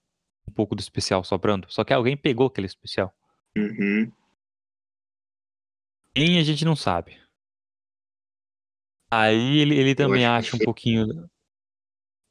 um 0.48 0.52
pouco 0.52 0.76
do 0.76 0.80
especial 0.80 1.24
sobrando, 1.24 1.68
só 1.70 1.84
que 1.84 1.92
alguém 1.94 2.16
pegou 2.16 2.48
aquele 2.48 2.68
especial. 2.68 3.14
Uhum. 3.58 4.12
Quem 6.14 6.40
a 6.40 6.44
gente 6.44 6.64
não 6.64 6.76
sabe. 6.76 7.20
Aí 9.12 9.58
ele, 9.58 9.76
ele 9.76 9.96
também 9.96 10.26
acha 10.26 10.56
um 10.56 10.60
pouquinho. 10.60 11.30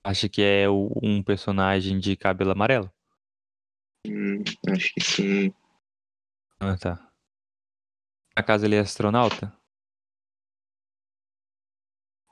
Acha 0.05 0.29
que 0.29 0.43
é 0.43 0.69
o, 0.69 0.93
um 1.03 1.23
personagem 1.23 1.99
de 1.99 2.15
cabelo 2.15 2.51
amarelo? 2.51 2.93
Hum, 4.07 4.45
acho 4.69 4.93
que 4.93 5.01
sim. 5.01 5.55
Ah, 6.61 6.77
tá. 6.77 7.11
Acaso 8.37 8.67
ele 8.67 8.77
é 8.77 8.81
astronauta? 8.81 9.57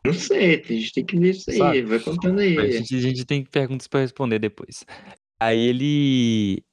Não 0.05 0.13
sei, 0.13 0.61
a 0.61 0.73
gente 0.73 0.93
tem 0.93 1.07
que 1.07 1.19
ver 1.19 1.31
isso 1.31 1.51
aí, 1.51 1.59
Sabe? 1.59 1.83
vai 1.83 2.01
contando 2.01 2.41
aí. 2.41 2.59
A 2.59 2.71
gente, 2.71 2.95
a 2.95 3.01
gente 3.01 3.25
tem 3.25 3.45
perguntas 3.45 3.87
para 3.87 4.01
responder 4.01 4.39
depois. 4.39 4.85
Aí 5.41 5.59
ele. 5.59 6.65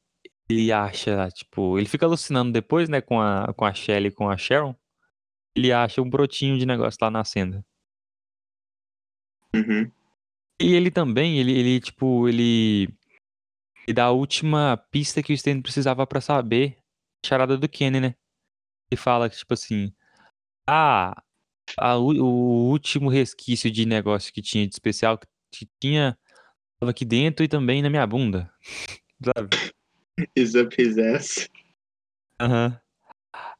Ele 0.51 0.71
acha, 0.71 1.29
tipo, 1.29 1.77
ele 1.77 1.87
fica 1.87 2.07
alucinando 2.07 2.51
depois, 2.51 2.89
né, 2.89 3.01
com 3.01 3.21
a, 3.21 3.53
com 3.53 3.65
a 3.65 3.71
Shelly 3.71 4.07
e 4.07 4.11
com 4.11 4.27
a 4.27 4.35
Sharon. 4.35 4.75
Ele 5.55 5.71
acha 5.71 6.01
um 6.01 6.09
brotinho 6.09 6.57
de 6.57 6.65
negócio 6.65 6.97
lá 6.99 7.11
nascendo. 7.11 7.63
Uhum. 9.53 9.91
E 10.61 10.73
ele 10.73 10.91
também, 10.91 11.39
ele, 11.39 11.57
ele 11.57 11.79
tipo, 11.79 12.27
ele, 12.27 12.89
ele 13.87 13.93
dá 13.93 14.05
a 14.05 14.11
última 14.11 14.77
pista 14.91 15.23
que 15.23 15.31
o 15.31 15.35
Stan 15.35 15.61
precisava 15.61 16.05
para 16.05 16.19
saber 16.19 16.77
a 17.23 17.27
charada 17.27 17.57
do 17.57 17.69
Kenny, 17.69 17.99
né? 18.01 18.15
Ele 18.91 18.99
fala 18.99 19.29
que, 19.29 19.37
tipo 19.37 19.53
assim, 19.53 19.93
ah, 20.67 21.23
a, 21.77 21.97
o 21.97 22.69
último 22.69 23.09
resquício 23.09 23.71
de 23.71 23.85
negócio 23.85 24.33
que 24.33 24.41
tinha 24.41 24.67
de 24.67 24.73
especial 24.73 25.17
que 25.17 25.67
tinha 25.79 26.17
tava 26.79 26.91
aqui 26.91 27.05
dentro 27.05 27.43
e 27.43 27.47
também 27.47 27.81
na 27.81 27.89
minha 27.89 28.05
bunda. 28.05 28.51
Sabe? 29.23 29.49
Is 30.35 30.55
up 30.55 30.75
his 30.81 30.97
ass. 30.97 31.49
Aham. 32.39 32.67
Uhum. 32.67 32.79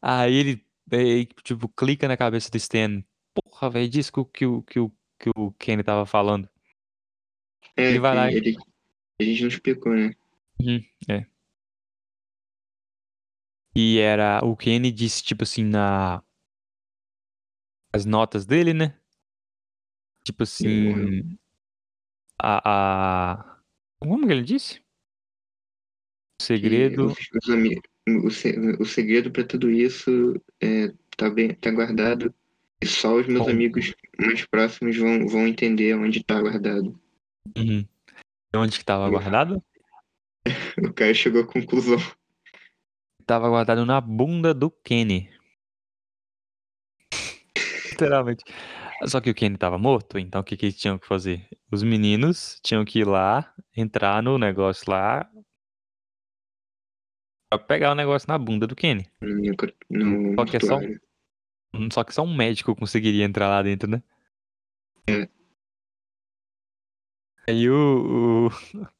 Aí 0.02 0.34
ele, 0.34 0.66
aí, 0.92 1.26
tipo, 1.44 1.70
clica 1.70 2.08
na 2.08 2.18
cabeça 2.18 2.50
do 2.50 2.58
Stan. 2.58 3.04
Porra, 3.34 3.70
velho, 3.70 3.90
disse 3.90 4.12
que, 4.12 4.24
que, 4.26 4.46
que, 4.64 4.92
que 5.20 5.30
o 5.36 5.52
Kenny 5.54 5.84
tava 5.84 6.06
falando. 6.06 6.50
É, 7.76 7.90
ele 7.90 8.00
vai 8.00 8.16
lá. 8.16 8.32
Ele, 8.32 8.58
a 9.20 9.24
gente 9.24 9.42
não 9.42 9.48
explicou, 9.48 9.94
né? 9.94 10.14
Uhum, 10.62 10.84
é. 11.10 11.26
E 13.76 14.00
era. 14.00 14.44
O 14.44 14.56
Kenny 14.56 14.92
disse, 14.92 15.24
tipo 15.24 15.44
assim, 15.44 15.64
na 15.64 16.24
as 17.94 18.06
notas 18.06 18.46
dele, 18.46 18.74
né? 18.74 18.98
Tipo 20.24 20.44
assim. 20.44 21.38
A, 22.38 22.62
a. 22.66 23.62
Como 24.00 24.26
que 24.26 24.34
ele 24.34 24.44
disse? 24.44 24.80
O 26.40 26.44
segredo. 26.44 27.14
O, 28.08 28.28
o, 28.82 28.86
segredo 28.86 29.32
para 29.32 29.44
tudo 29.44 29.70
isso 29.70 30.42
é, 30.62 30.94
tá, 31.16 31.30
bem, 31.30 31.54
tá 31.56 31.70
guardado. 31.72 32.34
E 32.82 32.88
só 32.88 33.16
os 33.16 33.28
meus 33.28 33.46
Bom. 33.46 33.52
amigos 33.52 33.94
mais 34.18 34.46
próximos 34.46 34.96
vão, 34.96 35.28
vão 35.28 35.48
entender 35.48 35.94
onde 35.96 36.24
tá 36.24 36.42
guardado. 36.42 37.00
Uhum. 37.58 37.88
Onde 38.56 38.78
que 38.78 38.86
tava 38.86 39.10
guardado? 39.10 39.64
o 40.84 40.94
cara 40.94 41.14
chegou 41.14 41.42
à 41.42 41.48
conclusão. 41.48 41.98
Tava 43.26 43.50
guardado 43.50 43.86
na 43.86 44.02
bunda 44.02 44.54
do 44.54 44.72
Kenny. 44.72 45.30
Literalmente. 47.92 48.44
Só 49.06 49.22
que 49.22 49.30
o 49.30 49.36
Kenny 49.36 49.58
tava 49.58 49.78
morto, 49.78 50.18
então 50.18 50.42
o 50.42 50.44
que, 50.44 50.58
que 50.58 50.66
eles 50.66 50.78
tinham 50.78 50.98
que 50.98 51.08
fazer? 51.08 51.48
Os 51.72 51.84
meninos 51.84 52.60
tinham 52.64 52.84
que 52.84 53.00
ir 53.00 53.08
lá, 53.08 53.54
entrar 53.76 54.22
no 54.22 54.38
negócio 54.38 54.90
lá. 54.90 55.30
Pra 57.50 57.60
pegar 57.60 57.92
o 57.92 57.96
negócio 57.96 58.28
na 58.28 58.38
bunda 58.38 58.68
do 58.68 58.76
Kenny. 58.76 59.10
No, 59.22 60.36
só, 60.36 60.46
que 60.46 60.58
é 60.58 60.60
só, 60.60 60.80
só 61.92 62.04
que 62.04 62.14
só 62.14 62.24
um 62.24 62.36
médico 62.36 62.76
conseguiria 62.76 63.26
entrar 63.26 63.48
lá 63.48 63.62
dentro, 63.64 63.90
né? 63.90 64.04
É. 65.08 65.39
Aí 67.50 67.68
o. 67.68 68.48
o 68.48 68.50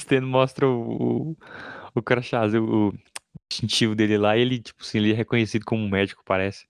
Stan 0.00 0.22
mostra 0.22 0.66
o. 0.66 1.30
O, 1.32 2.00
o 2.00 2.00
o, 2.00 2.88
o 2.88 2.92
distintivo 3.48 3.94
dele 3.94 4.18
lá, 4.18 4.36
e 4.36 4.40
ele, 4.40 4.60
tipo 4.60 4.82
assim, 4.82 4.98
ele 4.98 5.12
é 5.12 5.14
reconhecido 5.14 5.64
como 5.64 5.82
um 5.84 5.88
médico, 5.88 6.24
parece. 6.24 6.66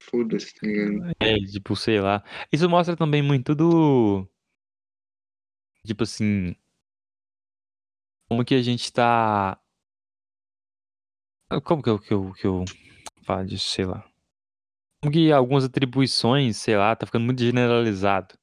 Foda-se, 0.00 0.54
tá 0.54 0.66
ligado? 0.66 1.12
É, 1.20 1.36
tipo, 1.38 1.74
sei 1.74 2.00
lá. 2.00 2.22
Isso 2.52 2.68
mostra 2.68 2.96
também 2.96 3.22
muito 3.22 3.54
do. 3.54 4.28
Tipo 5.84 6.04
assim. 6.04 6.54
Como 8.28 8.44
que 8.44 8.54
a 8.54 8.62
gente 8.62 8.92
tá. 8.92 9.60
Como 11.64 11.82
que 11.82 11.90
eu, 11.90 11.98
que 11.98 12.14
eu, 12.14 12.32
que 12.32 12.46
eu 12.46 12.64
falo 13.24 13.44
disso, 13.44 13.68
sei 13.68 13.84
lá. 13.84 14.11
Como 15.02 15.12
que 15.12 15.32
algumas 15.32 15.64
atribuições, 15.64 16.58
sei 16.58 16.76
lá, 16.76 16.94
tá 16.94 17.04
ficando 17.04 17.24
muito 17.24 17.42
generalizado. 17.42 18.38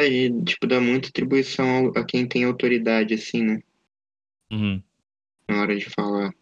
Aí, 0.00 0.32
tipo, 0.42 0.66
dá 0.66 0.80
muita 0.80 1.08
atribuição 1.08 1.92
a 1.94 2.04
quem 2.04 2.26
tem 2.26 2.42
autoridade, 2.42 3.14
assim, 3.14 3.42
né? 3.42 3.60
Uhum. 4.50 4.82
Na 5.48 5.60
hora 5.60 5.76
de 5.76 5.88
falar. 5.88 6.34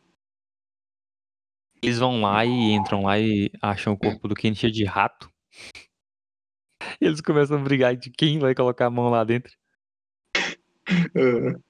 Eles 1.82 1.98
vão 1.98 2.22
lá 2.22 2.42
e 2.46 2.72
entram 2.72 3.02
lá 3.02 3.18
e 3.18 3.50
acham 3.60 3.92
o 3.92 3.98
corpo 3.98 4.28
do 4.28 4.34
Ken 4.34 4.54
cheio 4.54 4.72
de 4.72 4.84
rato. 4.84 5.30
E 6.98 7.04
eles 7.04 7.20
começam 7.20 7.58
a 7.58 7.62
brigar 7.62 7.94
de 7.96 8.10
quem 8.10 8.38
vai 8.38 8.54
colocar 8.54 8.86
a 8.86 8.90
mão 8.90 9.10
lá 9.10 9.24
dentro. 9.24 9.52
Uhum. 11.14 11.60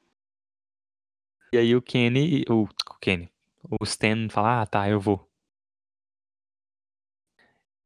E 1.52 1.58
aí 1.58 1.74
o 1.74 1.82
Kenny, 1.82 2.44
o, 2.48 2.64
o 2.64 2.98
Kenny, 3.00 3.32
o 3.68 3.84
Stan 3.84 4.28
fala, 4.28 4.62
ah 4.62 4.66
tá, 4.66 4.88
eu 4.88 5.00
vou. 5.00 5.25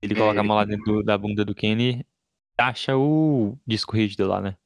Ele 0.03 0.14
coloca 0.14 0.40
a 0.40 0.44
mão 0.44 0.57
lá 0.57 0.64
dentro 0.64 1.03
da 1.03 1.18
bunda 1.18 1.44
do 1.44 1.55
Kenny 1.55 2.05
acha 2.61 2.96
o 2.96 3.59
disco 3.66 3.96
rígido 3.96 4.26
lá, 4.26 4.40
né? 4.40 4.57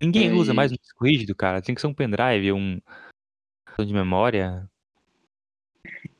Ninguém 0.00 0.32
usa 0.32 0.54
mais 0.54 0.70
um 0.70 0.76
disco 0.76 1.04
rígido, 1.04 1.34
cara. 1.34 1.60
Tem 1.60 1.74
que 1.74 1.80
ser 1.80 1.86
um 1.86 1.94
pendrive, 1.94 2.52
um 2.52 2.80
de 3.78 3.92
memória. 3.92 4.68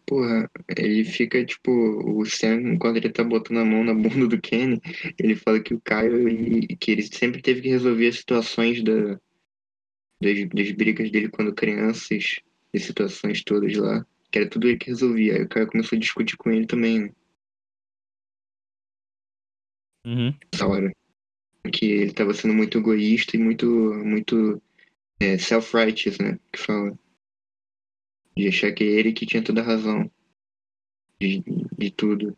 Porra, 0.06 0.48
ele 0.76 1.04
fica 1.04 1.44
tipo, 1.44 1.70
o 1.70 2.24
Sam, 2.24 2.78
quando 2.78 2.96
ele 2.96 3.10
tá 3.10 3.22
botando 3.22 3.58
a 3.58 3.64
mão 3.64 3.84
na 3.84 3.92
bunda 3.92 4.26
do 4.28 4.40
Kenny, 4.40 4.80
ele 5.18 5.36
fala 5.36 5.60
que 5.60 5.74
o 5.74 5.80
Caio, 5.80 6.24
que 6.78 6.90
ele 6.90 7.02
sempre 7.02 7.42
teve 7.42 7.60
que 7.60 7.68
resolver 7.68 8.08
as 8.08 8.16
situações 8.16 8.82
da, 8.82 9.20
das, 10.20 10.48
das 10.54 10.70
brigas 10.72 11.10
dele 11.10 11.28
quando 11.28 11.54
crianças, 11.54 12.36
as 12.74 12.82
situações 12.82 13.42
todas 13.44 13.76
lá, 13.76 14.06
que 14.30 14.38
era 14.38 14.48
tudo 14.48 14.68
ele 14.68 14.78
que 14.78 14.90
resolvia. 14.90 15.34
Aí 15.34 15.42
o 15.42 15.48
Caio 15.48 15.66
começou 15.66 15.96
a 15.96 16.00
discutir 16.00 16.36
com 16.36 16.50
ele 16.50 16.66
também, 16.66 17.00
né? 17.00 17.10
Uhum. 20.08 20.34
Essa 20.54 20.66
hora. 20.66 20.90
Que 21.70 21.84
ele 21.84 22.14
tava 22.14 22.32
sendo 22.32 22.54
muito 22.54 22.78
egoísta 22.78 23.36
e 23.36 23.38
muito, 23.38 23.66
muito 23.66 24.62
é, 25.20 25.36
self-righteous, 25.36 26.18
né? 26.18 26.38
Que 26.50 26.58
fala 26.58 26.98
de 28.34 28.48
achar 28.48 28.72
que 28.72 28.84
é 28.84 28.86
ele 28.86 29.12
que 29.12 29.26
tinha 29.26 29.44
toda 29.44 29.60
a 29.60 29.64
razão 29.64 30.10
de, 31.20 31.42
de 31.76 31.90
tudo. 31.90 32.34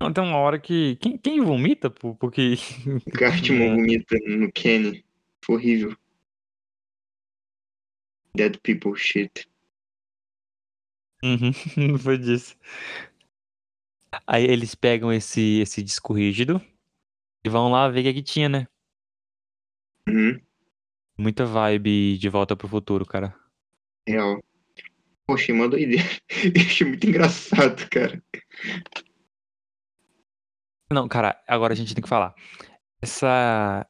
Não, 0.00 0.12
tem 0.12 0.22
uma 0.22 0.36
hora 0.36 0.60
que. 0.60 0.96
Quem, 0.96 1.18
quem 1.18 1.40
vomita? 1.40 1.90
Porque. 1.90 2.54
O 3.06 3.10
Cartman 3.10 3.76
vomita 3.76 4.16
no 4.24 4.52
Kenny. 4.52 5.04
Foi 5.44 5.56
horrível. 5.56 5.96
Dead 8.36 8.56
people 8.62 8.96
shit. 8.96 9.48
Uhum, 11.24 11.52
não 11.90 11.98
foi 11.98 12.18
disso. 12.18 12.56
Aí 14.26 14.44
eles 14.44 14.74
pegam 14.74 15.12
esse, 15.12 15.60
esse 15.60 15.82
disco 15.82 16.12
rígido 16.12 16.60
e 17.44 17.48
vão 17.48 17.70
lá 17.70 17.88
ver 17.88 18.00
o 18.00 18.02
que, 18.02 18.08
é 18.08 18.12
que 18.12 18.22
tinha, 18.22 18.48
né? 18.48 18.66
Uhum. 20.08 20.40
Muita 21.16 21.46
vibe 21.46 22.18
de 22.18 22.28
volta 22.28 22.56
pro 22.56 22.68
futuro, 22.68 23.06
cara. 23.06 23.34
Real. 24.06 24.42
Poxa, 25.26 25.52
uma 25.52 25.68
doideira. 25.68 26.02
Eu 26.28 26.62
achei 26.62 26.86
muito 26.86 27.06
engraçado, 27.06 27.88
cara. 27.88 28.22
Não, 30.90 31.08
cara, 31.08 31.40
agora 31.48 31.72
a 31.72 31.76
gente 31.76 31.94
tem 31.94 32.02
que 32.02 32.08
falar. 32.08 32.34
Essa. 33.00 33.86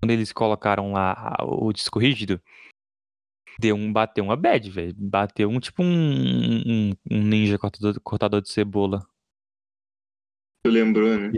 Quando 0.00 0.10
eles 0.10 0.32
colocaram 0.32 0.92
lá 0.92 1.36
o 1.42 1.72
disco 1.72 1.98
rígido, 1.98 2.40
deu 3.58 3.74
um. 3.74 3.92
Bateu 3.92 4.24
uma 4.24 4.36
bad, 4.36 4.70
velho. 4.70 4.94
Bateu 4.96 5.48
um 5.48 5.58
tipo 5.58 5.82
um, 5.82 5.86
um, 5.88 6.92
um 7.10 7.22
ninja 7.22 7.58
cortador, 7.58 8.00
cortador 8.00 8.40
de 8.42 8.50
cebola. 8.50 9.06
Tu 10.64 10.70
lembrou, 10.70 11.18
né? 11.18 11.32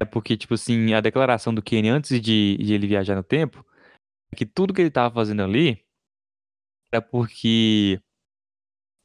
É 0.00 0.04
porque, 0.04 0.36
tipo 0.36 0.54
assim, 0.54 0.94
a 0.94 1.00
declaração 1.00 1.52
do 1.54 1.62
Kenny 1.62 1.88
antes 1.88 2.20
de, 2.20 2.56
de 2.58 2.74
ele 2.74 2.86
viajar 2.86 3.16
no 3.16 3.22
tempo 3.22 3.64
que 4.34 4.44
tudo 4.44 4.74
que 4.74 4.82
ele 4.82 4.90
tava 4.90 5.14
fazendo 5.14 5.42
ali 5.42 5.82
era 6.92 7.00
porque 7.00 8.00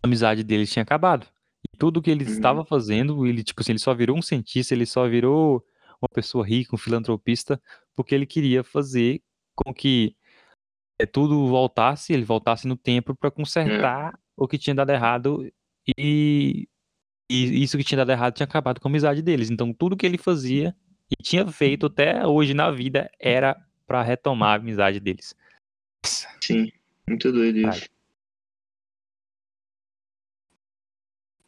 a 0.03 0.07
amizade 0.07 0.43
deles 0.43 0.71
tinha 0.71 0.83
acabado. 0.83 1.27
E 1.73 1.77
tudo 1.77 2.01
que 2.01 2.11
ele 2.11 2.25
Uhum. 2.25 2.31
estava 2.31 2.65
fazendo, 2.65 3.25
ele, 3.25 3.43
tipo 3.43 3.61
assim, 3.61 3.71
ele 3.71 3.79
só 3.79 3.93
virou 3.93 4.17
um 4.17 4.21
cientista, 4.21 4.73
ele 4.73 4.85
só 4.85 5.07
virou 5.07 5.65
uma 6.01 6.09
pessoa 6.13 6.45
rica, 6.45 6.75
um 6.75 6.77
filantropista, 6.77 7.61
porque 7.95 8.13
ele 8.13 8.25
queria 8.25 8.63
fazer 8.63 9.21
com 9.55 9.73
que 9.73 10.15
é, 10.99 11.05
tudo 11.05 11.47
voltasse, 11.47 12.13
ele 12.13 12.23
voltasse 12.25 12.67
no 12.67 12.75
tempo 12.75 13.15
para 13.15 13.31
consertar 13.31 14.19
o 14.35 14.47
que 14.47 14.57
tinha 14.57 14.75
dado 14.75 14.91
errado 14.91 15.51
e, 15.97 16.67
e 17.31 17.63
isso 17.63 17.77
que 17.77 17.83
tinha 17.83 17.97
dado 17.97 18.11
errado 18.11 18.33
tinha 18.35 18.45
acabado 18.45 18.79
com 18.79 18.87
a 18.87 18.91
amizade 18.91 19.21
deles. 19.21 19.49
Então 19.49 19.73
tudo 19.73 19.95
que 19.97 20.05
ele 20.05 20.17
fazia 20.17 20.75
e 21.09 21.21
tinha 21.23 21.45
feito 21.47 21.85
até 21.87 22.25
hoje 22.25 22.53
na 22.53 22.69
vida 22.71 23.09
era 23.19 23.55
para 23.87 24.01
retomar 24.01 24.51
a 24.51 24.55
amizade 24.55 24.99
deles. 24.99 25.35
Sim, 26.41 26.71
muito 27.07 27.31
doido 27.31 27.69
isso. 27.69 27.89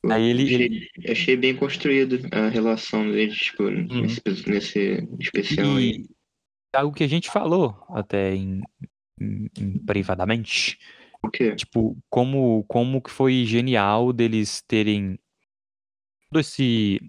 Aí 0.09 0.21
ele- 0.31 0.43
achei, 0.43 1.11
achei 1.11 1.37
bem 1.37 1.55
construído 1.55 2.19
a 2.31 2.49
relação 2.49 3.09
deles, 3.09 3.37
tipo, 3.37 3.69
nesse, 3.69 4.21
nesse 4.49 5.07
especial 5.19 5.77
aí. 5.77 6.03
E 6.73 6.77
algo 6.77 6.93
que 6.93 7.05
a 7.05 7.07
gente 7.07 7.29
falou 7.31 7.81
até 7.89 8.35
em, 8.35 8.61
em- 9.19 9.47
em 9.57 9.79
privadamente, 9.85 10.77
O 11.23 11.29
quê? 11.29 11.55
tipo, 11.55 11.97
como, 12.09 12.65
como 12.67 13.01
que 13.01 13.09
foi 13.09 13.45
genial 13.45 14.11
deles 14.11 14.61
terem 14.67 15.17
esse, 16.39 16.99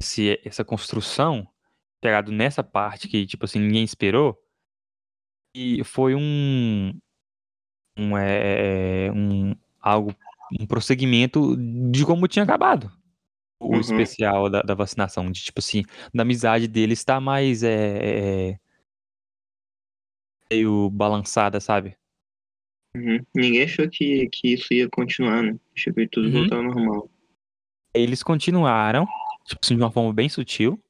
esse 0.00 0.40
essa 0.44 0.64
construção 0.64 1.46
pegado 2.00 2.32
nessa 2.32 2.62
parte 2.62 3.08
que, 3.08 3.26
tipo 3.26 3.44
assim, 3.44 3.58
ninguém 3.60 3.84
esperou. 3.84 4.38
E 5.54 5.82
foi 5.84 6.14
um 6.14 6.92
um, 7.98 8.16
é, 8.16 9.10
um 9.12 9.54
algo 9.80 10.14
um 10.60 10.66
prosseguimento 10.66 11.56
de 11.90 12.04
como 12.06 12.28
tinha 12.28 12.44
acabado 12.44 12.90
o 13.60 13.80
Uhum. 13.80 13.80
especial 13.80 14.50
da, 14.50 14.62
da 14.62 14.74
vacinação, 14.74 15.30
de 15.32 15.42
tipo 15.42 15.60
assim, 15.60 15.82
da 16.14 16.22
amizade 16.22 16.68
deles 16.68 17.04
tá 17.04 17.20
mais 17.20 17.62
é, 17.62 18.50
é, 18.52 18.60
meio 20.50 20.90
balançada, 20.90 21.60
sabe? 21.60 21.96
Uhum. 22.96 23.24
Ninguém 23.34 23.62
achou 23.62 23.88
que, 23.90 24.28
que 24.30 24.54
isso 24.54 24.72
ia 24.72 24.88
continuar, 24.88 25.42
né? 25.42 25.58
Achou 25.76 25.92
que 25.94 26.08
tudo 26.08 26.26
Uhum. 26.26 26.32
voltar 26.32 26.56
ao 26.56 26.62
normal. 26.62 27.10
Eles 27.96 28.22
continuaram, 28.22 29.06
tipo 29.46 29.60
assim, 29.62 29.76
de 29.76 29.82
uma 29.82 29.90
forma 29.90 30.12
bem 30.12 30.28
sutil, 30.28 30.80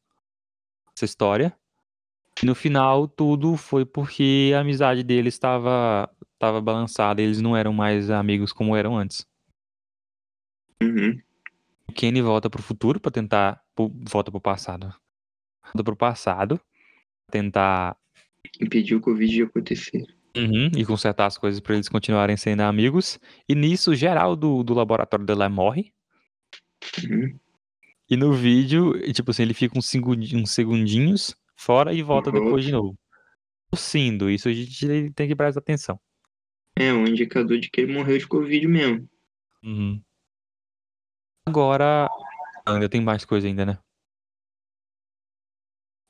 essa 0.95 1.05
história. 1.05 1.57
E 2.43 2.45
no 2.47 2.55
final, 2.55 3.09
tudo 3.09 3.57
foi 3.57 3.85
porque 3.87 4.53
a 4.55 4.61
amizade 4.61 5.03
deles 5.03 5.35
estava 5.35 6.11
tava 6.39 6.61
balançada, 6.61 7.23
eles 7.23 7.41
não 7.41 7.57
eram 7.57 7.73
mais 7.73 8.11
amigos 8.11 8.53
como 8.53 8.77
eram 8.77 8.97
antes. 8.97 9.27
Uhum. 10.83 11.19
O 11.89 11.93
Kenny 11.93 12.21
volta 12.21 12.51
pro 12.51 12.63
futuro 12.63 13.01
pra 13.01 13.11
tentar. 13.11 13.63
pro- 13.75 13.91
volta 14.11 14.31
pro 14.31 14.41
passado. 14.41 14.95
Volta 15.65 15.85
pro 15.85 15.97
passado. 15.97 16.61
Tentar. 17.31 17.97
Impedir 18.61 18.95
o 18.97 19.01
Covid 19.01 19.33
de 19.33 19.43
acontecer. 19.43 20.05
Uhum, 20.37 20.71
e 20.77 20.85
consertar 20.85 21.25
as 21.27 21.39
coisas 21.39 21.61
pra 21.61 21.75
eles 21.75 21.89
continuarem 21.89 22.37
sendo 22.37 22.61
amigos. 22.61 23.19
E 23.49 23.55
nisso, 23.55 23.95
geral 23.95 24.37
do, 24.37 24.63
do 24.63 24.75
laboratório 24.75 25.25
dela 25.25 25.49
morre. 25.49 25.95
Uhum. 27.09 27.39
E 28.09 28.16
no 28.16 28.32
vídeo, 28.32 28.93
tipo 29.12 29.30
assim, 29.30 29.43
ele 29.43 29.55
fica 29.55 29.76
uns, 29.78 29.93
uns 29.95 30.51
segundinhos 30.51 31.34
fora 31.57 31.93
e 31.93 32.03
volta 32.03 32.30
Volta. 32.30 32.45
depois 32.45 32.64
de 32.64 32.72
novo. 32.72 32.97
Tossindo, 33.70 34.30
isso 34.30 34.49
a 34.49 34.53
gente 34.53 35.11
tem 35.12 35.26
que 35.26 35.34
prestar 35.34 35.61
atenção. 35.61 36.01
É 36.76 36.93
um 36.93 37.07
indicador 37.07 37.59
de 37.59 37.68
que 37.68 37.80
ele 37.80 37.93
morreu 37.93 38.18
de 38.18 38.28
Covid 38.28 38.66
mesmo. 38.68 39.09
Uhum. 39.64 40.01
Agora, 41.47 42.09
ainda 42.64 42.89
tem 42.89 43.01
mais 43.01 43.24
coisa 43.24 43.47
ainda, 43.47 43.64
né? 43.64 43.78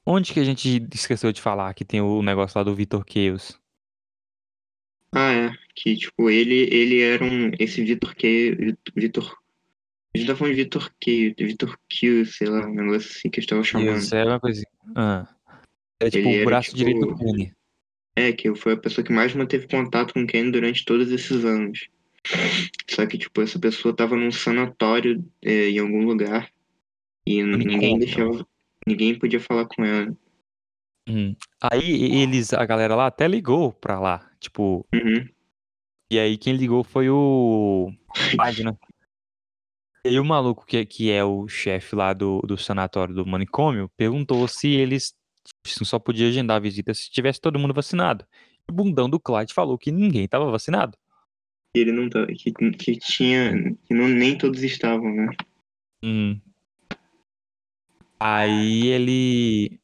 Onde 0.05 0.33
que 0.33 0.41
a 0.41 0.45
gente 0.45 0.87
esqueceu 0.95 1.33
de 1.33 1.41
falar 1.41 1.75
que 1.75 1.85
tem 1.85 2.01
o 2.01 2.23
negócio 2.23 2.59
lá 2.59 2.65
do 2.65 2.75
Vitor 2.75 3.05
Chaos? 3.09 3.61
Ah, 5.13 5.33
é. 5.33 5.53
Que, 5.75 5.97
tipo, 5.97 6.31
ele, 6.31 6.69
ele 6.73 7.01
era 7.01 7.25
um. 7.25 7.51
Esse 7.59 7.83
Vitor 7.83 8.15
Q. 8.15 8.77
Vitor. 8.95 9.37
A 10.17 10.19
gente 10.19 10.29
tá 10.29 10.35
falando 10.35 10.55
de 10.55 10.63
Vitor 10.63 10.91
Q. 10.99 11.35
Vitor 11.39 11.79
Q, 11.91 12.25
sei 12.25 12.49
lá, 12.49 12.67
um 12.67 12.75
negócio 12.75 13.11
assim 13.11 13.29
que 13.29 13.39
eu 13.39 13.43
estava 13.43 13.63
chamando. 13.63 14.01
Chaos 14.01 14.13
é 14.15 14.25
uma 14.25 14.41
coisa. 14.41 14.63
Ah. 14.95 15.29
É 16.01 16.09
tipo 16.09 16.27
Ele 16.27 16.43
o 16.43 16.45
braço 16.47 16.71
tipo, 16.71 16.79
direito 16.79 17.07
do 17.07 17.15
Kenny. 17.17 17.53
É, 18.17 18.33
que 18.33 18.55
foi 18.55 18.73
a 18.73 18.77
pessoa 18.79 19.05
que 19.05 19.13
mais 19.13 19.35
manteve 19.35 19.69
contato 19.69 20.15
com 20.15 20.23
o 20.23 20.27
Ken 20.27 20.51
durante 20.51 20.87
todos 20.87 21.11
esses 21.13 21.45
anos. 21.45 21.91
Só 22.89 23.05
que, 23.05 23.19
tipo, 23.19 23.43
essa 23.43 23.59
pessoa 23.59 23.95
tava 23.95 24.17
num 24.17 24.31
sanatório 24.31 25.23
é, 25.45 25.69
em 25.69 25.79
algum 25.79 26.03
lugar 26.07 26.51
e 27.27 27.43
ninguém 27.43 27.93
encontro. 27.93 27.99
deixava. 27.99 28.49
Ninguém 28.87 29.19
podia 29.19 29.39
falar 29.39 29.67
com 29.67 29.85
ela. 29.85 30.17
Uhum. 31.07 31.37
Aí 31.61 32.23
eles, 32.23 32.55
a 32.55 32.65
galera 32.65 32.97
lá 32.97 33.07
até 33.07 33.29
ligou 33.29 33.71
pra 33.71 34.01
lá. 34.01 34.31
Tipo, 34.41 34.87
Uhum. 34.95 35.29
e 36.11 36.19
aí 36.19 36.39
quem 36.39 36.57
ligou 36.57 36.83
foi 36.83 37.11
o. 37.11 37.93
Né? 38.65 38.75
E 40.11 40.19
o 40.19 40.25
maluco 40.25 40.65
que, 40.67 40.85
que 40.85 41.11
é 41.11 41.25
o 41.25 41.49
chefe 41.49 41.95
lá 41.95 42.13
do, 42.13 42.41
do 42.41 42.57
sanatório 42.57 43.15
do 43.15 43.27
manicômio 43.27 43.91
perguntou 43.97 44.47
se 44.49 44.69
eles 44.69 45.15
se 45.65 45.85
só 45.85 45.99
podia 45.99 46.29
agendar 46.29 46.57
a 46.57 46.61
visita 46.61 46.93
se 46.93 47.11
tivesse 47.11 47.41
todo 47.41 47.59
mundo 47.59 47.75
vacinado. 47.75 48.25
E 48.69 48.73
o 48.73 48.75
bundão 48.75 49.09
do 49.09 49.21
Clyde 49.21 49.55
falou 49.55 49.79
que 49.79 49.93
ninguém 49.93 50.27
tava 50.27 50.51
vacinado. 50.51 50.97
Ele 51.75 51.93
não 51.93 52.09
tá. 52.09 52.27
Que, 52.27 52.53
que 52.73 52.97
tinha. 52.99 53.53
Que 53.87 53.95
não, 53.95 54.09
nem 54.09 54.37
todos 54.37 54.63
estavam, 54.63 55.13
né? 55.13 55.29
Hum. 56.03 56.41
Aí 58.19 58.89
ele. 58.89 59.79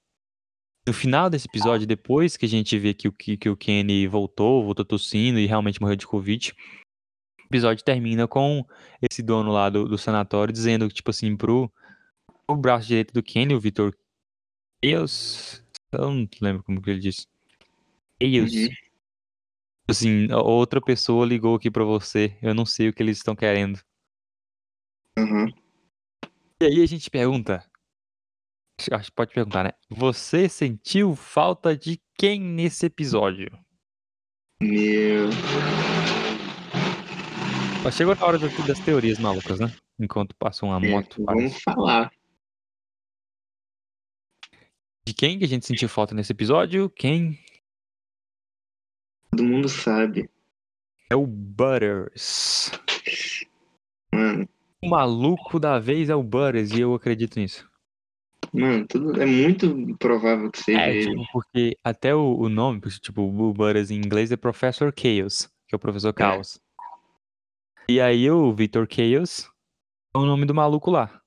No 0.87 0.93
final 0.93 1.31
desse 1.31 1.47
episódio, 1.47 1.87
depois 1.87 2.37
que 2.37 2.45
a 2.45 2.49
gente 2.49 2.77
vê 2.77 2.93
que 2.93 3.07
o, 3.07 3.13
que, 3.13 3.37
que 3.37 3.49
o 3.49 3.57
Kenny 3.57 4.09
voltou, 4.09 4.65
voltou 4.65 4.85
tossindo 4.85 5.39
e 5.39 5.47
realmente 5.47 5.81
morreu 5.81 5.95
de 5.95 6.07
Covid, 6.07 6.53
episódio 7.53 7.85
termina 7.85 8.27
com 8.27 8.67
esse 9.01 9.23
dono 9.23 9.53
lá 9.53 9.69
do, 9.69 9.87
do 9.87 9.99
sanatório 9.99 10.53
dizendo, 10.53 10.89
tipo 10.89 11.11
assim, 11.11 11.37
pro, 11.37 11.71
pro 12.47 12.57
braço 12.57 12.89
direito 12.89 13.13
do 13.13 13.23
Kenny, 13.23 13.55
o 13.55 13.61
Victor 13.61 13.95
Chaos. 14.83 15.63
Eu 15.93 16.11
não 16.11 16.29
lembro 16.41 16.63
como 16.63 16.81
que 16.81 16.91
ele 16.91 17.01
disse. 17.01 17.27
Chaos. 18.23 18.53
Uhum. 18.53 18.69
Assim, 19.89 20.33
outra 20.33 20.81
pessoa 20.81 21.27
ligou 21.27 21.57
aqui 21.57 21.71
pra 21.71 21.85
você. 21.85 22.39
Eu 22.41 22.55
não 22.55 22.65
sei 22.65 22.89
o 22.89 22.93
que 22.93 23.03
eles 23.03 23.19
estão 23.19 23.37
querendo. 23.37 23.79
Aham. 25.19 25.53
E 26.63 26.65
aí 26.65 26.83
a 26.83 26.87
gente 26.87 27.11
pergunta. 27.11 27.65
Acho 28.81 28.95
acho 28.95 29.11
que 29.11 29.17
pode 29.17 29.35
perguntar, 29.35 29.65
né? 29.65 29.73
Você 29.91 30.49
sentiu 30.49 31.15
falta 31.15 31.77
de 31.77 32.01
quem 32.17 32.41
nesse 32.41 32.87
episódio? 32.87 33.51
Meu. 34.63 35.29
Ó, 37.85 37.91
Chegou 37.91 38.15
na 38.15 38.25
hora 38.25 38.39
das, 38.39 38.79
teorias 38.85 39.19
malucas, 39.19 39.59
né? 39.59 39.67
Enquanto 39.99 40.35
passa 40.37 40.65
uma 40.65 40.85
É, 40.85 40.91
moto. 40.91 41.25
vamos 41.25 41.43
parece. 41.43 41.61
falar. 41.63 42.13
De 45.05 45.13
quem 45.13 45.39
que 45.39 45.45
a 45.45 45.49
gente 45.49 45.67
sentiu 45.67 45.89
falta 45.89 46.15
nesse 46.15 46.33
episódio? 46.33 46.89
Quem 46.91 47.39
Todo 49.31 49.45
mundo 49.45 49.69
sabe. 49.69 50.29
é 51.11 51.17
o 51.17 51.27
Butters. 51.27 52.71
Mano. 54.15 54.49
O 54.83 54.89
maluco 54.89 55.59
da 55.59 55.79
vez 55.79 56.09
é 56.11 56.15
o 56.15 56.23
Butters 56.23 56.71
e 56.73 56.81
eu 56.81 56.95
acredito 56.95 57.39
nisso. 57.41 57.69
Mano, 58.53 58.87
tudo 58.87 59.21
é 59.21 59.25
muito 59.27 59.97
provável 59.99 60.51
que 60.51 60.59
seja 60.63 60.81
É, 60.83 60.95
ele. 60.95 61.09
tipo, 61.11 61.25
porque 61.33 61.77
até 61.83 62.15
o, 62.15 62.37
o 62.37 62.49
nome, 62.49 62.81
porque, 62.81 62.99
tipo, 63.01 63.23
o 63.23 63.53
Butters 63.55 63.91
em 63.91 63.97
inglês 63.97 64.31
é 64.31 64.37
Professor 64.37 64.93
Chaos, 64.97 65.49
que 65.67 65.75
é 65.75 65.77
o 65.77 65.81
professor 65.81 66.13
Caos. 66.13 66.61
E 67.93 68.01
aí 68.01 68.31
o 68.31 68.55
Victor 68.55 68.89
Chaos 68.91 69.53
é 70.15 70.19
o 70.19 70.25
nome 70.25 70.47
do 70.47 70.55
maluco 70.55 70.91
lá. 70.91 71.23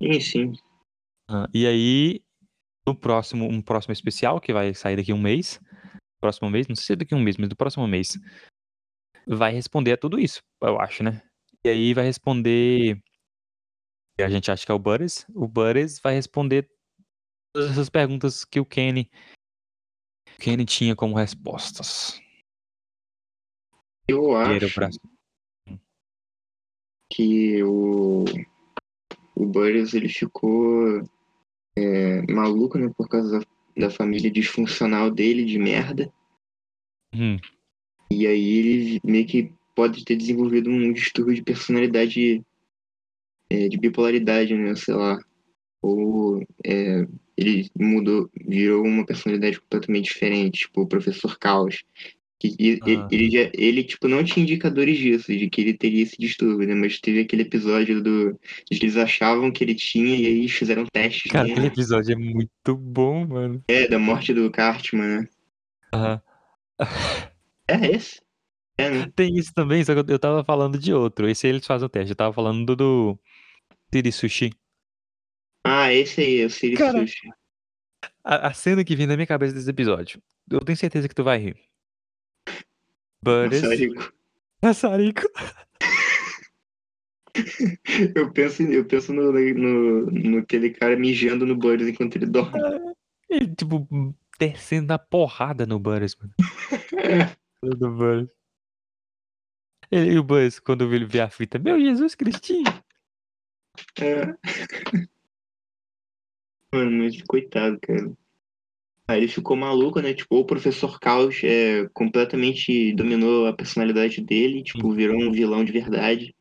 Sim, 0.00 0.20
sim. 0.20 0.52
Ah, 1.28 1.48
e 1.52 1.66
aí, 1.66 2.22
no 2.86 2.94
próximo, 2.94 3.44
um 3.44 3.60
próximo 3.60 3.92
especial, 3.92 4.40
que 4.40 4.52
vai 4.52 4.72
sair 4.72 4.94
daqui 4.94 5.10
a 5.10 5.16
um 5.16 5.20
mês, 5.20 5.60
próximo 6.20 6.48
mês, 6.48 6.68
não 6.68 6.76
sei 6.76 6.84
se 6.84 6.92
é 6.92 6.96
daqui 6.96 7.12
um 7.12 7.18
mês, 7.18 7.36
mas 7.36 7.48
do 7.48 7.56
próximo 7.56 7.88
mês, 7.88 8.16
vai 9.26 9.50
responder 9.50 9.94
a 9.94 9.96
tudo 9.96 10.20
isso, 10.20 10.38
eu 10.62 10.80
acho, 10.80 11.02
né? 11.02 11.22
E 11.64 11.70
aí 11.70 11.92
vai 11.92 12.04
responder. 12.04 13.02
A 14.20 14.30
gente 14.30 14.48
acha 14.48 14.64
que 14.64 14.70
é 14.70 14.74
o 14.76 14.78
Butters. 14.78 15.26
O 15.34 15.48
Butters 15.48 15.98
vai 15.98 16.14
responder 16.14 16.70
todas 17.52 17.72
essas 17.72 17.90
perguntas 17.90 18.44
que 18.44 18.60
o 18.60 18.64
Kenny. 18.64 19.10
o 20.36 20.38
Kenny 20.40 20.64
tinha 20.64 20.94
como 20.94 21.16
respostas. 21.16 22.20
Eu 24.08 24.34
acho. 24.34 24.80
Que 27.18 27.60
o, 27.64 28.24
o 29.34 29.44
Burris 29.44 29.92
ele 29.92 30.08
ficou 30.08 31.02
é, 31.76 32.22
maluco, 32.32 32.78
né, 32.78 32.88
por 32.96 33.08
causa 33.08 33.40
da, 33.40 33.46
da 33.76 33.90
família 33.90 34.30
disfuncional 34.30 35.10
dele, 35.10 35.44
de 35.44 35.58
merda. 35.58 36.12
Hum, 37.12 37.36
E 38.08 38.24
aí 38.24 38.58
ele 38.58 39.00
meio 39.02 39.26
que 39.26 39.52
pode 39.74 40.04
ter 40.04 40.14
desenvolvido 40.14 40.70
um 40.70 40.92
distúrbio 40.92 41.34
de 41.34 41.42
personalidade, 41.42 42.40
é, 43.50 43.68
de 43.68 43.76
bipolaridade, 43.76 44.54
né? 44.54 44.76
Sei 44.76 44.94
lá. 44.94 45.18
Ou 45.82 46.40
é, 46.64 47.04
ele 47.36 47.68
mudou, 47.76 48.30
virou 48.46 48.84
uma 48.84 49.04
personalidade 49.04 49.60
completamente 49.60 50.04
diferente, 50.04 50.60
tipo 50.60 50.82
o 50.82 50.88
professor 50.88 51.36
Caos. 51.36 51.82
Que 52.40 52.54
ele, 52.58 52.80
Aham. 52.82 53.08
ele, 53.10 53.30
já, 53.30 53.50
ele, 53.52 53.82
tipo, 53.84 54.06
não 54.06 54.22
tinha 54.22 54.44
indicadores 54.44 54.96
disso, 54.96 55.26
de 55.36 55.50
que 55.50 55.60
ele 55.60 55.76
teria 55.76 56.04
esse 56.04 56.16
distúrbio, 56.16 56.68
né? 56.68 56.74
Mas 56.74 57.00
teve 57.00 57.20
aquele 57.20 57.42
episódio 57.42 58.00
do, 58.00 58.32
de 58.70 58.78
que 58.78 58.84
eles 58.86 58.96
achavam 58.96 59.50
que 59.50 59.64
ele 59.64 59.74
tinha 59.74 60.16
e 60.16 60.26
aí 60.26 60.48
fizeram 60.48 60.84
testes 60.86 61.30
Cara, 61.32 61.44
aquele 61.44 61.62
nele. 61.62 61.72
episódio 61.74 62.12
é 62.12 62.16
muito 62.16 62.76
bom, 62.76 63.26
mano. 63.26 63.64
É, 63.68 63.88
da 63.88 63.98
morte 63.98 64.32
do 64.32 64.48
Cartman, 64.52 65.22
né? 65.22 65.28
Aham. 65.92 66.22
É 67.66 67.86
esse? 67.94 68.20
É, 68.78 68.88
né? 68.90 69.12
Tem 69.16 69.34
isso 69.36 69.52
também, 69.52 69.84
só 69.84 69.92
que 69.92 70.12
eu- 70.12 70.18
tava 70.18 70.44
falando 70.44 70.78
de 70.78 70.94
outro. 70.94 71.28
Esse 71.28 71.46
aí 71.46 71.52
eles 71.52 71.66
fazem 71.66 71.86
o 71.86 71.88
teste. 71.88 72.10
Eu 72.12 72.16
tava 72.16 72.32
falando 72.32 72.64
do, 72.64 72.76
do 72.76 73.18
Tiri 73.90 74.12
Sushi. 74.12 74.52
Ah, 75.64 75.92
esse 75.92 76.20
aí, 76.20 76.40
é 76.40 76.46
o 76.46 76.50
Siri 76.50 76.76
Cara, 76.76 77.00
Sushi. 77.00 77.28
A, 78.24 78.48
a 78.48 78.52
cena 78.54 78.84
que 78.84 78.94
vem 78.96 79.06
na 79.06 79.16
minha 79.16 79.26
cabeça 79.26 79.54
desse 79.54 79.68
episódio. 79.68 80.22
Eu 80.50 80.60
tenho 80.60 80.78
certeza 80.78 81.08
que 81.08 81.14
tu 81.14 81.24
vai 81.24 81.38
rir. 81.38 81.56
Butters. 83.22 83.62
Maçarico. 83.62 84.12
Maçarico. 84.62 85.22
Eu 88.16 88.32
penso, 88.32 88.62
eu 88.64 88.84
penso 88.84 89.12
no, 89.12 89.30
no, 89.30 90.06
no 90.06 90.38
aquele 90.38 90.70
cara 90.70 90.96
mijando 90.96 91.46
no 91.46 91.54
Butters 91.54 91.88
enquanto 91.88 92.16
ele 92.16 92.26
dorme. 92.26 92.58
Ele, 93.30 93.54
tipo, 93.54 93.86
descendo 94.40 94.92
a 94.92 94.98
porrada 94.98 95.64
no 95.64 95.78
Butters, 95.78 96.16
mano. 96.16 96.34
É, 96.98 97.36
Do 97.62 97.90
Butters. 97.92 98.28
Ele, 99.90 100.12
e 100.14 100.18
o 100.18 100.22
Buzz, 100.22 100.58
quando 100.58 100.92
ele 100.92 101.06
vê 101.06 101.20
a 101.20 101.30
fita, 101.30 101.58
meu 101.58 101.78
Jesus 101.80 102.14
Cristinho. 102.14 102.64
é. 104.00 104.34
Mano, 106.70 107.04
mas 107.04 107.22
coitado, 107.22 107.78
cara. 107.80 108.12
Aí 109.08 109.20
ele 109.20 109.28
ficou 109.28 109.56
maluco, 109.56 110.00
né? 110.00 110.12
Tipo, 110.12 110.36
o 110.36 110.44
professor 110.44 111.00
Caos 111.00 111.42
é, 111.42 111.88
completamente 111.94 112.92
dominou 112.94 113.46
a 113.46 113.54
personalidade 113.54 114.20
dele, 114.20 114.62
tipo, 114.62 114.92
virou 114.92 115.16
um 115.18 115.32
vilão 115.32 115.64
de 115.64 115.72
verdade. 115.72 116.36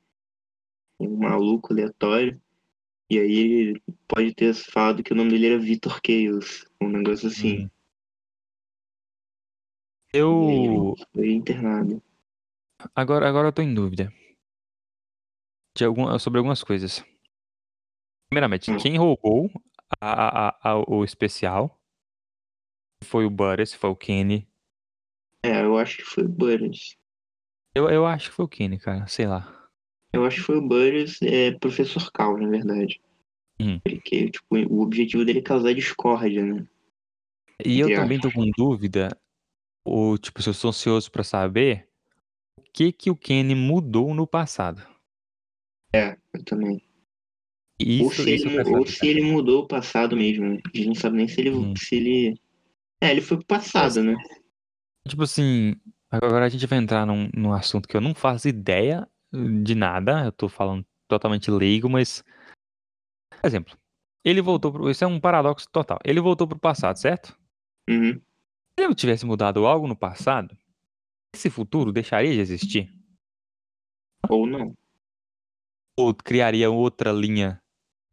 Um 0.99 1.15
maluco 1.15 1.71
aleatório. 1.71 2.41
E 3.09 3.17
aí 3.17 3.31
ele 3.37 3.83
pode 4.05 4.35
ter 4.35 4.53
falado 4.53 5.01
que 5.01 5.13
o 5.13 5.15
nome 5.15 5.29
dele 5.31 5.47
era 5.47 5.59
Vitor 5.59 5.97
Chaos, 6.05 6.65
um 6.81 6.89
negócio 6.89 7.29
assim. 7.29 7.63
Hum. 7.63 7.69
E 10.13 10.17
ele 10.17 10.21
Eu. 10.21 10.95
foi 11.13 11.31
internado. 11.31 12.03
Agora, 12.93 13.29
agora 13.29 13.47
eu 13.47 13.53
tô 13.53 13.61
em 13.61 13.73
dúvida. 13.73 14.11
De 15.73 15.85
algum, 15.85 16.19
sobre 16.19 16.39
algumas 16.39 16.63
coisas. 16.63 17.01
Primeiramente, 18.29 18.71
Hum. 18.71 18.77
quem 18.77 18.97
roubou 18.97 19.49
a, 20.01 20.49
a- 20.49 20.71
a- 20.71 20.83
o 20.85 21.05
especial 21.05 21.76
foi 23.03 23.25
o 23.25 23.29
Butters, 23.29 23.73
foi 23.73 23.89
o 23.89 23.95
Kenny. 23.95 24.47
É, 25.43 25.61
eu 25.61 25.77
acho 25.77 25.97
que 25.97 26.03
foi 26.03 26.23
o 26.23 26.29
Butters. 26.29 26.97
Eu, 27.73 27.89
eu 27.89 28.05
acho 28.05 28.29
que 28.29 28.35
foi 28.35 28.45
o 28.45 28.49
Kenny, 28.49 28.79
cara. 28.79 29.07
Sei 29.07 29.27
lá. 29.27 29.53
Eu 30.11 30.25
acho 30.25 30.37
que 30.37 30.43
foi 30.43 30.57
o 30.57 30.67
Butters, 30.67 31.21
é 31.21 31.51
professor 31.51 32.11
Caos, 32.11 32.41
na 32.41 32.49
verdade. 32.49 32.99
Hum. 33.59 33.79
Porque, 33.79 34.29
tipo, 34.29 34.55
o 34.69 34.81
objetivo 34.81 35.25
dele 35.25 35.39
é 35.39 35.43
causar 35.43 35.73
discórdia, 35.73 36.45
né? 36.45 36.67
E 37.65 37.79
eu 37.79 37.93
também 37.93 38.19
tô 38.19 38.31
com 38.31 38.49
dúvida, 38.55 39.17
ou 39.83 40.17
tipo, 40.17 40.41
se 40.41 40.49
eu 40.49 40.53
sou 40.53 40.69
ansioso 40.69 41.11
pra 41.11 41.23
saber 41.23 41.87
o 42.57 42.61
que 42.61 42.91
que 42.91 43.09
o 43.09 43.15
Kenny 43.15 43.55
mudou 43.55 44.13
no 44.13 44.27
passado. 44.27 44.81
Eu 45.93 46.43
também. 46.45 46.73
ou 46.73 46.81
Isso, 47.79 48.23
se, 48.23 48.35
isso 48.35 48.47
eu 48.47 48.61
ele, 48.61 48.75
ou 48.75 48.85
se 48.85 49.07
ele 49.07 49.21
mudou 49.21 49.63
o 49.63 49.67
passado 49.67 50.15
mesmo. 50.15 50.45
né? 50.45 50.61
A 50.65 50.77
gente 50.77 50.87
não 50.87 50.95
sabe 50.95 51.17
nem 51.17 51.27
se 51.27 51.41
ele. 51.41 51.49
Hum. 51.51 51.73
Se 51.75 51.95
ele... 51.95 52.39
É, 53.01 53.11
ele 53.11 53.21
foi 53.21 53.37
pro 53.37 53.45
passado, 53.45 54.03
né? 54.03 54.15
Tipo 55.07 55.23
assim, 55.23 55.75
agora 56.09 56.45
a 56.45 56.49
gente 56.49 56.65
vai 56.65 56.79
entrar 56.79 57.05
num, 57.05 57.29
num 57.33 57.53
assunto 57.53 57.87
que 57.87 57.95
eu 57.95 58.01
não 58.01 58.15
faço 58.15 58.47
ideia 58.47 59.07
de 59.63 59.75
nada. 59.75 60.25
Eu 60.25 60.31
tô 60.31 60.49
falando 60.49 60.85
totalmente 61.07 61.49
leigo, 61.51 61.89
mas. 61.89 62.23
Por 63.29 63.45
exemplo, 63.47 63.77
ele 64.23 64.41
voltou 64.41 64.71
pro. 64.71 64.89
Isso 64.89 65.03
é 65.03 65.07
um 65.07 65.19
paradoxo 65.19 65.69
total. 65.71 65.99
Ele 66.03 66.19
voltou 66.19 66.47
pro 66.47 66.59
passado, 66.59 66.97
certo? 66.97 67.37
Uhum. 67.89 68.19
Se 68.77 68.83
ele 68.85 68.95
tivesse 68.95 69.25
mudado 69.25 69.65
algo 69.65 69.87
no 69.87 69.95
passado, 69.95 70.57
esse 71.33 71.49
futuro 71.49 71.91
deixaria 71.93 72.33
de 72.33 72.39
existir? 72.39 72.93
Ou 74.29 74.45
não. 74.45 74.73
Ou 75.97 76.13
criaria 76.13 76.69
outra 76.69 77.11
linha, 77.11 77.61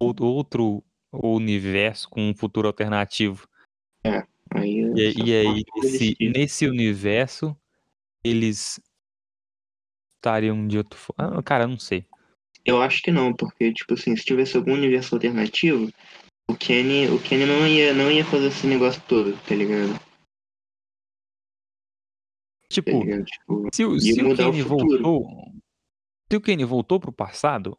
ou- 0.01 0.15
outro 0.21 0.85
universo 1.13 2.09
com 2.09 2.31
um 2.31 2.35
futuro 2.35 2.67
alternativo? 2.69 3.47
Aí, 4.55 4.81
E, 4.95 5.25
e 5.25 5.35
aí, 5.37 5.65
nesse, 5.83 6.17
nesse 6.21 6.67
universo, 6.69 7.57
eles 8.25 8.81
estariam 10.17 10.67
de 10.67 10.79
outro. 10.79 10.99
Ah, 11.19 11.43
cara, 11.43 11.67
não 11.67 11.79
sei. 11.79 12.07
Eu 12.65 12.81
acho 12.81 13.03
que 13.03 13.11
não, 13.11 13.35
porque, 13.35 13.73
tipo 13.73 13.95
assim, 13.95 14.17
se 14.17 14.25
tivesse 14.25 14.57
algum 14.57 14.73
universo 14.73 15.15
alternativo, 15.15 15.91
o 16.49 16.57
Kenny, 16.57 17.09
o 17.09 17.21
Kenny 17.21 17.45
não, 17.45 17.67
ia, 17.67 17.93
não 17.93 18.11
ia 18.11 18.25
fazer 18.25 18.47
esse 18.47 18.67
negócio 18.67 19.03
todo, 19.07 19.37
tá 19.47 19.55
ligado? 19.55 19.93
Tá 19.99 20.05
Tipo, 22.71 23.03
ligado? 23.05 23.25
Tipo, 23.25 23.69
se, 23.75 23.85
o- 23.85 24.01
se 24.01 24.23
o 24.23 24.31
o 24.33 24.37
Kenny 24.37 24.63
futuro. 24.63 25.03
voltou. 25.03 25.53
Se 26.31 26.37
o 26.37 26.41
Kenny 26.41 26.65
voltou 26.65 26.99
pro 26.99 27.13
passado, 27.13 27.79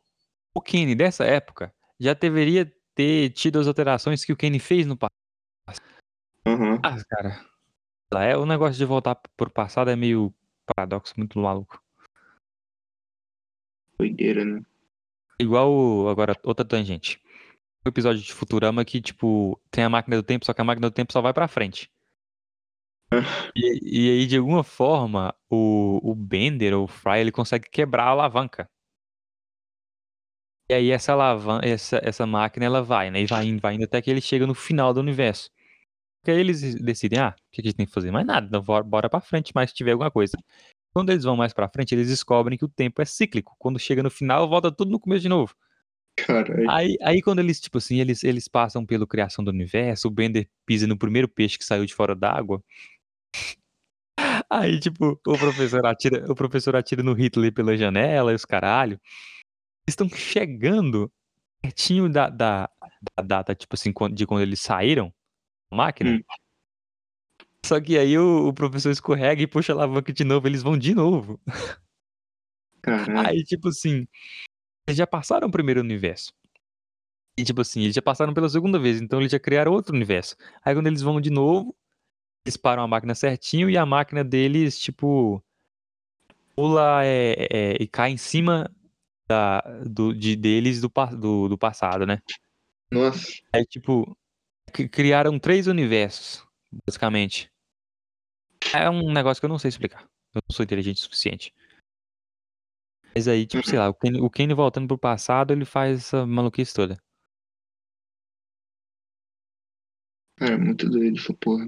o 0.54 0.62
Kenny 0.62 0.94
dessa 0.94 1.26
época 1.26 1.74
já 2.00 2.14
deveria 2.14 2.72
ter 2.94 3.32
tido 3.32 3.60
as 3.60 3.68
alterações 3.68 4.24
que 4.24 4.32
o 4.32 4.38
Kenny 4.38 4.60
fez 4.60 4.86
no 4.86 4.96
passado. 4.96 5.16
Aham. 6.46 6.80
Ah, 6.84 7.04
cara. 7.10 7.46
É, 8.14 8.38
o 8.38 8.46
negócio 8.46 8.78
de 8.78 8.86
voltar 8.86 9.16
pro 9.36 9.50
passado 9.50 9.90
é 9.90 9.96
meio 9.96 10.34
paradoxo, 10.66 11.14
muito 11.18 11.40
maluco. 11.40 11.82
Doideira, 13.98 14.46
né? 14.46 14.62
Igual 15.40 16.08
agora, 16.08 16.36
outra 16.44 16.66
tangente. 16.66 17.20
O 17.86 17.90
episódio 17.90 18.22
de 18.22 18.34
Futurama 18.34 18.86
que, 18.86 19.02
tipo, 19.02 19.60
tem 19.70 19.84
a 19.84 19.90
máquina 19.90 20.16
do 20.16 20.24
tempo, 20.24 20.46
só 20.46 20.54
que 20.54 20.62
a 20.62 20.64
máquina 20.64 20.90
do 20.90 20.94
tempo 20.94 21.12
só 21.12 21.22
vai 21.22 21.34
pra 21.34 21.48
frente. 21.48 21.92
E, 23.56 24.08
e 24.08 24.12
aí, 24.12 24.28
de 24.28 24.38
alguma 24.38 24.64
forma, 24.64 25.34
o, 25.50 26.02
o 26.04 26.16
Bender 26.16 26.74
ou 26.74 26.84
o 26.86 26.88
Fry, 26.88 27.20
ele 27.20 27.32
consegue 27.32 27.70
quebrar 27.70 28.06
a 28.06 28.10
alavanca. 28.10 28.70
E 30.68 30.74
aí 30.74 30.90
essa 30.92 31.14
alavanca, 31.14 31.66
essa, 31.68 32.02
essa 32.04 32.26
máquina, 32.26 32.66
ela 32.66 32.82
vai, 32.82 33.12
né? 33.12 33.22
E 33.22 33.26
vai 33.26 33.46
indo, 33.46 33.62
vai 33.62 33.76
indo 33.76 33.84
até 33.84 34.02
que 34.02 34.10
ele 34.10 34.20
chega 34.20 34.48
no 34.48 34.56
final 34.56 34.94
do 34.94 35.00
universo. 35.00 35.52
Porque 36.26 36.32
aí 36.32 36.40
eles 36.40 36.74
decidem, 36.74 37.20
ah, 37.20 37.36
o 37.38 37.52
que 37.52 37.62
a 37.62 37.64
gente 37.64 37.76
tem 37.76 37.86
que 37.86 37.92
fazer? 37.92 38.10
Mais 38.10 38.26
nada, 38.26 38.48
então 38.48 38.84
bora, 38.84 39.08
pra 39.08 39.22
frente, 39.22 39.52
mas 39.54 39.70
se 39.70 39.76
tiver 39.76 39.92
alguma 39.92 40.10
coisa. 40.10 40.36
Quando 40.92 41.12
eles 41.12 41.24
vão 41.24 41.38
mais 41.38 41.54
pra 41.54 41.70
frente, 41.70 41.94
eles 41.94 42.08
descobrem 42.08 42.58
que 42.58 42.66
o 42.66 42.68
tempo 42.68 43.00
é 43.00 43.06
cíclico. 43.06 43.56
Quando 43.60 43.78
chega 43.78 44.02
no 44.02 44.10
final, 44.10 44.50
volta 44.50 44.72
tudo 44.72 44.90
no 44.90 45.00
começo 45.00 45.22
de 45.22 45.30
novo. 45.30 45.54
Caralho. 46.18 46.68
Aí, 46.68 46.98
aí 47.00 47.22
quando 47.22 47.38
eles, 47.38 47.60
tipo 47.60 47.78
assim, 47.78 48.00
eles, 48.00 48.24
eles 48.24 48.48
passam 48.48 48.84
pela 48.84 49.06
criação 49.06 49.46
do 49.46 49.52
universo, 49.52 50.08
o 50.08 50.12
Bender 50.12 50.50
pisa 50.66 50.88
no 50.88 50.98
primeiro 50.98 51.28
peixe 51.28 51.60
que 51.60 51.64
saiu 51.64 51.86
de 51.86 51.94
fora 51.94 52.16
d'água. 52.16 52.60
Aí, 54.50 54.80
tipo, 54.80 55.22
o 55.28 55.38
professor 55.38 55.86
atira, 55.86 56.26
o 56.32 56.34
professor 56.34 56.76
atira 56.76 57.04
no 57.04 57.14
Hitler 57.14 57.54
pela 57.54 57.78
janela 57.78 58.32
e 58.32 58.36
os 58.36 58.46
caralho. 58.46 59.00
Estão 59.88 60.10
chegando 60.10 61.12
pertinho 61.62 62.10
da, 62.10 62.30
da, 62.30 62.68
da 63.16 63.24
data, 63.24 63.54
tipo 63.54 63.76
assim, 63.76 63.94
de 64.12 64.26
quando 64.26 64.42
eles 64.42 64.60
saíram 64.60 65.14
máquina. 65.72 66.12
Hum. 66.12 66.22
Só 67.66 67.82
que 67.82 67.98
aí 67.98 68.18
o, 68.18 68.48
o 68.48 68.54
professor 68.54 68.92
escorrega 68.92 69.42
e 69.42 69.48
puxa 69.48 69.74
a 69.74 69.76
alavanca 69.76 70.14
de 70.14 70.24
novo, 70.24 70.48
eles 70.48 70.62
vão 70.62 70.78
de 70.78 70.94
novo. 70.94 71.40
Caralho. 72.82 73.28
Aí, 73.28 73.44
tipo 73.44 73.70
assim, 73.70 74.08
eles 74.86 74.98
já 74.98 75.08
passaram 75.08 75.48
o 75.48 75.52
primeiro 75.52 75.82
universo. 75.82 76.32
E, 77.38 77.44
tipo 77.44 77.62
assim, 77.62 77.82
eles 77.82 77.96
já 77.96 78.02
passaram 78.02 78.34
pela 78.34 78.48
segunda 78.48 78.80
vez, 78.80 79.02
então 79.02 79.20
eles 79.20 79.32
já 79.32 79.40
criaram 79.40 79.74
outro 79.74 79.96
universo. 79.96 80.36
Aí, 80.64 80.76
quando 80.76 80.88
eles 80.88 81.02
vão 81.02 81.20
de 81.20 81.30
novo, 81.32 81.76
eles 82.46 82.56
param 82.56 82.84
a 82.84 82.88
máquina 82.88 83.16
certinho 83.16 83.70
e 83.70 83.78
a 83.78 83.86
máquina 83.86 84.24
deles, 84.24 84.80
tipo, 84.80 85.44
pula 86.56 87.04
é, 87.04 87.48
é, 87.52 87.78
e 87.80 87.88
cai 87.88 88.12
em 88.12 88.18
cima 88.18 88.72
da, 89.28 89.62
do, 89.86 90.14
de, 90.14 90.36
deles 90.36 90.80
do, 90.80 90.92
do, 91.20 91.50
do 91.50 91.58
passado, 91.58 92.06
né? 92.06 92.20
Nossa. 92.92 93.34
Aí, 93.52 93.66
tipo, 93.66 94.16
criaram 94.90 95.40
três 95.40 95.68
universos, 95.68 96.44
basicamente. 96.86 97.48
É 98.74 98.90
um 98.90 99.12
negócio 99.14 99.40
que 99.42 99.46
eu 99.46 99.50
não 99.50 99.60
sei 99.60 99.70
explicar. 99.70 100.04
Eu 100.34 100.42
não 100.50 100.56
sou 100.56 100.64
inteligente 100.64 100.98
o 100.98 101.00
suficiente. 101.00 101.54
Mas 103.16 103.28
aí, 103.28 103.46
tipo, 103.48 103.66
sei 103.66 103.80
lá, 103.80 103.88
o 103.88 103.94
Kenny, 103.94 104.20
o 104.20 104.30
Kenny 104.30 104.54
voltando 104.54 104.88
pro 104.88 104.98
passado, 104.98 105.54
ele 105.54 105.64
faz 105.64 106.00
essa 106.00 106.26
maluquice 106.26 106.74
toda. 106.74 106.98
Cara, 110.38 110.58
muito 110.58 110.90
doido 110.90 111.18
essa 111.18 111.34
porra. 111.34 111.66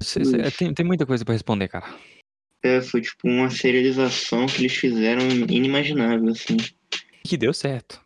Cê- 0.00 0.24
cê- 0.24 0.36
Ux. 0.36 0.56
tem, 0.56 0.72
tem 0.72 0.86
muita 0.86 1.04
coisa 1.04 1.24
pra 1.24 1.32
responder, 1.34 1.68
cara. 1.68 1.86
É, 2.62 2.80
foi 2.80 3.00
tipo 3.00 3.26
uma 3.28 3.50
serialização 3.50 4.46
que 4.46 4.58
eles 4.62 4.74
fizeram 4.74 5.22
inimaginável, 5.28 6.30
assim. 6.30 6.56
Que 7.24 7.36
deu 7.36 7.52
certo. 7.52 8.03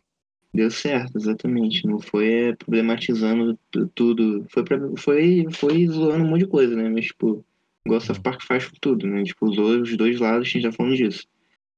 Deu 0.53 0.69
certo, 0.71 1.17
exatamente. 1.17 1.85
Não 1.85 1.99
foi 1.99 2.55
problematizando 2.57 3.57
tudo. 3.93 4.45
Foi, 4.51 4.63
pra- 4.63 4.79
foi, 4.97 5.45
foi 5.51 5.87
zoando 5.87 6.23
um 6.23 6.27
monte 6.29 6.41
de 6.41 6.47
coisa, 6.47 6.75
né? 6.75 6.89
Mas, 6.89 7.05
tipo, 7.07 7.45
igual 7.85 8.01
South 8.01 8.21
Park 8.21 8.41
faz 8.43 8.67
com 8.67 8.75
tudo, 8.81 9.07
né? 9.07 9.23
Tipo, 9.23 9.45
usou 9.47 9.81
os 9.81 9.95
dois 9.95 10.19
lados, 10.19 10.47
a 10.47 10.51
gente 10.51 10.63
tá 10.63 10.71
falando 10.71 10.95
disso. 10.95 11.27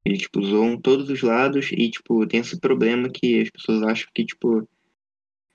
Ele, 0.06 0.18
tipo, 0.18 0.40
usou 0.40 0.80
todos 0.82 1.10
os 1.10 1.22
lados 1.22 1.72
e, 1.74 1.92
tipo, 1.92 2.26
tem 2.28 2.42
esse 2.42 2.60
problema 2.60 3.10
que 3.10 3.42
as 3.42 3.50
pessoas 3.50 3.84
acham 3.84 4.10
que, 4.14 4.26
tipo, 4.26 4.68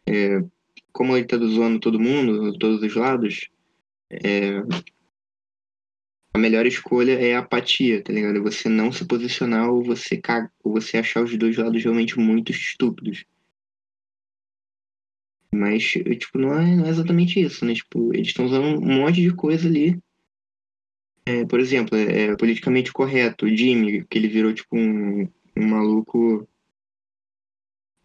é, 0.09 0.41
como 0.93 1.17
ele 1.17 1.27
tá 1.27 1.37
zoando 1.39 1.81
todo 1.81 2.01
mundo, 2.01 2.57
todos 2.59 2.83
os 2.83 2.95
lados, 2.95 3.49
é, 4.11 4.63
a 6.37 6.39
melhor 6.39 6.67
escolha 6.67 7.13
é 7.13 7.35
a 7.35 7.39
apatia, 7.39 8.03
tá 8.03 8.13
ligado? 8.13 8.43
Você 8.43 8.69
não 8.69 8.93
se 8.93 9.07
posicionar 9.07 9.71
ou 9.71 9.83
você, 9.83 10.19
ca- 10.19 10.51
ou 10.63 10.73
você 10.75 10.99
achar 10.99 11.25
os 11.25 11.35
dois 11.35 11.57
lados 11.57 11.83
realmente 11.83 12.19
muito 12.19 12.53
estúpidos. 12.53 13.25
Mas, 15.51 15.83
tipo, 15.85 16.37
não 16.37 16.53
é, 16.53 16.77
não 16.77 16.85
é 16.85 16.91
exatamente 16.91 17.41
isso, 17.41 17.65
né? 17.65 17.73
Tipo, 17.73 18.13
eles 18.15 18.29
estão 18.29 18.45
usando 18.45 18.67
um 18.67 19.01
monte 19.01 19.23
de 19.23 19.35
coisa 19.35 19.67
ali. 19.67 19.99
É, 21.25 21.47
por 21.47 21.59
exemplo, 21.59 21.97
é, 21.97 22.25
é 22.27 22.37
politicamente 22.37 22.93
correto. 22.93 23.47
O 23.47 23.57
Jimmy, 23.57 24.05
que 24.05 24.19
ele 24.19 24.29
virou, 24.29 24.53
tipo, 24.53 24.77
um, 24.77 25.23
um 25.57 25.67
maluco. 25.67 26.47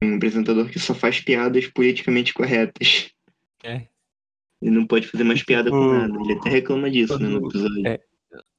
Um 0.02 0.16
apresentador 0.16 0.70
que 0.70 0.80
só 0.80 0.96
faz 0.96 1.20
piadas 1.20 1.68
politicamente 1.68 2.34
corretas. 2.34 3.12
É. 3.62 3.88
Ele 4.62 4.72
não 4.72 4.88
pode 4.88 5.08
fazer 5.08 5.26
mais 5.26 5.44
piada 5.44 5.70
com 5.70 5.78
Tipo, 5.78 5.92
nada. 5.92 6.24
Ele 6.24 6.34
até 6.40 6.50
reclama 6.50 6.90
disso, 6.90 7.20
né, 7.20 7.28
no 7.28 7.46
episódio. 7.46 7.86
é, 7.88 8.00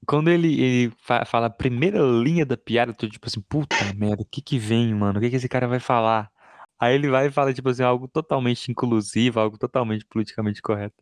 Quando 0.07 0.31
ele, 0.31 0.61
ele 0.61 0.93
fa- 0.99 1.25
fala 1.25 1.47
a 1.47 1.51
primeira 1.51 2.01
linha 2.01 2.45
da 2.45 2.57
piada, 2.57 2.91
eu 2.93 2.97
tô 2.97 3.09
tipo 3.09 3.27
assim, 3.27 3.41
puta 3.43 3.85
merda, 3.95 4.23
o 4.23 4.27
que 4.27 4.43
que 4.43 4.59
vem, 4.59 4.95
mano? 4.95 5.19
O 5.19 5.23
que 5.23 5.31
que 5.31 5.37
esse 5.37 5.49
cara 5.49 5.69
vai 5.69 5.79
falar? 5.81 6.31
Aí 6.79 6.95
ele 6.95 7.09
vai 7.09 7.27
e 7.29 7.31
fala, 7.31 7.55
tipo 7.55 7.69
assim, 7.69 7.83
algo 7.85 8.09
totalmente 8.09 8.71
inclusivo, 8.71 9.39
algo 9.41 9.57
totalmente 9.59 10.05
politicamente 10.07 10.61
correto. 10.61 10.97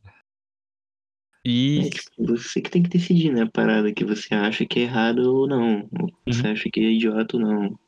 E. 1.45 1.81
É, 1.87 1.91
tipo, 1.91 2.27
você 2.27 2.61
que 2.61 2.71
tem 2.71 2.83
que 2.83 2.89
decidir, 2.91 3.33
né? 3.33 3.43
A 3.43 3.51
parada 3.51 3.93
que 3.93 4.05
você 4.05 4.35
acha 4.35 4.67
que 4.67 4.81
é 4.81 4.83
errado 4.83 5.19
ou 5.21 5.49
não. 5.49 5.89
Ou 6.01 6.07
que 6.09 6.35
você 6.35 6.47
Uhum. 6.47 6.53
acha 6.53 6.69
que 6.71 6.81
é 6.81 6.85
idiota 6.93 7.37
ou 7.37 7.43
não. 7.43 7.79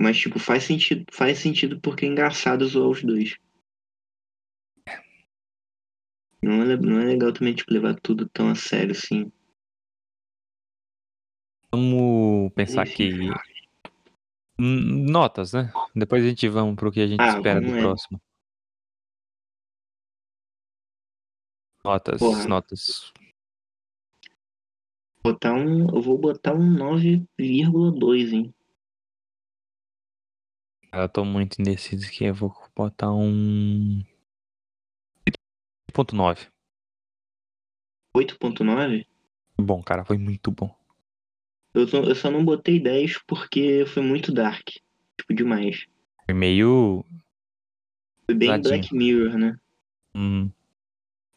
Mas, 0.00 0.18
tipo, 0.18 0.38
faz 0.38 0.64
sentido, 0.64 1.04
faz 1.12 1.38
sentido 1.38 1.80
porque 1.80 2.04
é 2.04 2.08
engraçado 2.08 2.66
zoar 2.66 2.88
os 2.90 3.02
dois. 3.02 3.36
Não 6.42 6.62
é, 6.62 6.76
não 6.76 7.00
é 7.00 7.04
legal 7.04 7.32
também, 7.32 7.54
tipo, 7.54 7.72
levar 7.72 7.94
tudo 8.00 8.28
tão 8.28 8.48
a 8.50 8.54
sério 8.54 8.90
assim. 8.92 9.30
Vamos 11.70 12.52
pensar 12.54 12.86
que. 12.86 13.10
Notas, 14.58 15.52
né? 15.52 15.72
Depois 15.94 16.22
a 16.24 16.28
gente 16.28 16.48
vamos 16.48 16.76
pro 16.76 16.92
que 16.92 17.00
a 17.00 17.06
gente 17.06 17.20
Ah, 17.20 17.36
espera 17.36 17.60
do 17.60 17.74
é. 17.74 17.80
próximo. 17.80 18.20
Notas, 21.84 22.18
Porra. 22.18 22.46
notas. 22.46 23.12
Botar 25.24 25.54
um, 25.54 25.88
eu 25.94 26.00
vou 26.02 26.18
botar 26.18 26.54
um 26.54 26.76
9,2, 26.76 28.32
hein? 28.32 28.54
Eu 30.92 31.08
tô 31.08 31.24
muito 31.24 31.60
indeciso 31.60 32.06
aqui, 32.06 32.24
eu 32.24 32.34
vou 32.34 32.52
botar 32.76 33.12
um. 33.12 34.04
8.9. 35.92 36.48
8,9? 38.14 39.06
Bom, 39.58 39.82
cara, 39.82 40.04
foi 40.04 40.18
muito 40.18 40.50
bom. 40.50 40.74
Eu, 41.74 41.86
só- 41.88 42.02
eu 42.02 42.14
só 42.14 42.30
não 42.30 42.44
botei 42.44 42.78
10 42.80 43.18
porque 43.26 43.84
foi 43.86 44.02
muito 44.02 44.32
dark. 44.32 44.66
Tipo, 45.18 45.34
demais. 45.34 45.86
Foi 46.26 46.34
meio. 46.34 47.04
Foi 48.26 48.34
bem 48.34 48.50
Pesadinho. 48.50 48.62
Black 48.80 48.94
Mirror, 48.94 49.38
né? 49.38 49.56
hum, 50.14 50.50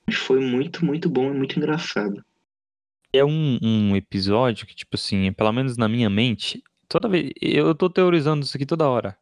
Mas 0.07 0.15
foi 0.17 0.39
muito, 0.39 0.83
muito 0.85 1.09
bom 1.09 1.31
e 1.31 1.37
muito 1.37 1.57
engraçado. 1.57 2.23
É 3.13 3.23
um, 3.23 3.57
um 3.61 3.95
episódio 3.95 4.67
que, 4.67 4.75
tipo 4.75 4.95
assim, 4.95 5.31
pelo 5.31 5.51
menos 5.53 5.77
na 5.77 5.87
minha 5.87 6.09
mente, 6.09 6.61
toda 6.89 7.07
vez. 7.07 7.31
Eu 7.41 7.73
tô 7.73 7.89
teorizando 7.89 8.43
isso 8.43 8.57
aqui 8.57 8.65
toda 8.65 8.89
hora. 8.89 9.17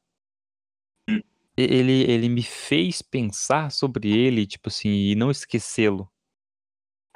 Ele, 1.56 2.04
ele 2.12 2.30
me 2.30 2.42
fez 2.42 3.02
pensar 3.02 3.72
sobre 3.72 4.12
ele, 4.12 4.48
tipo 4.48 4.70
assim, 4.70 4.90
e 4.90 5.16
não 5.16 5.30
esquecê-lo. 5.30 6.12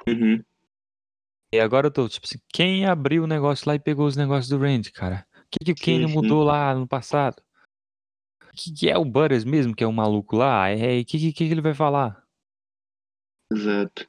Uhum. 0.06 0.42
E 1.52 1.58
agora 1.58 1.86
eu 1.86 1.90
tô, 1.90 2.08
tipo 2.08 2.26
assim, 2.26 2.38
quem 2.52 2.86
abriu 2.86 3.24
o 3.24 3.26
negócio 3.26 3.66
lá 3.66 3.74
e 3.74 3.80
pegou 3.80 4.06
os 4.06 4.16
negócios 4.16 4.48
do 4.48 4.58
Randy, 4.58 4.92
cara? 4.92 5.26
O 5.34 5.46
que, 5.50 5.64
que 5.64 5.72
o 5.72 5.74
Kenny 5.74 6.06
mudou 6.06 6.44
lá 6.44 6.74
no 6.74 6.86
passado? 6.86 7.42
Que, 8.54 8.72
que 8.72 8.90
é 8.90 8.98
o 8.98 9.04
Butters 9.04 9.44
mesmo, 9.44 9.74
que 9.74 9.82
é 9.82 9.86
o 9.86 9.92
maluco 9.92 10.36
lá? 10.36 10.68
É, 10.68 11.00
o 11.00 11.04
que, 11.04 11.18
que, 11.18 11.32
que 11.32 11.44
ele 11.44 11.62
vai 11.62 11.74
falar? 11.74 12.22
Exato. 13.50 14.06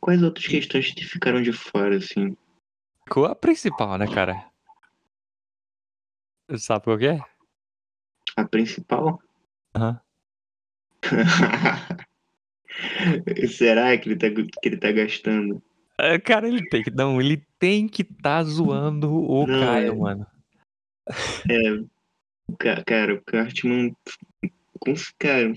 Quais 0.00 0.22
outras 0.22 0.46
questões 0.46 0.92
que 0.92 1.04
ficaram 1.04 1.42
de 1.42 1.52
fora, 1.52 1.96
assim? 1.96 2.36
Qual 3.10 3.26
a 3.26 3.34
principal, 3.34 3.98
né, 3.98 4.06
cara? 4.06 4.50
Sabe 6.56 6.84
qual 6.84 6.98
que 6.98 7.06
é? 7.06 7.29
A 8.36 8.44
principal? 8.44 9.20
Aham. 9.74 10.00
Será 13.48 13.96
que 13.98 14.08
ele 14.08 14.16
tá, 14.16 14.28
que 14.30 14.68
ele 14.68 14.76
tá 14.76 14.92
gastando? 14.92 15.62
É, 15.98 16.18
Cara, 16.18 16.48
ele 16.48 16.66
tem 16.68 16.82
que. 16.82 16.90
Não, 16.90 17.20
ele 17.20 17.44
tem 17.58 17.88
que 17.88 18.04
tá 18.04 18.42
zoando 18.42 19.12
o 19.12 19.46
Não, 19.46 19.60
Caio, 19.60 19.92
é- 19.92 19.96
mano. 19.96 20.26
É, 21.50 22.82
cara, 22.86 23.14
o 23.14 23.22
Cartman. 23.22 23.94
Cara, 25.18 25.52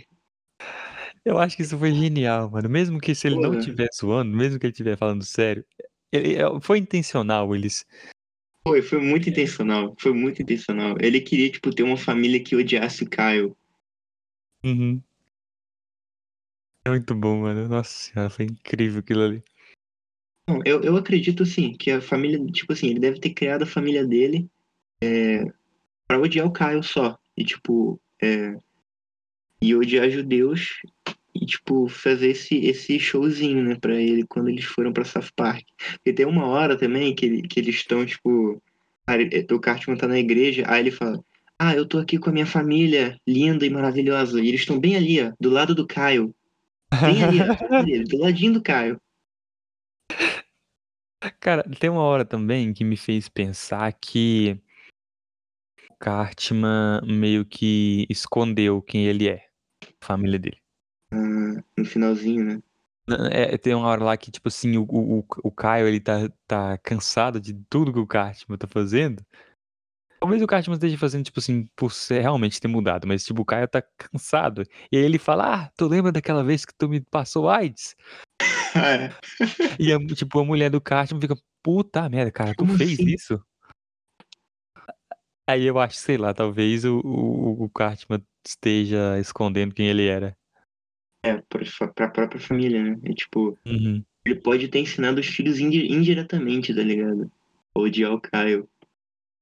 Eu 1.24 1.38
acho 1.38 1.56
que 1.56 1.62
isso 1.62 1.78
foi 1.78 1.94
genial, 1.94 2.50
mano. 2.50 2.70
Mesmo 2.70 3.00
que 3.00 3.16
se 3.16 3.28
ele 3.28 3.40
não 3.40 3.58
estiver 3.58 3.88
zoando, 3.96 4.36
mesmo 4.36 4.60
que 4.60 4.66
ele 4.66 4.72
estiver 4.74 4.98
falando 4.98 5.24
sério, 5.24 5.64
ele- 6.12 6.36
é- 6.36 6.60
foi 6.62 6.80
intencional 6.80 7.56
eles. 7.56 7.86
Foi, 8.66 8.82
foi 8.82 9.00
muito 9.00 9.30
intencional. 9.30 9.96
Foi 10.00 10.14
muito 10.14 10.42
intencional. 10.42 10.96
Ele 11.00 11.20
queria, 11.22 11.52
tipo, 11.52 11.74
ter 11.74 11.84
uma 11.84 11.98
família 11.98 12.44
que 12.44 12.56
odiasse 12.56 13.04
o 13.04 13.10
Kyle. 13.10 13.56
Uhum. 14.64 15.02
É 16.86 16.90
muito 16.90 17.14
bom, 17.14 17.42
mano. 17.42 17.68
Nossa 17.68 17.90
senhora, 17.90 18.30
foi 18.30 18.46
incrível 18.46 19.00
aquilo 19.00 19.24
ali. 19.24 19.44
Não, 20.48 20.60
eu, 20.66 20.82
eu 20.82 20.98
acredito, 20.98 21.44
assim, 21.44 21.74
que 21.74 21.92
a 21.92 22.02
família, 22.02 22.44
tipo 22.48 22.74
assim, 22.74 22.88
ele 22.88 23.00
deve 23.00 23.20
ter 23.20 23.34
criado 23.34 23.64
a 23.64 23.68
família 23.68 24.06
dele 24.06 24.50
é, 25.02 25.46
pra 26.08 26.20
odiar 26.20 26.48
o 26.48 26.54
Kyle 26.54 26.84
só. 26.84 27.18
E, 27.38 27.44
tipo, 27.44 28.00
é, 28.22 28.58
e 29.62 29.76
odiar 29.76 30.10
judeus 30.10 30.82
e, 31.36 31.46
tipo, 31.46 31.88
fazer 31.88 32.30
esse, 32.30 32.56
esse 32.66 33.00
showzinho, 33.00 33.64
né, 33.64 33.76
pra 33.76 33.96
ele 33.96 34.26
quando 34.26 34.50
eles 34.50 34.66
foram 34.66 34.94
pra 34.94 35.04
South 35.04 35.32
Park. 35.36 35.64
Porque 35.94 36.14
tem 36.14 36.26
uma 36.26 36.46
hora 36.46 36.78
também 36.78 37.16
que, 37.16 37.42
que 37.44 37.60
eles 37.60 37.76
estão, 37.76 38.06
tipo, 38.06 38.62
ele- 39.10 39.46
o 39.52 39.60
Cartman 39.60 39.98
tá 39.98 40.08
na 40.08 40.20
igreja, 40.20 40.64
aí 40.68 40.82
ele 40.82 40.92
fala, 40.92 41.24
ah, 41.58 41.74
eu 41.74 41.88
tô 41.88 41.98
aqui 41.98 42.18
com 42.18 42.30
a 42.30 42.34
minha 42.34 42.46
família 42.46 43.20
linda 43.28 43.66
e 43.66 43.70
maravilhosa, 43.70 44.40
e 44.42 44.48
eles 44.48 44.62
estão 44.62 44.80
bem 44.80 44.96
ali, 44.96 45.22
ó, 45.22 45.32
do 45.40 45.50
lado 45.50 45.74
do 45.74 45.88
Kyle. 45.88 46.34
Bem 47.02 47.24
ali, 47.24 47.42
ó, 47.42 47.76
ali, 47.76 48.04
do 48.04 48.18
ladinho 48.20 48.54
do 48.54 48.62
Kyle. 48.62 48.98
Cara, 51.40 51.64
tem 51.80 51.90
uma 51.90 52.02
hora 52.02 52.26
também 52.26 52.74
que 52.74 52.84
me 52.84 52.98
fez 52.98 53.30
pensar 53.30 53.92
que 53.94 54.60
o 55.90 55.96
Cartman 55.98 57.02
meio 57.06 57.46
que 57.46 58.06
escondeu 58.10 58.82
quem 58.82 59.06
ele 59.06 59.30
é, 59.30 59.42
a 59.84 60.06
família 60.06 60.38
dele. 60.38 60.63
No 61.78 61.86
finalzinho, 61.86 62.44
né? 62.44 62.62
É, 63.32 63.58
tem 63.58 63.74
uma 63.76 63.88
hora 63.88 64.04
lá 64.04 64.18
que, 64.18 64.32
tipo 64.32 64.48
assim, 64.48 64.78
o, 64.78 64.84
o, 64.90 65.26
o- 65.44 65.52
Caio, 65.52 65.88
ele 65.88 66.00
tá, 66.00 66.30
tá 66.48 66.78
cansado 66.78 67.40
de 67.40 67.54
tudo 67.70 67.92
que 67.92 68.00
o 68.00 68.08
Cartman 68.08 68.58
tá 68.58 68.66
fazendo. 68.66 69.22
Talvez 70.22 70.42
o 70.42 70.48
Cartman 70.48 70.76
esteja 70.76 70.98
fazendo, 70.98 71.26
tipo 71.26 71.40
assim, 71.40 71.68
por 71.76 71.92
ser, 71.92 72.22
realmente 72.22 72.62
ter 72.62 72.70
mudado, 72.70 73.06
mas, 73.06 73.26
tipo, 73.26 73.42
o 73.42 73.46
Caio 73.46 73.68
tá 73.68 73.82
cansado. 73.82 74.64
E 74.90 74.96
aí 74.96 75.04
ele 75.04 75.20
fala, 75.20 75.66
ah, 75.66 75.72
tu 75.76 75.86
lembra 75.86 76.14
daquela 76.14 76.44
vez 76.46 76.64
que 76.64 76.74
tu 76.74 76.88
me 76.88 77.02
passou 77.02 77.50
AIDS? 77.50 77.94
Ah, 78.76 79.10
E, 79.78 79.92
a, 79.92 80.00
tipo, 80.16 80.40
a 80.40 80.46
mulher 80.46 80.70
do 80.70 80.80
Cartman 80.80 81.20
fica, 81.20 81.36
puta 81.62 82.08
merda, 82.08 82.32
cara, 82.32 82.54
tu 82.54 82.66
Como 82.66 82.78
fez 82.78 82.94
assim? 82.94 83.06
isso? 83.06 83.44
Aí 85.46 85.66
eu 85.66 85.78
acho, 85.78 85.98
sei 85.98 86.18
lá, 86.18 86.34
talvez 86.34 86.86
o, 86.86 87.00
o, 87.00 87.64
o 87.66 87.70
Cartman 87.70 88.26
esteja 88.48 89.20
escondendo 89.20 89.74
quem 89.76 89.88
ele 89.88 90.08
era. 90.08 90.38
É, 91.24 91.42
pra, 91.50 91.88
pra 91.88 92.08
própria 92.10 92.40
família, 92.40 92.84
né? 92.84 93.00
É 93.04 93.14
tipo, 93.14 93.58
Uhum. 93.66 94.04
ele 94.26 94.36
pode 94.36 94.68
ter 94.68 94.80
ensinado 94.80 95.20
os 95.22 95.28
filhos 95.28 95.60
indi- 95.60 95.92
indiretamente, 95.92 96.74
tá 96.76 96.82
ligado? 96.84 97.32
Odiar 97.76 98.14
o 98.14 98.22
Caio. 98.22 98.68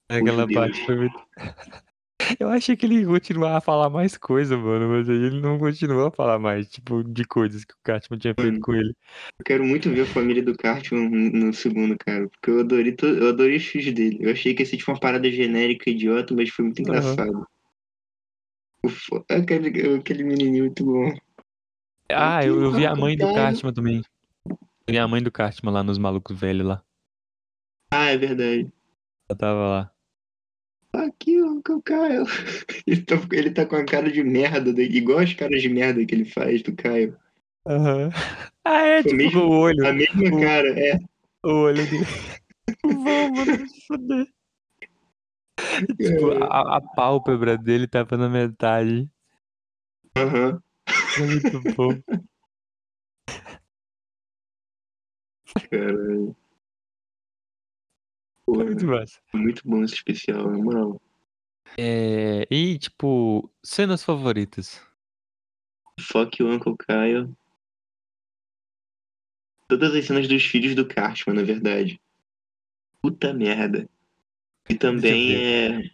Aquela 0.10 0.42
judeus. 0.44 0.54
parte 0.54 0.86
foi 0.86 0.96
muito... 0.96 1.20
Eu 2.40 2.50
achei 2.50 2.78
que 2.78 2.86
ele 2.86 3.00
ia 3.00 3.06
continuar 3.06 3.58
a 3.58 3.62
falar 3.62 3.90
mais 3.90 4.16
coisa, 4.16 4.56
mano, 4.56 4.88
mas 4.90 5.10
aí 5.10 5.16
ele 5.18 5.42
não 5.42 5.58
continuou 5.58 6.06
a 6.06 6.12
falar 6.12 6.38
mais, 6.38 6.70
tipo, 6.70 7.04
de 7.04 7.26
coisas 7.26 7.66
que 7.66 7.74
o 7.74 7.78
Cartman 7.84 8.20
tinha 8.20 8.34
feito 8.36 8.52
Mano, 8.54 8.62
com 8.62 8.74
ele. 8.76 8.96
eu 9.40 9.44
quero 9.44 9.64
muito 9.66 9.90
ver 9.90 10.02
a 10.02 10.06
família 10.06 10.42
do 10.44 10.56
Cartman 10.56 11.10
no 11.10 11.52
segundo, 11.52 11.98
cara. 11.98 12.30
Porque 12.30 12.52
eu 12.52 12.60
adorei, 12.60 12.92
to- 12.92 13.08
eu 13.08 13.30
adorei 13.30 13.58
os 13.58 13.66
filhos 13.66 13.92
dele. 13.94 14.20
Eu 14.22 14.32
achei 14.32 14.54
que 14.54 14.62
ia 14.62 14.66
ser 14.68 14.78
tipo 14.78 14.92
uma 14.92 15.00
parada 15.00 15.30
genérica, 15.32 15.90
idiota, 15.90 16.34
mas 16.36 16.50
foi 16.50 16.66
muito 16.66 16.80
engraçado. 16.80 17.44
O 18.84 18.90
fo- 18.90 19.26
Aquele, 19.30 19.96
aquele 19.96 20.24
menininho 20.24 20.66
muito 20.66 20.86
bom. 20.86 21.14
Ah, 22.14 22.46
eu, 22.46 22.62
eu 22.62 22.72
vi 22.72 22.86
a 22.86 22.96
mãe 22.96 23.18
do. 23.18 23.34
Cartman 23.34 23.74
também. 23.74 24.02
Eu 24.48 24.58
vi 24.90 24.98
a 24.98 25.08
mãe 25.08 25.22
do 25.22 25.32
Cartman 25.32 25.74
lá 25.74 25.84
nos 25.84 25.98
malucos 25.98 26.38
velhos 26.40 26.66
lá. 26.68 26.84
Ah, 27.94 28.08
é 28.08 28.18
verdade. 28.18 28.72
Ela 29.30 29.38
tava 29.38 29.60
lá. 29.70 29.92
Aqui, 30.94 31.36
eu 31.36 31.62
Caio. 31.84 32.26
Ele 32.86 33.02
tá, 33.04 33.16
ele 33.32 33.52
tá 33.52 33.66
com 33.66 33.76
a 33.76 33.86
cara 33.86 34.12
de 34.12 34.22
merda, 34.24 34.74
dele, 34.74 34.98
igual 34.98 35.20
as 35.20 35.34
caras 35.34 35.62
de 35.62 35.70
merda 35.70 36.06
que 36.06 36.14
ele 36.14 36.26
faz 36.26 36.62
do 36.62 36.76
Caio. 36.76 37.18
Aham. 37.68 38.10
Ah, 38.64 38.82
é, 38.86 39.00
O 39.00 39.04
tipo, 39.04 39.16
mesmo- 39.16 39.42
o 39.46 39.50
olho. 39.50 39.88
A 39.88 39.92
mesma 39.92 40.38
O- 40.38 40.40
cara, 40.40 40.68
é. 40.80 41.00
O 41.44 41.50
olho 41.64 41.84
dele. 41.90 42.06
Vamos, 42.86 43.32
mano, 43.48 43.68
se 43.68 43.88
fuder. 43.88 44.28
Tipo, 45.98 46.44
a, 46.44 46.78
a 46.78 46.82
pálpebra 46.82 47.58
dele 47.58 47.88
tava 47.88 48.18
na 48.18 48.30
metade. 48.30 49.10
Aham. 50.16 50.62
É 50.62 50.71
muito 51.20 51.76
bom. 51.76 52.02
Caralho. 55.70 56.36
É 58.48 58.52
muito 58.52 58.86
massa. 58.86 59.20
muito 59.34 59.62
bom 59.66 59.84
esse 59.84 59.94
especial, 59.96 60.50
na 60.52 60.58
moral. 60.58 61.02
É, 61.78 62.46
e, 62.52 62.78
tipo, 62.78 63.50
cenas 63.64 64.04
favoritas. 64.04 64.82
Fuck 66.00 66.42
you, 66.42 66.50
Uncle 66.50 66.76
Caio. 66.78 67.36
Todas 69.70 69.96
as 69.96 70.06
cenas 70.06 70.28
dos 70.28 70.44
filhos 70.44 70.76
do 70.76 70.86
Cartman, 70.86 71.36
na 71.36 71.44
verdade. 71.44 72.02
Puta 73.02 73.34
merda. 73.34 73.90
E 74.70 74.76
também 74.76 75.34
é. 75.36 75.92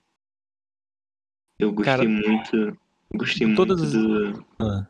Eu 1.59 1.72
gostei 1.74 1.95
Cara, 1.95 2.09
muito. 2.09 2.55
Eu 2.55 2.78
gostei 3.13 3.47
muito 3.47 3.74
as- 3.74 3.91
do. 3.91 4.45
Ah, 4.59 4.88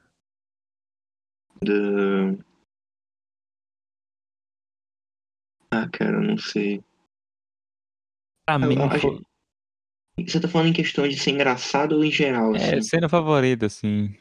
do. 1.62 2.38
Ah, 5.72 5.88
cara, 5.91 6.20
não 6.22 6.38
sei. 6.38 6.82
pra 8.45 8.58
mim, 8.60 8.78
foi- 8.99 9.22
Você 10.26 10.39
tá 10.39 10.47
falando 10.47 10.70
em 10.70 10.74
questão 10.74 11.08
de 11.08 11.18
ser 11.18 11.32
engraçado 11.32 11.93
ou 11.97 12.03
em 12.03 12.12
geral, 12.12 12.55
é, 12.55 12.58
assim? 12.78 12.82
cena 12.82 13.10
favorita, 13.10 13.66
assim. 13.66 14.16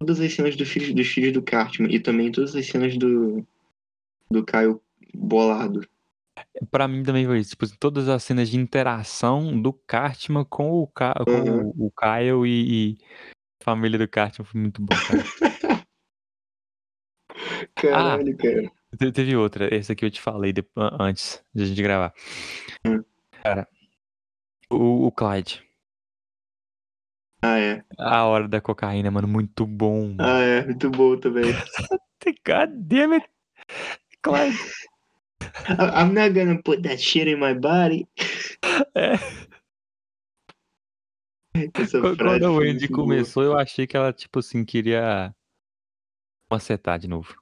Todas 0.00 0.18
as 0.18 0.32
cenas 0.34 0.56
do 0.56 0.66
filho, 0.66 0.94
dos 0.94 1.06
filhos 1.06 1.32
do 1.32 1.42
Cartman 1.42 1.92
e 1.94 2.00
também 2.00 2.32
todas 2.32 2.56
as 2.56 2.66
cenas 2.66 2.96
do. 2.96 3.46
do 4.30 4.44
Caio 4.44 4.82
bolado. 5.14 5.86
Pra 6.70 6.88
mim 6.88 7.02
também 7.02 7.26
foi 7.26 7.38
isso. 7.40 7.50
Tipo, 7.50 7.66
todas 7.78 8.08
as 8.08 8.24
cenas 8.24 8.48
de 8.48 8.56
interação 8.56 9.60
do 9.60 9.72
Cartman 9.72 10.44
com 10.44 10.70
o, 10.72 10.86
Ca... 10.86 11.14
com 11.24 11.30
Uhum. 11.30 11.72
o, 11.76 11.86
o 11.86 11.90
Kyle 11.92 12.46
e, 12.46 12.92
e 12.92 12.98
a 13.60 13.64
família 13.64 13.98
do 13.98 14.08
Cartman 14.08 14.44
foi 14.46 14.60
muito 14.60 14.80
bom, 14.82 14.94
cara. 17.74 17.92
Caralho, 17.96 18.36
cara. 18.36 18.72
Te- 18.98 19.12
Teve 19.12 19.36
outra, 19.36 19.74
esse 19.74 19.92
aqui 19.92 20.04
eu 20.04 20.10
te 20.10 20.20
falei 20.20 20.52
antes 21.00 21.42
de 21.54 21.62
a 21.62 21.66
gente 21.66 21.82
gravar. 21.82 22.12
Hum. 22.86 23.02
Cara, 23.42 23.66
o, 24.70 25.06
o 25.06 25.12
Clyde. 25.12 25.62
Ah, 27.44 27.58
é. 27.58 27.84
A 27.98 28.24
hora 28.24 28.46
da 28.46 28.60
cocaína, 28.60 29.10
mano, 29.10 29.26
muito 29.26 29.66
bom. 29.66 30.08
mano. 30.14 30.16
Ah, 30.20 30.40
é. 30.40 30.64
Muito 30.64 30.90
bom 30.90 31.16
também. 31.18 31.52
Damn 32.86 33.14
it. 33.14 33.28
Clyde. 34.22 34.56
I'm 35.68 36.14
not 36.14 36.30
gonna 36.34 36.62
put 36.62 36.82
that 36.82 36.98
shit 37.00 37.28
in 37.28 37.40
my 37.40 37.52
body. 37.52 38.06
É. 38.94 39.14
Essa 41.74 42.00
Quando 42.00 42.46
a 42.46 42.50
Wendy 42.52 42.86
muito 42.88 42.92
boa. 42.92 43.06
começou, 43.08 43.42
eu 43.42 43.58
achei 43.58 43.86
que 43.86 43.96
ela, 43.96 44.12
tipo 44.12 44.38
assim, 44.38 44.64
queria 44.64 45.34
macetar 46.50 46.98
de 46.98 47.08
novo. 47.08 47.41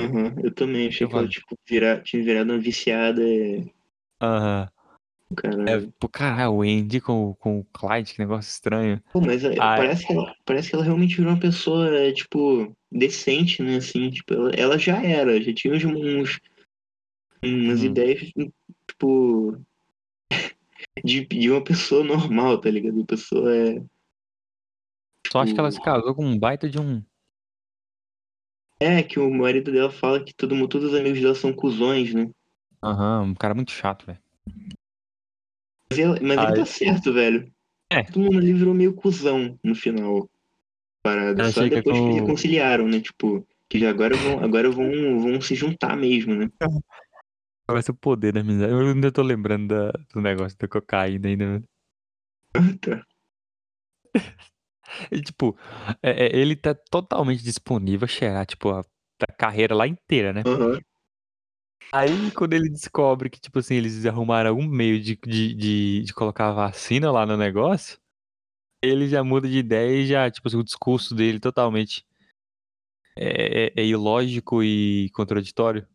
Uhum, 0.00 0.34
eu 0.44 0.54
também 0.54 0.88
achei 0.88 1.04
Eu 1.04 1.10
que 1.10 1.16
ela 1.16 1.28
tipo, 1.28 1.58
tinha 1.64 2.24
virado 2.24 2.52
uma 2.52 2.58
viciada. 2.58 3.22
Aham. 4.20 4.68
Caralho. 5.36 5.68
É, 5.68 5.92
pô, 5.98 6.08
caralho, 6.08 6.44
a 6.44 6.50
Wendy 6.50 7.00
com, 7.00 7.34
com 7.34 7.60
o 7.60 7.64
Clyde, 7.64 8.14
que 8.14 8.20
negócio 8.20 8.48
estranho. 8.48 9.02
Pô, 9.12 9.20
mas 9.20 9.44
é, 9.44 9.58
Ai. 9.60 9.78
parece, 9.78 10.06
que 10.06 10.12
ela, 10.12 10.34
parece 10.44 10.70
que 10.70 10.74
ela 10.74 10.84
realmente 10.84 11.16
virou 11.16 11.32
uma 11.32 11.40
pessoa, 11.40 11.94
é, 11.94 12.12
tipo, 12.12 12.74
decente, 12.90 13.62
né? 13.62 13.76
Assim, 13.76 14.10
tipo, 14.10 14.32
ela, 14.32 14.50
ela 14.50 14.78
já 14.78 15.02
era, 15.02 15.40
já 15.40 15.52
tinha 15.52 15.74
uns, 15.74 15.84
uns 15.84 16.40
umas 17.44 17.80
Uhum. 17.80 17.86
ideias, 17.86 18.32
tipo, 18.88 19.60
de, 21.04 21.26
de 21.26 21.50
uma 21.50 21.62
pessoa 21.62 22.02
normal, 22.02 22.58
tá 22.60 22.70
ligado? 22.70 22.96
Uma 22.96 23.06
pessoa 23.06 23.54
é. 23.54 23.82
Só 25.30 25.40
acho 25.40 25.52
que 25.52 25.60
ela 25.60 25.70
se 25.70 25.78
tipo, 25.78 25.84
casou 25.84 26.14
com 26.14 26.24
um 26.24 26.38
baita 26.38 26.68
de 26.68 26.80
um. 26.80 27.02
É, 28.80 29.02
que 29.02 29.18
o 29.18 29.28
marido 29.30 29.72
dela 29.72 29.90
fala 29.90 30.22
que 30.22 30.32
todo 30.32 30.54
mundo, 30.54 30.68
todos 30.68 30.92
os 30.92 30.98
amigos 30.98 31.20
dela 31.20 31.34
são 31.34 31.52
cuzões, 31.52 32.14
né? 32.14 32.30
Aham, 32.82 33.22
um 33.22 33.34
cara 33.34 33.54
muito 33.54 33.72
chato, 33.72 34.06
velho. 34.06 34.20
Mas, 35.90 35.98
ela- 35.98 36.18
mas 36.22 36.38
ele 36.42 36.54
tá 36.54 36.64
certo, 36.64 37.12
velho. 37.12 37.52
É. 37.90 38.04
Todo 38.04 38.20
mundo 38.20 38.38
ali 38.38 38.52
virou 38.52 38.74
meio 38.74 38.94
cuzão 38.94 39.58
no 39.64 39.74
final. 39.74 40.28
Parada. 41.02 41.44
Só 41.50 41.62
chega 41.62 41.76
depois 41.76 41.98
com- 41.98 42.06
que 42.06 42.12
reconciliaram, 42.20 42.86
né? 42.86 43.00
Tipo, 43.00 43.46
que 43.68 43.78
já 43.78 43.90
agora 43.90 44.16
vão, 44.16 44.38
agora 44.40 44.70
vão, 44.70 45.18
vão 45.20 45.40
se 45.40 45.54
juntar 45.54 45.96
mesmo, 45.96 46.34
né? 46.34 46.48
Vai 47.70 47.82
ser 47.82 47.90
o 47.90 47.94
poder 47.96 48.32
da 48.32 48.40
amizade. 48.40 48.72
Eu 48.72 48.78
ainda 48.80 49.12
tô 49.12 49.22
lembrando 49.22 49.68
da- 49.68 49.92
do 50.14 50.20
negócio 50.20 50.56
da 50.56 50.68
cocaína 50.68 51.28
ainda. 51.28 51.44
mano. 51.46 51.64
Tá. 52.80 53.04
E, 55.10 55.20
tipo, 55.20 55.56
é- 56.02 56.26
é, 56.26 56.36
ele 56.36 56.56
tá 56.56 56.74
totalmente 56.74 57.42
disponível 57.42 58.04
a 58.06 58.08
cheirar, 58.08 58.46
tipo, 58.46 58.70
a, 58.70 58.80
a 58.80 59.32
carreira 59.32 59.74
lá 59.74 59.86
inteira, 59.86 60.32
né? 60.32 60.42
Aham. 60.46 60.80
Aí, 61.92 62.30
quando 62.32 62.52
ele 62.52 62.68
descobre 62.68 63.30
que, 63.30 63.40
tipo 63.40 63.58
assim, 63.58 63.74
eles 63.76 64.04
arrumaram 64.04 64.50
algum 64.50 64.66
meio 64.66 65.00
de, 65.00 65.16
de, 65.16 65.54
de, 65.54 66.02
de 66.02 66.12
colocar 66.14 66.48
a 66.48 66.52
vacina 66.52 67.10
lá 67.10 67.24
no 67.24 67.36
negócio, 67.36 67.98
ele 68.82 69.08
já 69.08 69.24
muda 69.24 69.48
de 69.48 69.58
ideia 69.58 70.02
e 70.02 70.06
já, 70.06 70.30
tipo 70.30 70.48
assim, 70.48 70.58
o 70.58 70.64
discurso 70.64 71.14
dele 71.14 71.40
totalmente 71.40 72.04
é, 73.16 73.66
é- 73.66 73.72
é 73.76 73.84
ilógico 73.86 74.62
e 74.62 75.10
contraditório 75.10 75.86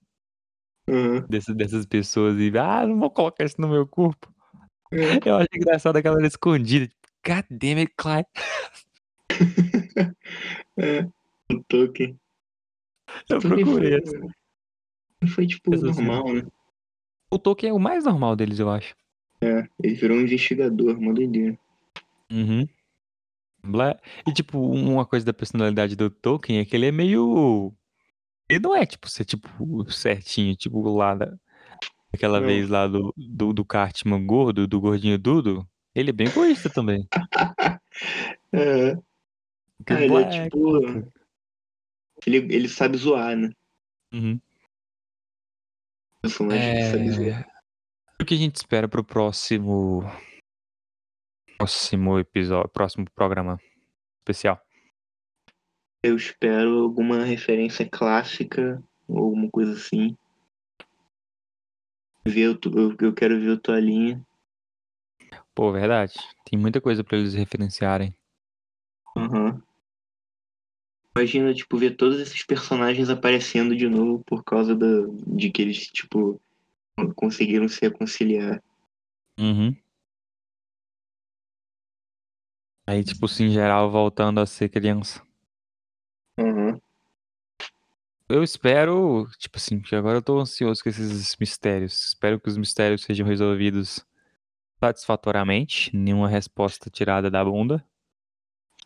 Aham. 0.88 1.28
dessas, 1.28 1.56
dessas 1.56 1.86
pessoas. 1.86 2.38
E, 2.40 2.52
ah, 2.58 2.86
não 2.88 3.00
vou 3.00 3.10
colocar 3.10 3.44
isso 3.46 3.60
no 3.60 3.68
meu 3.68 3.88
corpo. 3.88 4.32
É. 4.92 5.20
Eu 5.26 5.38
acho 5.38 5.50
engraçado 5.56 5.98
aquela 5.98 6.26
escondida. 6.26 6.88
Tipo, 6.88 7.03
God 7.26 7.46
damn 7.50 7.80
it, 7.80 7.94
Clyde. 7.98 8.28
É. 10.78 11.04
O 11.52 11.64
Tolkien. 11.68 12.20
Eu 13.30 13.40
Tolkien 13.40 13.64
procurei. 13.66 14.00
foi, 14.06 15.28
foi 15.30 15.48
tipo 15.48 15.74
essa 15.76 15.86
normal, 15.86 16.34
né? 16.34 16.42
O 17.30 17.38
Tolkien 17.38 17.70
é 17.70 17.74
o 17.74 17.80
mais 17.80 18.06
normal 18.06 18.36
deles, 18.36 18.60
eu 18.60 18.70
acho. 18.70 18.96
Ele 19.84 19.94
virou 19.94 20.18
um 20.18 20.22
investigador, 20.22 20.98
uma 20.98 21.14
doideira. 21.14 21.58
Uhum. 22.32 22.68
Blá- 23.64 24.00
E, 24.28 24.34
tipo, 24.34 24.58
uma 24.60 25.06
coisa 25.06 25.26
da 25.26 25.34
personalidade 25.34 25.96
do 25.96 26.10
Tolkien 26.10 26.60
é 26.60 26.66
que 26.66 26.76
ele 26.76 26.88
é 26.88 26.92
meio. 26.92 27.72
Ele 28.50 28.60
não 28.60 28.76
é, 28.76 28.86
tipo, 28.86 29.08
ser, 29.10 29.26
tipo, 29.26 29.48
certinho, 29.92 30.56
tipo, 30.56 30.82
lá 30.96 31.14
da... 31.16 31.34
aquela 32.12 32.40
Não. 32.40 32.48
vez 32.48 32.68
lá 32.70 32.88
do, 32.88 33.14
do, 33.16 33.54
do 33.54 33.64
Cartman 33.66 34.26
gordo, 34.26 34.68
do 34.68 34.82
gordinho 34.82 35.18
Dudo. 35.20 35.68
Ele 35.96 36.10
é 36.10 36.14
bem 36.14 36.28
egoísta 36.28 36.70
também. 36.70 37.08
É. 38.56 38.94
Ah, 39.88 40.02
ele 40.04 40.16
é 40.16 40.44
tipo. 40.44 40.80
Ele, 42.26 42.38
ele 42.56 42.70
sabe 42.70 42.98
zoar, 42.98 43.36
né? 43.36 43.52
Uhum. 44.14 44.40
Personagem 46.22 46.76
que 46.76 46.92
sabe 46.92 47.12
zoar. 47.12 47.42
É... 47.42 47.54
O 48.22 48.26
que 48.26 48.36
a 48.36 48.38
gente 48.38 48.56
espera 48.56 48.88
pro 48.88 49.04
próximo. 49.04 50.04
Próximo 51.58 52.20
episódio, 52.20 52.70
próximo 52.70 53.06
programa 53.16 53.60
especial. 54.20 54.62
Eu 56.04 56.16
espero 56.16 56.84
alguma 56.84 57.24
referência 57.24 57.88
clássica 57.90 58.84
ou 59.08 59.20
alguma 59.20 59.50
coisa 59.50 59.74
assim. 59.74 60.16
Ver 62.26 62.44
eu, 62.44 62.60
eu 63.02 63.14
quero 63.14 63.40
ver 63.40 63.50
o 63.50 63.60
Toalhinha. 63.60 64.24
Pô, 65.56 65.72
verdade. 65.72 66.14
Tem 66.50 66.60
muita 66.60 66.82
coisa 66.82 67.04
pra 67.04 67.18
eles 67.18 67.34
referenciarem. 67.34 68.16
Aham. 69.16 69.62
Imagina, 71.16 71.54
tipo, 71.54 71.78
ver 71.78 71.96
todos 71.96 72.20
esses 72.20 72.44
personagens 72.44 73.10
aparecendo 73.10 73.76
de 73.76 73.88
novo 73.88 74.24
por 74.26 74.44
causa 74.44 74.76
da, 74.76 74.88
de 75.28 75.52
que 75.52 75.62
eles, 75.62 75.88
tipo, 75.88 76.42
conseguiram 77.16 77.68
se 77.68 77.82
reconciliar. 77.82 78.62
Uhum. 79.40 79.76
Aí, 82.88 83.04
tipo, 83.04 83.26
assim, 83.28 83.46
em 83.46 83.52
geral, 83.52 83.92
voltando 83.92 84.40
a 84.40 84.46
ser 84.46 84.70
criança. 84.70 85.22
Uhum. 86.40 86.80
Eu 88.28 88.42
espero, 88.42 89.28
tipo 89.38 89.58
assim, 89.58 89.80
que 89.80 89.96
agora 89.96 90.18
eu 90.18 90.22
tô 90.22 90.40
ansioso 90.40 90.82
com 90.82 90.90
esses 90.90 91.36
mistérios. 91.38 92.08
Espero 92.08 92.40
que 92.40 92.50
os 92.50 92.58
mistérios 92.58 93.04
sejam 93.04 93.28
resolvidos 93.28 94.04
satisfatoriamente, 94.84 95.96
nenhuma 95.96 96.28
resposta 96.28 96.90
tirada 96.90 97.32
da 97.32 97.44
bunda. 97.44 97.82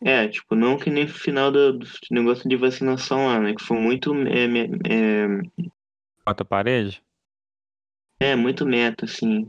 É, 0.00 0.28
tipo, 0.28 0.54
não 0.54 0.78
que 0.78 0.90
nem 0.90 1.08
final 1.08 1.50
do, 1.50 1.76
do 1.76 1.86
negócio 2.12 2.48
de 2.48 2.54
vacinação 2.54 3.26
lá, 3.26 3.40
né? 3.40 3.52
Que 3.52 3.64
foi 3.64 3.76
muito. 3.80 4.14
É, 4.14 4.44
é, 4.88 5.26
Bota 6.24 6.44
a 6.44 6.46
parede? 6.46 7.02
é, 8.20 8.36
muito 8.36 8.64
meta, 8.64 9.06
assim. 9.06 9.48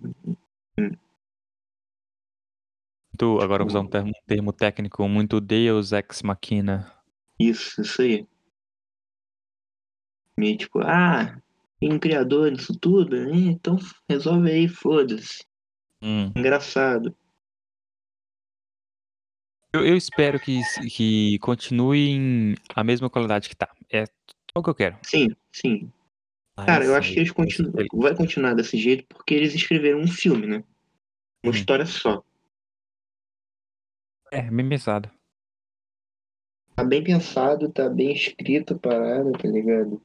Tu, 3.16 3.40
agora 3.42 3.64
vou 3.64 3.68
usar 3.68 3.82
um 3.82 3.88
termo, 3.88 4.10
um 4.10 4.26
termo 4.26 4.52
técnico, 4.52 5.08
muito 5.08 5.40
Deus 5.40 5.92
Ex 5.92 6.24
Machina. 6.24 6.92
Isso, 7.40 7.82
isso 7.82 8.02
aí. 8.02 8.26
Meio 10.36 10.58
tipo, 10.58 10.80
ah, 10.80 11.40
tem 11.80 11.94
um 11.94 12.00
criador 12.00 12.52
disso 12.52 12.74
tudo? 12.80 13.16
né? 13.16 13.52
Então 13.52 13.78
resolve 14.10 14.50
aí, 14.50 14.68
foda-se. 14.68 15.49
Hum. 16.02 16.32
Engraçado. 16.36 17.16
Eu, 19.74 19.86
eu 19.86 19.96
espero 19.96 20.40
que, 20.40 20.62
que 20.90 21.38
continue 21.40 22.10
em 22.10 22.56
a 22.76 22.84
mesma 22.84 23.10
qualidade 23.10 23.50
que 23.50 23.56
tá. 23.56 23.70
É 23.92 24.06
o 24.56 24.64
que 24.64 24.70
eu 24.70 24.76
quero. 24.76 24.98
Sim, 25.04 25.30
sim. 25.52 25.92
Aí 26.58 26.66
Cara, 26.66 26.86
eu 26.86 26.92
sim, 26.92 26.98
acho 26.98 27.14
que 27.14 27.20
eles 27.20 27.32
continuam. 27.32 27.74
Vai 27.94 28.16
continuar 28.16 28.54
desse 28.54 28.78
jeito 28.78 29.06
porque 29.08 29.34
eles 29.34 29.54
escreveram 29.54 30.00
um 30.00 30.08
filme, 30.08 30.48
né? 30.48 30.64
Uma 31.44 31.52
Uhum. 31.52 31.58
história 31.58 31.86
só. 31.86 32.24
É, 34.32 34.42
bem 34.42 34.68
pensado. 34.68 35.10
Tá 36.76 36.84
bem 36.84 37.04
pensado, 37.04 37.72
tá 37.72 37.90
bem 37.90 38.14
escrito 38.14 38.74
a 38.74 38.80
parada, 38.80 39.32
tá 39.34 39.48
ligado? 39.48 40.02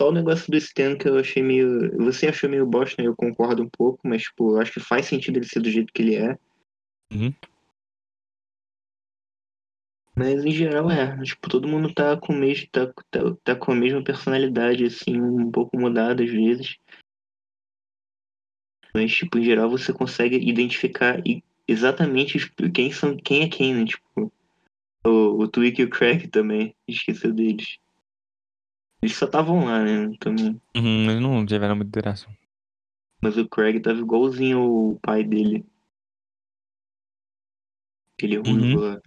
Só 0.00 0.08
o 0.08 0.12
negócio 0.12 0.50
do 0.50 0.56
Stan 0.56 0.96
que 0.96 1.06
eu 1.06 1.18
achei 1.18 1.42
meio. 1.42 1.94
Você 1.98 2.26
achou 2.26 2.48
meio 2.48 2.64
bosta, 2.64 3.02
né? 3.02 3.06
Eu 3.06 3.14
concordo 3.14 3.62
um 3.62 3.68
pouco, 3.68 4.00
mas, 4.02 4.22
tipo, 4.22 4.54
eu 4.54 4.58
acho 4.58 4.72
que 4.72 4.80
faz 4.80 5.04
sentido 5.04 5.36
ele 5.36 5.44
ser 5.44 5.60
do 5.60 5.70
jeito 5.70 5.92
que 5.92 6.00
ele 6.00 6.14
é. 6.14 6.38
Uhum. 7.12 7.34
Mas 10.16 10.42
em 10.42 10.52
geral 10.52 10.90
é. 10.90 11.22
Tipo, 11.22 11.50
todo 11.50 11.68
mundo 11.68 11.92
tá 11.92 12.16
com 12.16 12.32
mesmo. 12.32 12.66
Tá, 12.72 12.90
tá, 13.10 13.20
tá 13.44 13.54
com 13.54 13.72
a 13.72 13.74
mesma 13.74 14.02
personalidade, 14.02 14.86
assim, 14.86 15.20
um 15.20 15.50
pouco 15.50 15.78
mudada 15.78 16.24
às 16.24 16.30
vezes. 16.30 16.78
Mas, 18.94 19.12
tipo, 19.12 19.36
em 19.36 19.44
geral 19.44 19.68
você 19.68 19.92
consegue 19.92 20.36
identificar 20.36 21.22
exatamente 21.68 22.38
quem 22.72 22.90
são 22.90 23.18
quem 23.18 23.42
é 23.42 23.48
quem, 23.50 23.74
né? 23.74 23.84
Tipo, 23.84 24.32
o, 25.04 25.42
o 25.42 25.46
Twig 25.46 25.82
e 25.82 25.84
o 25.84 25.90
Craig 25.90 26.26
também. 26.28 26.74
Esqueceu 26.88 27.34
deles. 27.34 27.78
Eles 29.02 29.16
só 29.16 29.26
estavam 29.26 29.64
lá, 29.64 29.82
né? 29.82 30.14
Também. 30.20 30.60
Uhum, 30.76 31.10
eles 31.10 31.22
não 31.22 31.46
tiveram 31.46 31.74
muita 31.76 31.88
interação. 31.88 32.30
Mas 33.22 33.36
o 33.36 33.48
Craig 33.48 33.80
tava 33.80 33.98
igualzinho 33.98 34.60
o 34.60 34.98
pai 35.00 35.24
dele. 35.24 35.66
Aquele 38.16 38.36
ruivo 38.38 38.78
Uhum. 38.78 38.80
lá. 38.92 39.00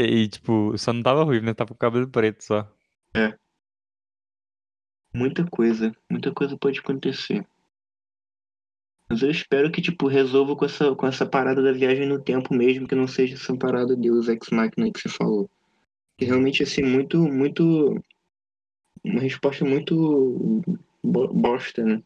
E, 0.00 0.28
tipo, 0.28 0.76
só 0.78 0.92
não 0.92 1.02
tava 1.02 1.24
ruivo, 1.24 1.44
né? 1.44 1.54
Tava 1.54 1.68
com 1.68 1.74
o 1.74 1.78
cabelo 1.78 2.08
preto 2.08 2.42
só. 2.44 2.72
Muita 5.14 5.44
coisa. 5.46 5.92
Muita 6.10 6.32
coisa 6.32 6.56
pode 6.56 6.78
acontecer. 6.78 7.46
Mas 9.10 9.22
eu 9.22 9.30
espero 9.30 9.72
que, 9.72 9.80
tipo, 9.80 10.06
resolva 10.06 10.54
com 10.54 10.64
essa, 10.66 10.94
com 10.94 11.06
essa 11.06 11.26
parada 11.26 11.62
da 11.62 11.72
viagem 11.72 12.06
no 12.06 12.22
tempo 12.22 12.54
mesmo, 12.54 12.86
que 12.86 12.94
não 12.94 13.08
seja 13.08 13.34
essa 13.34 13.56
parada 13.56 13.96
Deus 13.96 14.28
Ex 14.28 14.50
Machina 14.50 14.92
que 14.92 15.00
você 15.00 15.08
falou. 15.08 15.50
Que 16.16 16.26
realmente, 16.26 16.62
assim, 16.62 16.82
muito, 16.82 17.18
muito... 17.18 18.00
Uma 19.04 19.20
resposta 19.20 19.64
muito 19.64 20.62
bo- 21.02 21.32
bosta, 21.32 21.84
né? 21.84 22.02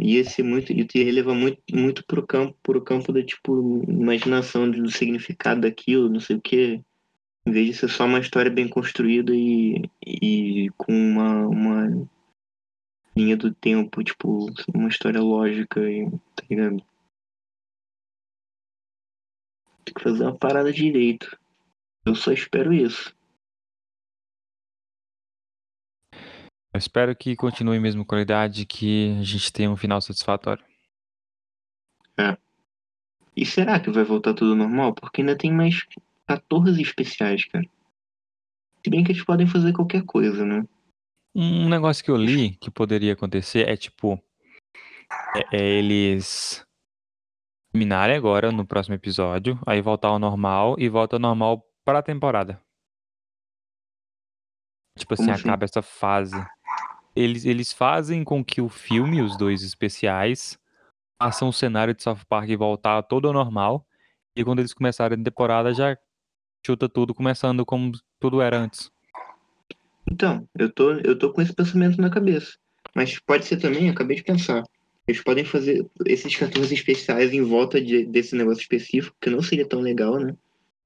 Ia 0.00 0.24
ser 0.24 0.42
muito... 0.42 0.72
Ia 0.72 1.12
levar 1.12 1.34
muito, 1.34 1.62
muito 1.72 2.04
pro 2.06 2.26
campo, 2.26 2.56
pro 2.62 2.82
campo 2.82 3.12
da, 3.12 3.24
tipo, 3.24 3.82
imaginação 3.88 4.70
do 4.70 4.90
significado 4.90 5.62
daquilo, 5.62 6.08
não 6.10 6.20
sei 6.20 6.36
o 6.36 6.40
quê. 6.40 6.82
Em 7.46 7.52
vez 7.52 7.66
de 7.68 7.74
ser 7.74 7.88
só 7.88 8.04
uma 8.04 8.20
história 8.20 8.50
bem 8.50 8.68
construída 8.68 9.32
e, 9.34 9.82
e 10.06 10.68
com 10.76 10.92
uma, 10.92 11.46
uma 11.46 12.08
linha 13.16 13.36
do 13.36 13.52
tempo, 13.54 14.04
tipo, 14.04 14.46
uma 14.74 14.88
história 14.88 15.20
lógica, 15.20 15.80
e, 15.90 16.08
tá 16.36 16.44
ligado? 16.48 16.82
Tem 19.84 19.94
que 19.94 20.02
fazer 20.02 20.22
uma 20.22 20.36
parada 20.36 20.72
direito. 20.72 21.36
Eu 22.08 22.14
só 22.14 22.32
espero 22.32 22.72
isso. 22.72 23.14
Eu 26.72 26.78
espero 26.78 27.14
que 27.14 27.36
continue 27.36 27.76
a 27.76 27.80
mesma 27.80 28.04
qualidade, 28.04 28.64
que 28.64 29.16
a 29.20 29.22
gente 29.22 29.52
tenha 29.52 29.70
um 29.70 29.76
final 29.76 30.00
satisfatório. 30.00 30.64
E 33.36 33.46
será 33.46 33.78
que 33.78 33.88
vai 33.90 34.02
voltar 34.02 34.34
tudo 34.34 34.56
normal? 34.56 34.92
Porque 34.94 35.20
ainda 35.20 35.36
tem 35.36 35.52
mais 35.52 35.86
14 36.26 36.80
especiais, 36.80 37.44
cara. 37.44 37.64
Se 38.82 38.90
bem 38.90 39.04
que 39.04 39.12
eles 39.12 39.24
podem 39.24 39.46
fazer 39.46 39.72
qualquer 39.72 40.02
coisa, 40.04 40.44
né? 40.44 40.66
Um 41.36 41.68
negócio 41.68 42.02
que 42.02 42.10
eu 42.10 42.16
li 42.16 42.56
que 42.56 42.70
poderia 42.70 43.12
acontecer 43.12 43.68
é 43.68 43.76
tipo. 43.76 44.20
É, 45.36 45.56
é 45.56 45.78
eles 45.78 46.66
terminarem 47.70 48.16
agora 48.16 48.50
no 48.50 48.66
próximo 48.66 48.96
episódio, 48.96 49.60
aí 49.66 49.80
voltar 49.80 50.08
ao 50.08 50.18
normal 50.18 50.74
e 50.78 50.88
volta 50.88 51.16
ao 51.16 51.20
normal 51.20 51.67
para 51.88 52.00
a 52.00 52.02
temporada. 52.02 52.60
Tipo 54.98 55.14
assim, 55.14 55.30
assim? 55.30 55.40
acaba 55.40 55.64
essa 55.64 55.80
fase. 55.80 56.36
Eles, 57.16 57.46
eles 57.46 57.72
fazem 57.72 58.22
com 58.22 58.44
que 58.44 58.60
o 58.60 58.68
filme, 58.68 59.22
os 59.22 59.38
dois 59.38 59.62
especiais, 59.62 60.58
façam 61.18 61.48
o 61.48 61.52
cenário 61.52 61.94
de 61.94 62.02
South 62.02 62.26
Park 62.28 62.50
voltar 62.58 63.02
todo 63.04 63.26
ao 63.26 63.32
normal. 63.32 63.86
E 64.36 64.44
quando 64.44 64.58
eles 64.58 64.74
começarem 64.74 65.18
a 65.18 65.24
temporada, 65.24 65.72
já 65.72 65.96
chuta 66.66 66.90
tudo, 66.90 67.14
começando 67.14 67.64
como 67.64 67.92
tudo 68.20 68.42
era 68.42 68.58
antes. 68.58 68.90
Então, 70.12 70.46
eu 70.58 70.70
tô, 70.70 70.92
eu 70.92 71.18
tô 71.18 71.32
com 71.32 71.40
esse 71.40 71.54
pensamento 71.54 71.98
na 71.98 72.10
cabeça. 72.10 72.58
Mas 72.94 73.18
pode 73.18 73.46
ser 73.46 73.56
também, 73.56 73.88
acabei 73.88 74.18
de 74.18 74.24
pensar. 74.24 74.62
Eles 75.06 75.22
podem 75.22 75.42
fazer 75.42 75.88
esses 76.04 76.36
14 76.36 76.74
especiais 76.74 77.32
em 77.32 77.40
volta 77.40 77.80
de- 77.80 78.04
desse 78.04 78.36
negócio 78.36 78.60
específico, 78.60 79.16
que 79.18 79.30
não 79.30 79.40
seria 79.40 79.66
tão 79.66 79.80
legal, 79.80 80.18
né? 80.18 80.36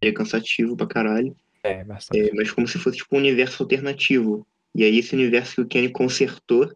Seria 0.03 0.14
cansativo 0.14 0.76
pra 0.76 0.86
caralho. 0.88 1.36
É, 1.62 1.84
bastante. 1.84 2.28
É, 2.28 2.34
mas 2.34 2.50
como 2.50 2.66
se 2.66 2.76
fosse 2.76 2.96
tipo 2.96 3.14
um 3.14 3.20
universo 3.20 3.62
alternativo. 3.62 4.44
E 4.74 4.82
aí 4.82 4.98
esse 4.98 5.14
universo 5.14 5.55
que 5.55 5.61
o 5.61 5.66
Kenny 5.68 5.92
consertou 5.92 6.68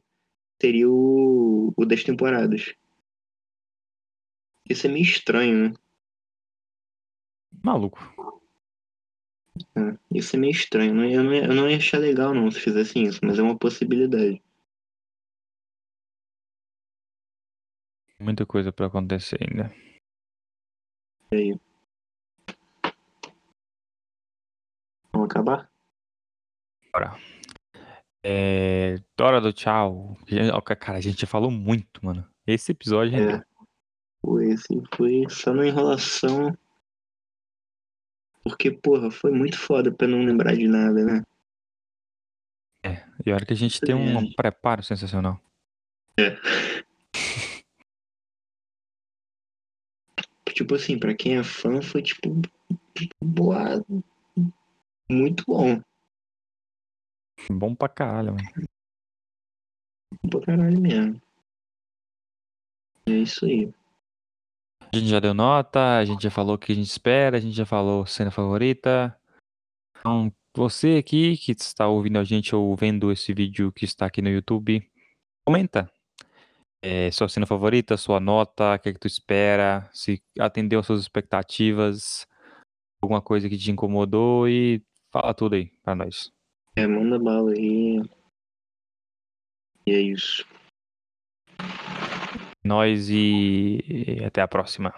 seria 0.62 0.89
o, 0.89 1.74
o 1.77 1.85
das 1.85 2.05
temporadas. 2.05 2.72
Isso 4.70 4.87
é 4.87 4.91
meio 4.91 5.03
estranho, 5.03 5.70
né? 5.70 5.74
Maluco. 7.64 7.99
É, 9.77 9.99
isso 10.14 10.37
é 10.37 10.39
meio 10.39 10.53
estranho. 10.53 10.95
Não- 10.95 11.05
Eu 11.11 11.24
não, 11.24 11.35
ia, 11.35 11.45
eu 11.47 11.55
não 11.55 11.68
ia 11.68 11.79
achar 11.79 11.99
legal 11.99 12.33
não 12.33 12.49
se 12.51 12.61
fizessem 12.61 13.05
isso, 13.05 13.18
mas 13.24 13.39
é 13.41 13.43
uma 13.43 13.59
possibilidade. 13.59 14.41
Muita 18.20 18.47
coisa 18.47 18.72
pra 18.72 18.87
acontecer 18.87 19.39
ainda. 19.43 19.74
Vamos 25.27 25.31
acabar? 25.31 25.70
Bora. 26.93 27.16
É. 28.22 28.97
Hora 29.20 29.41
do 29.41 29.53
tchau. 29.53 30.16
Cara, 30.79 30.99
a 30.99 31.01
gente 31.01 31.20
já 31.20 31.27
falou 31.27 31.51
muito, 31.51 32.05
mano. 32.05 32.24
Esse 32.47 32.70
episódio. 32.72 33.18
É. 33.18 33.45
Foi, 34.24 34.53
assim, 34.53 34.83
foi 34.95 35.24
só 35.29 35.53
na 35.53 35.66
enrolação. 35.66 36.57
Porque, 38.45 38.70
porra, 38.70 39.11
foi 39.11 39.33
muito 39.33 39.59
foda 39.59 39.91
pra 39.91 40.07
não 40.07 40.24
lembrar 40.24 40.55
de 40.55 40.68
nada, 40.68 41.05
né? 41.05 41.22
E 43.24 43.33
olha 43.33 43.45
que 43.45 43.53
a 43.53 43.57
gente 43.57 43.81
tem 43.81 43.95
um 43.95 44.33
preparo 44.35 44.83
sensacional. 44.83 45.41
Tipo 50.55 50.74
assim, 50.74 50.99
pra 50.99 51.14
quem 51.14 51.37
é 51.37 51.45
fã, 51.45 51.83
foi 51.83 52.01
tipo. 52.01 52.41
Boa. 53.22 53.85
Muito 55.11 55.45
bom. 55.47 55.81
Bom 57.51 57.75
pra 57.75 57.89
caralho, 57.89 58.35
mano. 58.35 58.69
Pra 60.31 60.41
caralho 60.41 60.81
mesmo. 60.81 61.21
É 63.09 63.13
isso 63.13 63.45
aí. 63.45 63.73
A 64.93 64.97
gente 64.97 65.09
já 65.09 65.21
deu 65.21 65.35
nota, 65.35 65.99
a 65.99 66.05
gente 66.05 66.23
já 66.23 66.31
falou 66.31 66.55
o 66.55 66.59
que 66.59 66.73
a 66.73 66.75
gente 66.75 66.89
espera, 66.89 67.37
a 67.37 67.41
gente 67.41 67.55
já 67.55 67.67
falou 67.67 68.07
cena 68.07 68.31
favorita. 68.31 69.17
Então, 69.99 70.33
você 70.57 70.97
aqui 70.97 71.37
que 71.37 71.53
está 71.53 71.87
ouvindo 71.87 72.19
a 72.19 72.25
gente 72.25 72.55
ou 72.55 72.75
vendo 72.75 73.13
esse 73.13 73.35
vídeo 73.35 73.71
que 73.73 73.85
está 73.85 74.07
aqui 74.07 74.23
no 74.23 74.29
YouTube, 74.31 74.89
comenta. 75.45 75.91
é, 76.83 77.11
sua 77.11 77.29
cena 77.29 77.47
favorita, 77.47 77.97
sua 77.97 78.21
nota, 78.21 78.75
o 78.75 78.79
que, 78.79 78.89
é 78.89 78.93
que 78.93 78.99
tu 78.99 79.07
espera, 79.07 79.89
se 79.93 80.23
atendeu 80.39 80.81
às 80.81 80.87
suas 80.87 81.01
expectativas, 81.01 82.27
alguma 83.03 83.21
coisa 83.21 83.49
que 83.49 83.59
te 83.59 83.71
incomodou 83.71 84.49
e 84.49 84.83
fala 85.21 85.33
tudo 85.33 85.55
aí 85.55 85.71
pra 85.83 85.95
nós. 85.95 86.31
É, 86.77 86.87
manda 86.87 87.19
bala 87.19 87.53
aí. 87.53 88.03
E 89.87 89.93
é 89.93 90.01
isso. 90.01 90.45
Nós 92.62 93.09
e, 93.09 93.79
e 93.87 94.25
até 94.25 94.43
a 94.43 94.49
próxima. 94.49 94.93